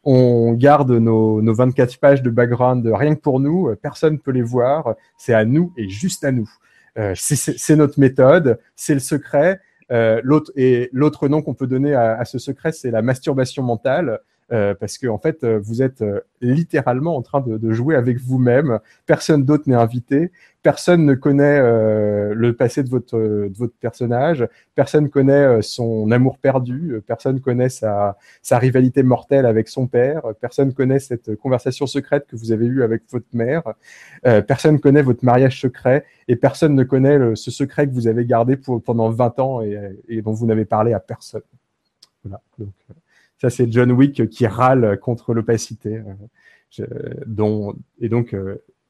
[0.04, 4.32] on garde nos, nos 24 pages de background rien que pour nous, personne ne peut
[4.32, 6.49] les voir, c'est à nous et juste à nous.
[6.98, 9.60] Euh, c'est notre méthode, c'est le secret.
[9.90, 14.20] Euh, l'autre et l'autre nom qu'on peut donner à, ce secret, c'est la masturbation mentale.
[14.53, 16.03] Euh, parce que en fait, vous êtes
[16.40, 18.80] littéralement en train de, de jouer avec vous-même.
[19.06, 20.32] Personne d'autre n'est invité
[20.68, 24.45] personne ne connaît euh, le passé de votre, de votre personnage,
[24.76, 29.88] personne connaît euh, son amour perdu, euh, personne connaît sa, sa rivalité mortelle avec son
[29.88, 33.64] père, personne connaît cette conversation secrète que vous avez eue avec votre mère,
[34.45, 38.57] personne connaît votre mariage secret et personne ne connaît ce secret que vous avez gardé
[38.57, 39.80] pour, pendant 20 ans et,
[40.10, 41.44] et dont vous n'avez parlé à personne.
[42.26, 42.41] Voilà.
[42.60, 42.74] Donc,
[43.39, 46.01] ça, c'est John Wick qui râle contre l'opacité.
[47.26, 48.35] dont, et donc,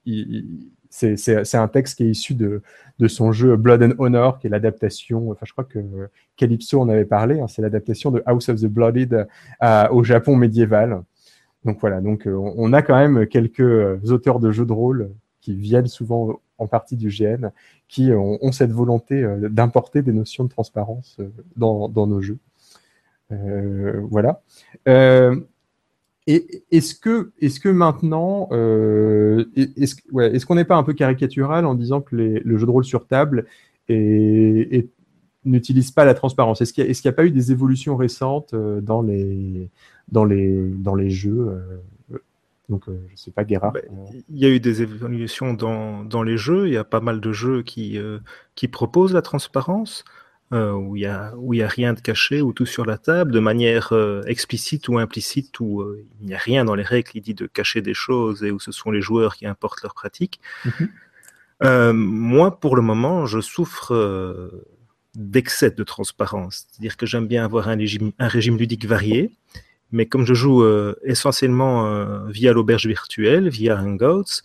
[0.05, 2.61] il, c'est un texte qui est issu de,
[3.07, 5.79] son jeu Blood and Honor, qui est l'adaptation, enfin je crois que
[6.35, 9.27] Calypso en avait parlé, hein, c'est l'adaptation de House of the Blooded
[9.91, 11.03] au Japon médiéval.
[11.65, 15.11] Donc voilà, donc on a quand même quelques auteurs de jeux de rôle
[15.41, 17.51] qui viennent souvent en partie du GN,
[17.87, 21.19] qui ont, cette volonté d'importer des notions de transparence
[21.55, 22.39] dans nos jeux.
[23.29, 24.41] Voilà.
[26.27, 31.73] Et est-ce que, est que maintenant, euh, est-ce qu'on n'est pas un peu caricatural en
[31.73, 33.45] disant que le jeu de rôle sur table
[35.45, 36.59] n'utilise pas la transparence?
[36.59, 39.69] Est-ce qu'il n'y a, pas eu des évolutions récentes euh, dans les,
[40.09, 41.47] dans les, dans les jeux
[42.11, 42.19] euh,
[42.69, 43.71] donc, je ne sais pas, Guérard.
[43.71, 43.79] Bah,
[44.29, 46.67] il y a eu des évolutions dans, dans, les jeux.
[46.67, 47.97] Il y a pas mal de jeux qui,
[48.55, 50.03] qui proposent la transparence.
[50.53, 53.39] Euh, où il n'y a, a rien de caché, ou tout sur la table, de
[53.41, 57.19] manière euh, explicite ou implicite, où euh, il n'y a rien dans les règles qui
[57.19, 60.39] dit de cacher des choses et où ce sont les joueurs qui importent leurs pratiques.
[60.63, 61.91] Mhm.
[61.91, 63.91] moi, pour le moment, je souffre
[65.15, 66.65] d'excès de transparence.
[66.69, 69.31] C'est-à-dire que j'aime bien avoir un régime, un régime ludique varié,
[69.91, 70.63] mais comme je joue
[71.03, 74.43] essentiellement via l'auberge virtuelle, via Hangouts,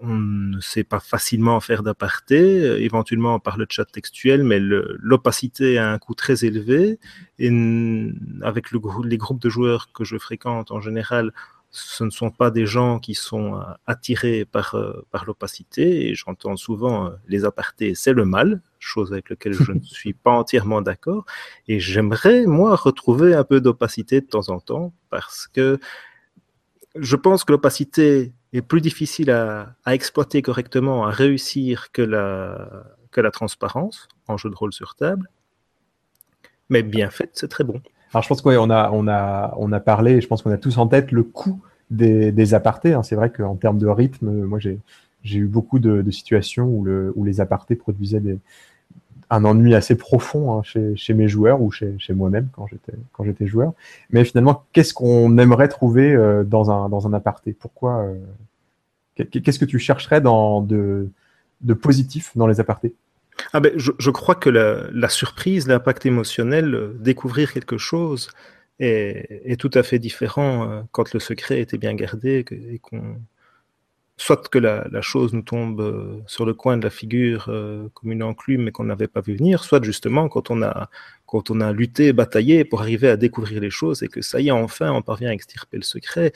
[0.00, 5.78] on ne sait pas facilement faire d'aparté, euh, éventuellement par le chat textuel, mais l'opacité
[5.78, 6.98] a un coût très élevé.
[7.38, 7.50] Et
[8.42, 11.32] avec le, les groupes de joueurs que je fréquente en général,
[11.70, 16.08] ce ne sont pas des gens qui sont euh, attirés par, euh, par l'opacité.
[16.08, 20.30] Et j'entends souvent les apartés, c'est le mal, chose avec laquelle je ne suis pas
[20.30, 21.26] entièrement d'accord.
[21.66, 25.78] Et j'aimerais, moi, retrouver un peu d'opacité de temps en temps, parce que
[26.94, 33.20] je pense que l'opacité est plus difficile à, exploiter correctement, à réussir que la, que
[33.20, 35.28] la transparence en jeu de rôle sur table.
[36.70, 37.80] Mais bien fait, c'est très bon.
[38.12, 40.78] Alors je pense qu'on a, on a, on a parlé, je pense qu'on a tous
[40.78, 41.60] en tête le coût
[41.90, 42.94] des, des apartés.
[42.94, 43.02] Hein.
[43.02, 44.78] C'est vrai qu'en termes de rythme, moi j'ai,
[45.24, 48.38] eu beaucoup de, situations où, le, où les apartés produisaient des,
[49.30, 52.66] un ennui assez profond hein, chez, mes joueurs ou chez, moi-même quand
[53.24, 53.72] j'étais joueur.
[54.10, 57.52] Mais finalement, qu'est-ce qu'on aimerait trouver euh, dans un aparté?
[57.52, 61.08] Pourquoi euh, Qu'est-ce que tu chercherais de,
[61.80, 62.94] positif dans les apartés?
[63.52, 68.30] Ah ben, je, crois que la, la surprise, l'impact émotionnel, euh, découvrir quelque chose
[68.80, 73.16] est, est, tout à fait différent quand le secret était bien gardé et qu'on
[74.18, 78.12] soit que la, chose nous tombe euh, sur le coin de la figure euh, comme
[78.12, 80.90] une enclume mais qu'on n'avait pas vu venir, soit justement quand on a
[81.26, 84.48] quand on a lutté, bataillé pour arriver à découvrir les choses et que ça y
[84.48, 86.32] est, enfin, on parvient à extirper le secret.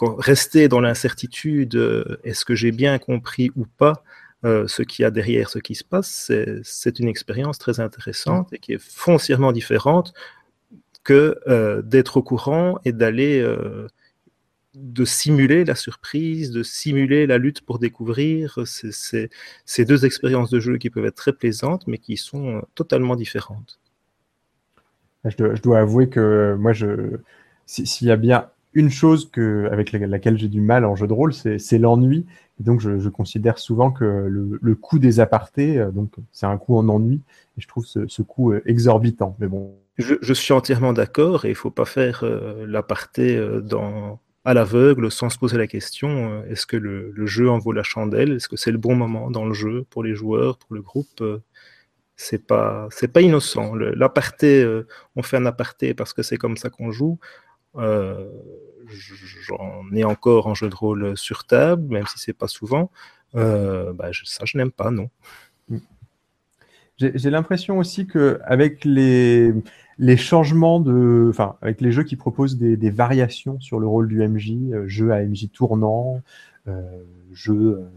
[0.00, 4.02] rester dans l'incertitude, euh, est-ce que j'ai bien compris ou pas
[4.44, 6.30] ce qu'il y a derrière ce qui se passe,
[6.62, 10.14] c'est une expérience très intéressante et qui est foncièrement différente
[11.02, 11.36] que
[11.84, 13.44] d'être au courant et d'aller
[14.80, 18.60] de simuler la surprise, de simuler la lutte pour découvrir.
[18.64, 19.30] C'est
[19.64, 23.16] ces deux expériences de jeu qui peuvent être très plaisantes, mais qui sont euh, totalement
[23.16, 23.78] différentes.
[25.24, 26.72] Je dois, avouer que moi,
[27.66, 31.12] s'il y a bien une chose que, avec laquelle j'ai du mal en jeu de
[31.12, 32.24] rôle, c'est l'ennui.
[32.60, 36.76] Et donc, je, considère souvent que le, coût des apartés, euh, donc c'est un coût
[36.76, 37.20] en ennui,
[37.56, 39.36] et je trouve ce, coût euh, exorbitant.
[39.38, 39.74] Mais bon.
[39.98, 42.24] Je, suis entièrement d'accord, et il ne faut pas faire
[42.66, 47.58] l'aparté dans à l'aveugle sans se poser la question euh, est-ce que le, jeu en
[47.58, 48.32] vaut la chandelle?
[48.32, 51.20] Est-ce que c'est le bon moment dans le jeu pour les joueurs, pour le groupe?
[51.20, 51.42] Euh,
[52.16, 53.74] C'est pas c'est pas innocent.
[53.74, 57.18] L'aparté, euh, on fait un aparté parce que c'est comme ça qu'on joue.
[59.46, 62.90] J'en ai encore en jeu de rôle sur table, même si c'est pas souvent.
[63.34, 65.10] Bah, ça, je n'aime pas, non.
[66.98, 69.52] J'ai l'impression aussi que avec les
[69.98, 74.26] les changements de, enfin, avec les jeux qui proposent des, variations sur le rôle du
[74.26, 76.20] MJ, euh, jeu à MJ tournant,
[76.68, 76.82] euh,
[77.32, 77.88] jeu euh,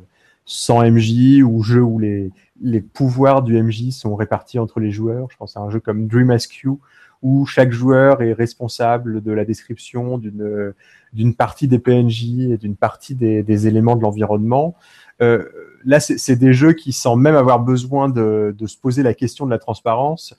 [0.46, 5.28] sans MJ ou jeu où les, les pouvoirs du MJ sont répartis entre les joueurs.
[5.32, 6.80] Je pense à un jeu comme Dream Askew
[7.22, 10.74] où chaque joueur est responsable de la description d'une
[11.14, 14.76] d'une partie des PNJ et d'une partie des, des, éléments de l'environnement.
[15.22, 15.46] Euh,
[15.84, 19.46] là, c'est des jeux qui, sans même avoir besoin de, de, se poser la question
[19.46, 20.36] de la transparence,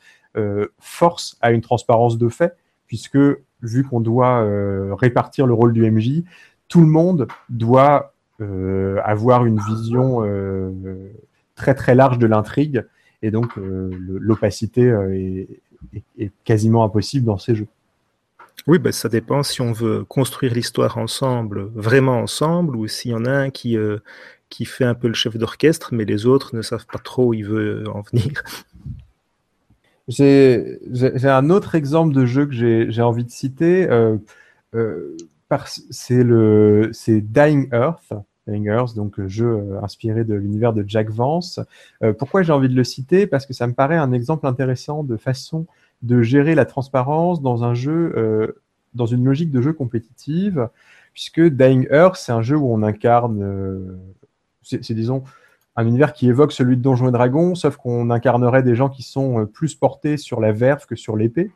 [0.79, 2.57] force à une transparence de fait,
[2.87, 3.19] puisque
[3.63, 6.23] vu qu'on doit euh, répartir le rôle du MJ,
[6.69, 10.23] tout le monde doit euh, avoir une vision
[11.55, 12.85] très très large de l'intrigue,
[13.23, 14.83] et donc l'opacité
[16.19, 17.69] est, quasiment impossible dans ces jeux.
[18.67, 23.15] Oui, ben, ça dépend si on veut construire l'histoire ensemble, vraiment ensemble, ou s'il y
[23.15, 23.77] en a un qui,
[24.53, 27.35] qui fait un peu le chef d'orchestre, mais les autres ne savent pas trop où
[27.35, 28.45] il veut en venir.
[30.13, 33.89] J'ai un autre exemple de jeu que j'ai envie de citer.
[33.91, 34.17] Euh,
[34.75, 35.17] euh,
[35.91, 38.13] c'est Dying Earth,
[38.47, 41.61] Dying Earth, donc jeu inspiré de l'univers de Jack Vance.
[42.19, 43.27] pourquoi j'ai envie de le citer?
[43.27, 45.67] Parce que ça me paraît un exemple intéressant de façon
[46.01, 48.55] de gérer la transparence dans un jeu,
[48.95, 50.69] dans une logique de jeu compétitive,
[51.13, 53.99] puisque Dying Earth, c'est un jeu où on incarne,
[54.63, 55.23] c'est disons
[55.77, 59.03] un univers qui évoque celui de Donjons et Dragons, sauf qu'on incarnerait des gens qui
[59.03, 61.51] sont euh, plus portés sur la verve que sur l'épée.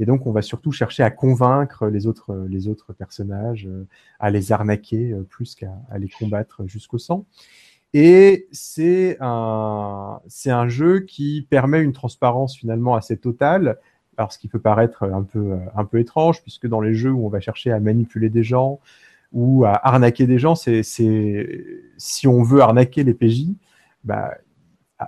[0.00, 3.86] Et donc, on va surtout chercher à convaincre les autres, euh, les autres personnages, euh,
[4.18, 7.26] à les arnaquer plus qu'à les combattre jusqu'au sang.
[7.92, 13.78] Et c'est un, c'est un jeu qui permet une transparence finalement assez totale.
[14.16, 17.24] Alors, ce qui peut paraître un peu, un peu étrange, puisque dans les jeux où
[17.24, 18.80] on va chercher à manipuler des gens,
[19.34, 23.48] ou à arnaquer des gens, c'est si on veut arnaquer les PJ,
[24.04, 24.34] bah,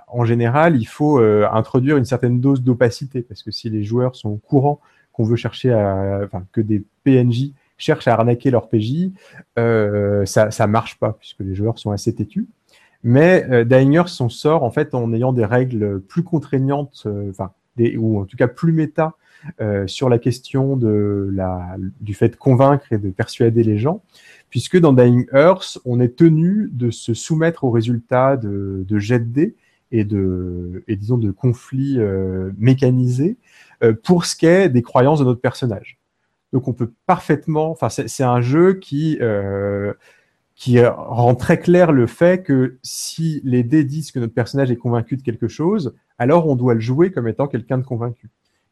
[0.07, 4.15] en général, il faut euh, introduire une certaine dose d'opacité parce que si les joueurs
[4.15, 4.79] sont au courant
[5.13, 6.21] qu'on veut chercher à,
[6.51, 9.11] que des PNJ cherchent à arnaquer leur PJ,
[9.57, 12.47] euh, ça ça marche pas puisque les joueurs sont assez têtus.
[13.03, 17.51] Mais euh, s'en sort en fait en ayant des règles plus contraignantes, euh, enfin
[17.97, 19.13] ou en tout cas plus méta
[19.85, 24.03] sur la question du fait de convaincre et de persuader les gens,
[24.49, 29.19] puisque dans Dying Earth, on est tenu de se soumettre aux résultats de, de jet
[29.19, 29.55] de dés
[29.91, 33.37] et de, disons, de conflits euh, mécanisés
[33.83, 35.97] euh, pour ce qui est des croyances de notre personnage.
[36.53, 39.93] Donc on peut parfaitement, enfin c'est un jeu qui euh,
[40.55, 44.77] qui rend très clair le fait que si les dés disent que notre personnage est
[44.77, 48.29] convaincu de quelque chose, alors on doit le jouer comme étant quelqu'un de convaincu.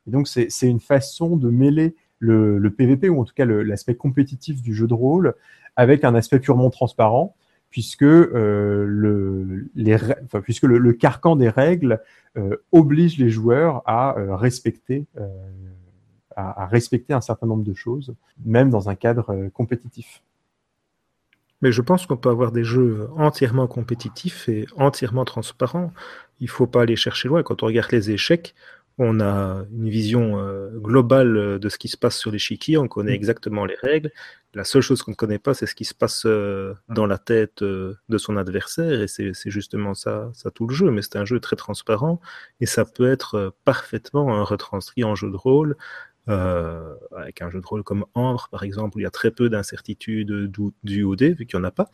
[0.07, 4.61] Et donc, c'est une façon de mêler le, PVP, ou en tout cas l'aspect compétitif
[4.61, 5.33] du jeu de rôle,
[5.75, 7.35] avec un aspect purement transparent,
[7.69, 12.01] puisque, euh, le, carcan des règles
[12.37, 15.05] euh, oblige les joueurs à euh, respecter
[16.37, 18.13] à, respecter un certain nombre de choses,
[18.45, 20.21] même dans un cadre compétitif.
[21.61, 25.93] Mais je pense qu'on peut avoir des jeux entièrement compétitifs et entièrement transparents.
[26.41, 27.41] Il ne faut pas aller chercher loin.
[27.41, 28.53] Quand on regarde les échecs,
[28.97, 32.87] on a une vision euh, globale euh, de ce qui se passe sur l'échiquier, on
[32.87, 33.15] connaît mm.
[33.15, 34.11] exactement les règles.
[34.53, 37.17] La seule chose qu'on ne connaît pas, c'est ce qui se passe euh, dans la
[37.17, 40.91] tête de son adversaire, et c'est justement ça, ça tout le jeu.
[40.91, 42.21] Mais c'est un jeu très transparent,
[42.61, 45.75] et ça peut être parfaitement retranscrit en jeu de rôle,
[46.27, 49.49] avec un jeu de rôle comme Ambre, par exemple, où il y a très peu
[49.49, 50.49] d'incertitude
[50.83, 51.91] du OD, vu qu'il n'y en a pas.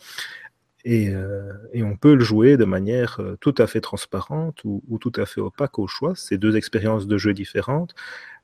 [0.88, 5.12] Euh, et, on peut le jouer de manière euh, tout à fait transparente ou, tout
[5.16, 6.14] à fait opaque au choix.
[6.16, 7.94] C'est deux expériences de jeu différentes.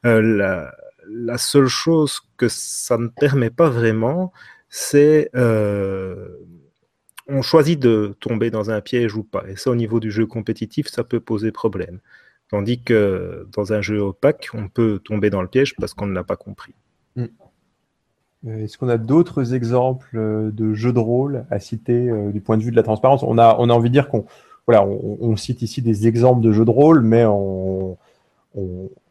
[0.05, 0.22] Euh,
[1.07, 4.34] la, seule chose que ça ne permet pas vraiment,
[4.69, 5.30] c'est
[7.30, 9.43] on choisit de tomber dans un piège ou pas.
[9.49, 11.99] Et ça, au niveau du jeu compétitif, ça peut poser problème.
[12.49, 16.14] Tandis que dans un jeu opaque, on peut tomber dans le piège parce qu'on ne
[16.14, 16.73] l'a pas compris.
[17.18, 17.26] Mm.
[18.48, 22.41] Euh, est-ce qu'on a d'autres exemples euh, de jeux de rôle à citer euh, du
[22.41, 23.24] point de vue de la transparence?
[23.24, 24.26] On a, on a envie de dire qu'on
[24.68, 27.98] voilà, on, cite ici des exemples de jeux de rôle, mais on,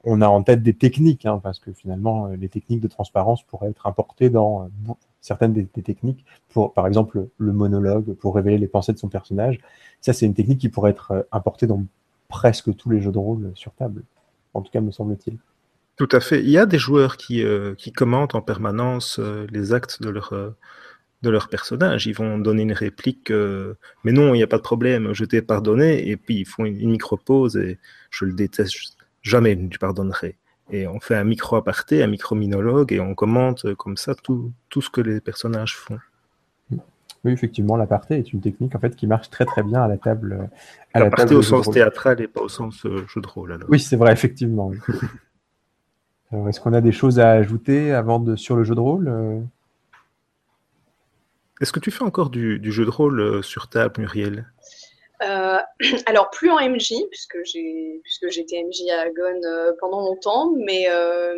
[0.04, 3.70] on, a en tête des techniques, hein, parce que finalement, les techniques de transparence pourraient
[3.70, 4.68] être importées dans
[5.22, 9.58] certaines des, techniques, pour, par exemple le monologue, pour révéler les pensées de son personnage.
[10.02, 11.82] Ça, c'est une technique qui pourrait être importée dans
[12.28, 14.02] presque tous les jeux de rôle sur table.
[14.52, 15.38] En tout cas, me semble-t-il.
[15.96, 16.42] Tout à fait.
[16.42, 20.10] Il y a des joueurs qui, euh, qui commentent en permanence euh, les actes de
[20.10, 20.50] leur, euh,
[21.22, 22.06] de leur personnage.
[22.06, 23.32] Ils vont donner une réplique,
[24.04, 26.66] mais non, il n'y a pas de problème, je t'ai pardonné, et puis ils font
[26.66, 27.78] une, micro-pause, et
[28.10, 28.76] je le déteste,
[29.22, 30.36] jamais tu pardonnerai.
[30.70, 34.90] Et on fait un micro-aparté, un micro-minologue, et on commente comme ça tout, tout ce
[34.90, 35.98] que les personnages font.
[37.24, 39.96] Oui, effectivement, l'aparté est une technique en fait qui marche très très bien à la
[39.96, 40.50] table.
[40.94, 43.58] L'aparté au sens théâtral et pas au sens jeu de rôle.
[43.68, 44.70] Oui, c'est vrai, effectivement.
[46.32, 49.40] Est-ce qu'on a des choses à ajouter avant de sur le jeu de rôle euh
[51.60, 54.46] Est-ce que tu fais encore du, jeu de rôle euh, sur table, Muriel?
[55.22, 55.58] Euh,
[56.06, 59.40] alors plus en MJ puisque j'ai puisque j'étais MJ à Agon
[59.80, 60.88] pendant longtemps, mais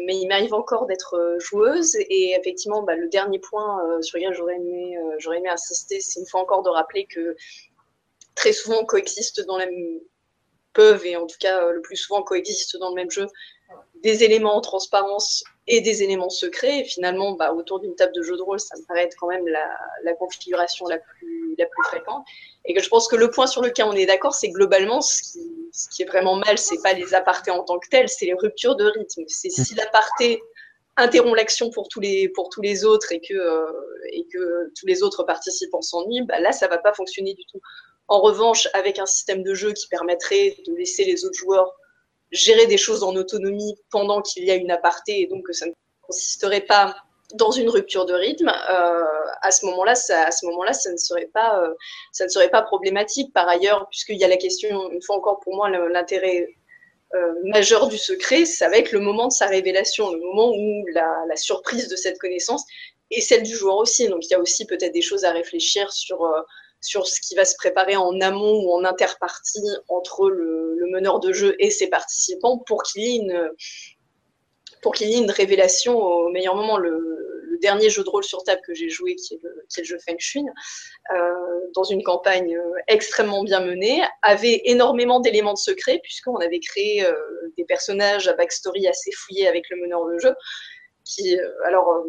[0.07, 1.95] mais il m'arrive encore d'être joueuse.
[1.95, 6.27] Et effectivement bah, le dernier point sur lequel j'aurais aimé j'aurais aimé insister, c'est une
[6.27, 7.37] fois encore de rappeler que
[8.35, 9.67] très souvent coexistent dans la
[10.73, 13.27] peuvent et en tout cas le plus souvent coexistent dans le même jeu
[14.03, 16.81] des éléments en transparence et des éléments secrets.
[16.81, 19.29] Et finalement, bah, autour d'une table de jeu de rôle, ça me paraît être quand
[19.29, 22.25] même la, configuration la plus, la plus fréquente.
[22.65, 25.23] Et que je pense que le point sur lequel on est d'accord, c'est globalement, ce
[25.91, 28.77] qui, est vraiment mal, c'est pas les apartés en tant que tels, c'est les ruptures
[28.77, 29.25] de rythme.
[29.27, 30.43] C'est si l'aparté
[30.97, 33.71] interrompt l'action pour tous les pour tous les autres et que euh,
[34.13, 37.61] et que tous les autres participants s'ennuient, bah là ça va pas fonctionner du tout.
[38.09, 41.73] En revanche, avec un système de jeu qui permettrait de laisser les autres joueurs
[42.31, 45.67] gérer des choses en autonomie pendant qu'il y a une aparté et donc que ça
[45.67, 45.73] ne
[46.03, 46.97] consisterait pas
[47.35, 49.05] dans une rupture de rythme, euh,
[49.43, 50.91] à ce moment-là, euh, ça
[52.25, 53.33] ne serait pas problématique.
[53.35, 56.49] Par ailleurs, puisqu'il y a la question, une fois encore pour moi, l'intérêt
[57.15, 60.87] euh, majeur du secret, ça va être le moment de sa révélation, le moment où
[60.93, 62.65] la, la, surprise de cette connaissance
[63.11, 64.09] et celle du joueur aussi.
[64.09, 66.27] Donc, il y a aussi peut-être des choses à réfléchir sur
[66.81, 71.21] sur ce qui va se préparer en amont ou en interpartie entre le, le meneur
[71.21, 73.51] de jeu et ses participants pour qu'il y ait une
[74.83, 76.79] pour qu'il y ait une révélation au meilleur moment.
[76.79, 77.19] Le,
[77.61, 80.45] dernier jeu de rôle sur table que j'ai joué, qui est, le, jeu Feng Shui,
[81.13, 81.35] euh,
[81.75, 87.05] dans une campagne euh, extrêmement bien menée, avait énormément d'éléments de secret, puisqu'on avait créé
[87.05, 87.15] euh,
[87.57, 90.35] des personnages à backstory assez fouillés avec le meneur de jeu.
[91.05, 92.05] Qui, alors,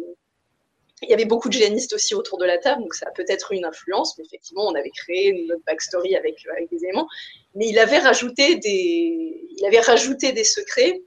[1.02, 3.52] il y avait beaucoup de génistes aussi autour de la table, donc ça a peut-être
[3.52, 6.36] eu une influence, mais effectivement, on avait créé notre backstory avec,
[6.70, 7.08] des éléments.
[7.54, 11.00] Mais il avait rajouté des, secrets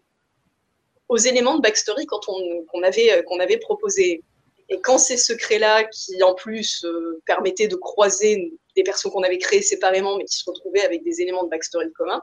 [1.10, 4.24] aux éléments de backstory qu'on avait, qu'on avait proposé.
[4.70, 9.38] Et quand ces secrets-là, qui en plus euh, permettaient de croiser des personnes qu'on avait
[9.38, 12.22] créées séparément, mais qui se retrouvaient avec des éléments de backstory commun,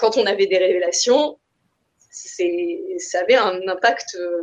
[0.00, 1.38] quand on avait des révélations,
[2.10, 4.42] ça avait un impact, euh,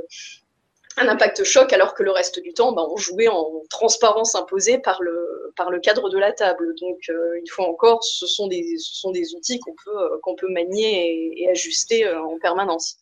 [0.99, 4.80] un impact choc, alors que le reste du temps, ben, on jouait en transparence imposée
[4.80, 6.73] par le, cadre de la table.
[6.80, 12.09] Donc, il faut encore, ce sont des, outils qu'on peut, qu'on peut manier et ajuster
[12.09, 12.97] en permanence.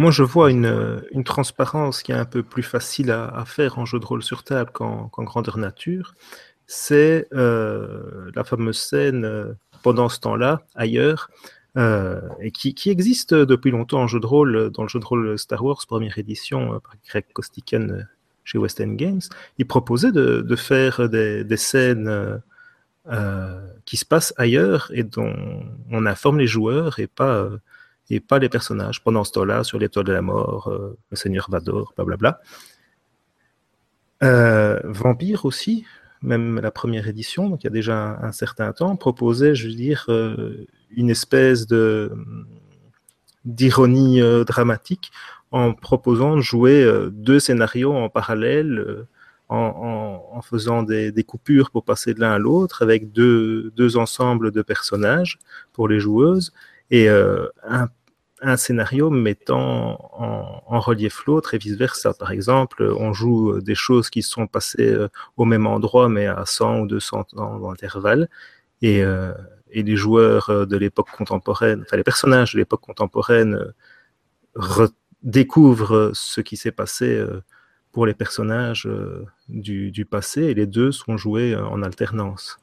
[0.00, 3.98] Moi, je vois une, transparence qui est un peu plus facile à, faire en jeu
[3.98, 6.14] de rôle sur table qu'en grandeur nature.
[6.66, 9.52] C'est euh, la fameuse scène euh,
[9.82, 11.28] pendant ce temps-là, ailleurs,
[11.76, 15.38] euh, et qui, existe depuis longtemps en jeu de rôle, dans le jeu de rôle
[15.38, 18.08] Star Wars, première édition par Greg Kostiken
[18.44, 19.20] chez West End Games.
[19.58, 22.40] Il proposait de, faire des, scènes
[23.84, 25.34] qui se passent ailleurs et dont
[25.90, 27.50] on informe les joueurs et pas
[28.10, 29.02] et pas les personnages.
[29.02, 32.40] Pendant ce temps-là, sur l'étoile de la mort, euh, le Seigneur Vador, blablabla.
[34.22, 35.86] Euh, Vampire aussi,
[36.20, 39.74] même la première édition, donc il y a déjà un, certain temps, proposait, je veux
[39.74, 42.12] dire, euh, une espèce de
[43.44, 45.10] d'ironie dramatique
[45.50, 49.06] en proposant de jouer deux scénarios en parallèle.
[49.52, 54.52] En, faisant des, des, coupures pour passer de l'un à l'autre avec deux, deux, ensembles
[54.52, 55.40] de personnages
[55.72, 56.52] pour les joueuses
[56.92, 57.88] et un
[58.42, 60.10] un scénario mettant
[60.66, 62.14] en, relief l'autre et vice-versa.
[62.14, 66.44] Par exemple, on joue des choses qui sont passées euh, au même endroit, mais à
[66.46, 68.28] 100 ou 200 ans d'intervalle.
[68.82, 69.32] Et, euh,
[69.72, 73.58] et, les joueurs euh, de l'époque contemporaine, enfin les personnages de l'époque contemporaine
[75.22, 77.22] découvrent ce qui s'est passé
[77.92, 78.88] pour les personnages
[79.48, 82.58] du, passé et les deux sont joués en alternance.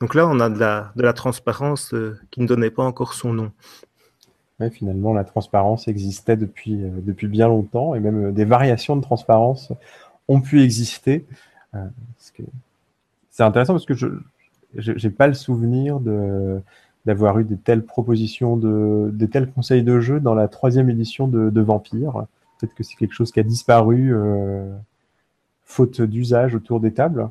[0.00, 3.12] Donc là, on a de la, de la transparence euh, qui ne donnait pas encore
[3.12, 3.52] son nom.
[4.72, 9.02] finalement, la transparence existait depuis, euh, depuis bien longtemps et même euh, des variations de
[9.02, 9.72] transparence
[10.28, 11.26] ont pu exister.
[13.30, 14.06] c'est intéressant parce que je
[14.74, 16.00] n'ai pas le souvenir
[17.06, 21.28] d'avoir eu des telles propositions, de, des tels conseils de jeu dans la troisième édition
[21.28, 22.26] de, Vampire.
[22.58, 24.14] Peut-être que c'est quelque chose qui a disparu
[25.70, 27.30] faute d'usage autour des tables.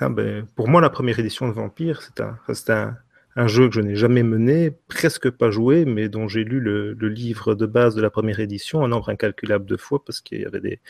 [0.00, 2.36] Ah ben, pour moi, la première édition de Vampire, c'est un,
[2.68, 2.96] un,
[3.36, 6.94] un, jeu que je n'ai jamais mené, presque pas joué, mais dont j'ai lu le,
[7.08, 10.46] livre de base de la première édition un nombre incalculable de fois, parce qu'il y
[10.46, 10.80] avait des,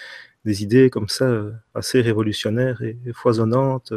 [0.46, 3.92] des, idées comme ça euh, assez révolutionnaires et, foisonnantes.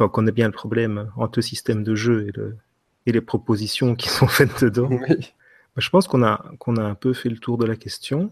[0.00, 2.56] Enfin, on connaît bien le problème entre le système de jeu et, le,
[3.04, 4.88] et les propositions qui sont faites dedans.
[4.88, 5.18] Ben,
[5.76, 8.30] je pense qu'on a, qu'on a un peu fait le tour de la question.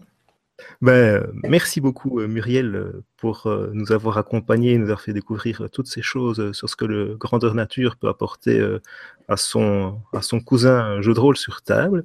[0.81, 5.69] Ben, merci beaucoup, euh, Muriel, euh, pour euh, nous avoir accompagnés, nous avoir fait découvrir
[5.71, 8.59] toutes ces choses sur ce que le grandeur nature peut apporter
[9.27, 12.03] à, son, à son cousin jeu de rôle sur table.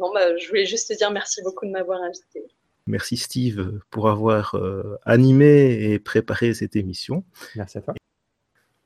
[0.00, 2.42] Bah, je voulais juste te dire merci beaucoup de m'avoir invité.
[2.88, 4.60] Merci, Steve, pour avoir
[5.04, 7.24] animé et préparé cette émission.
[7.54, 7.94] Merci à toi.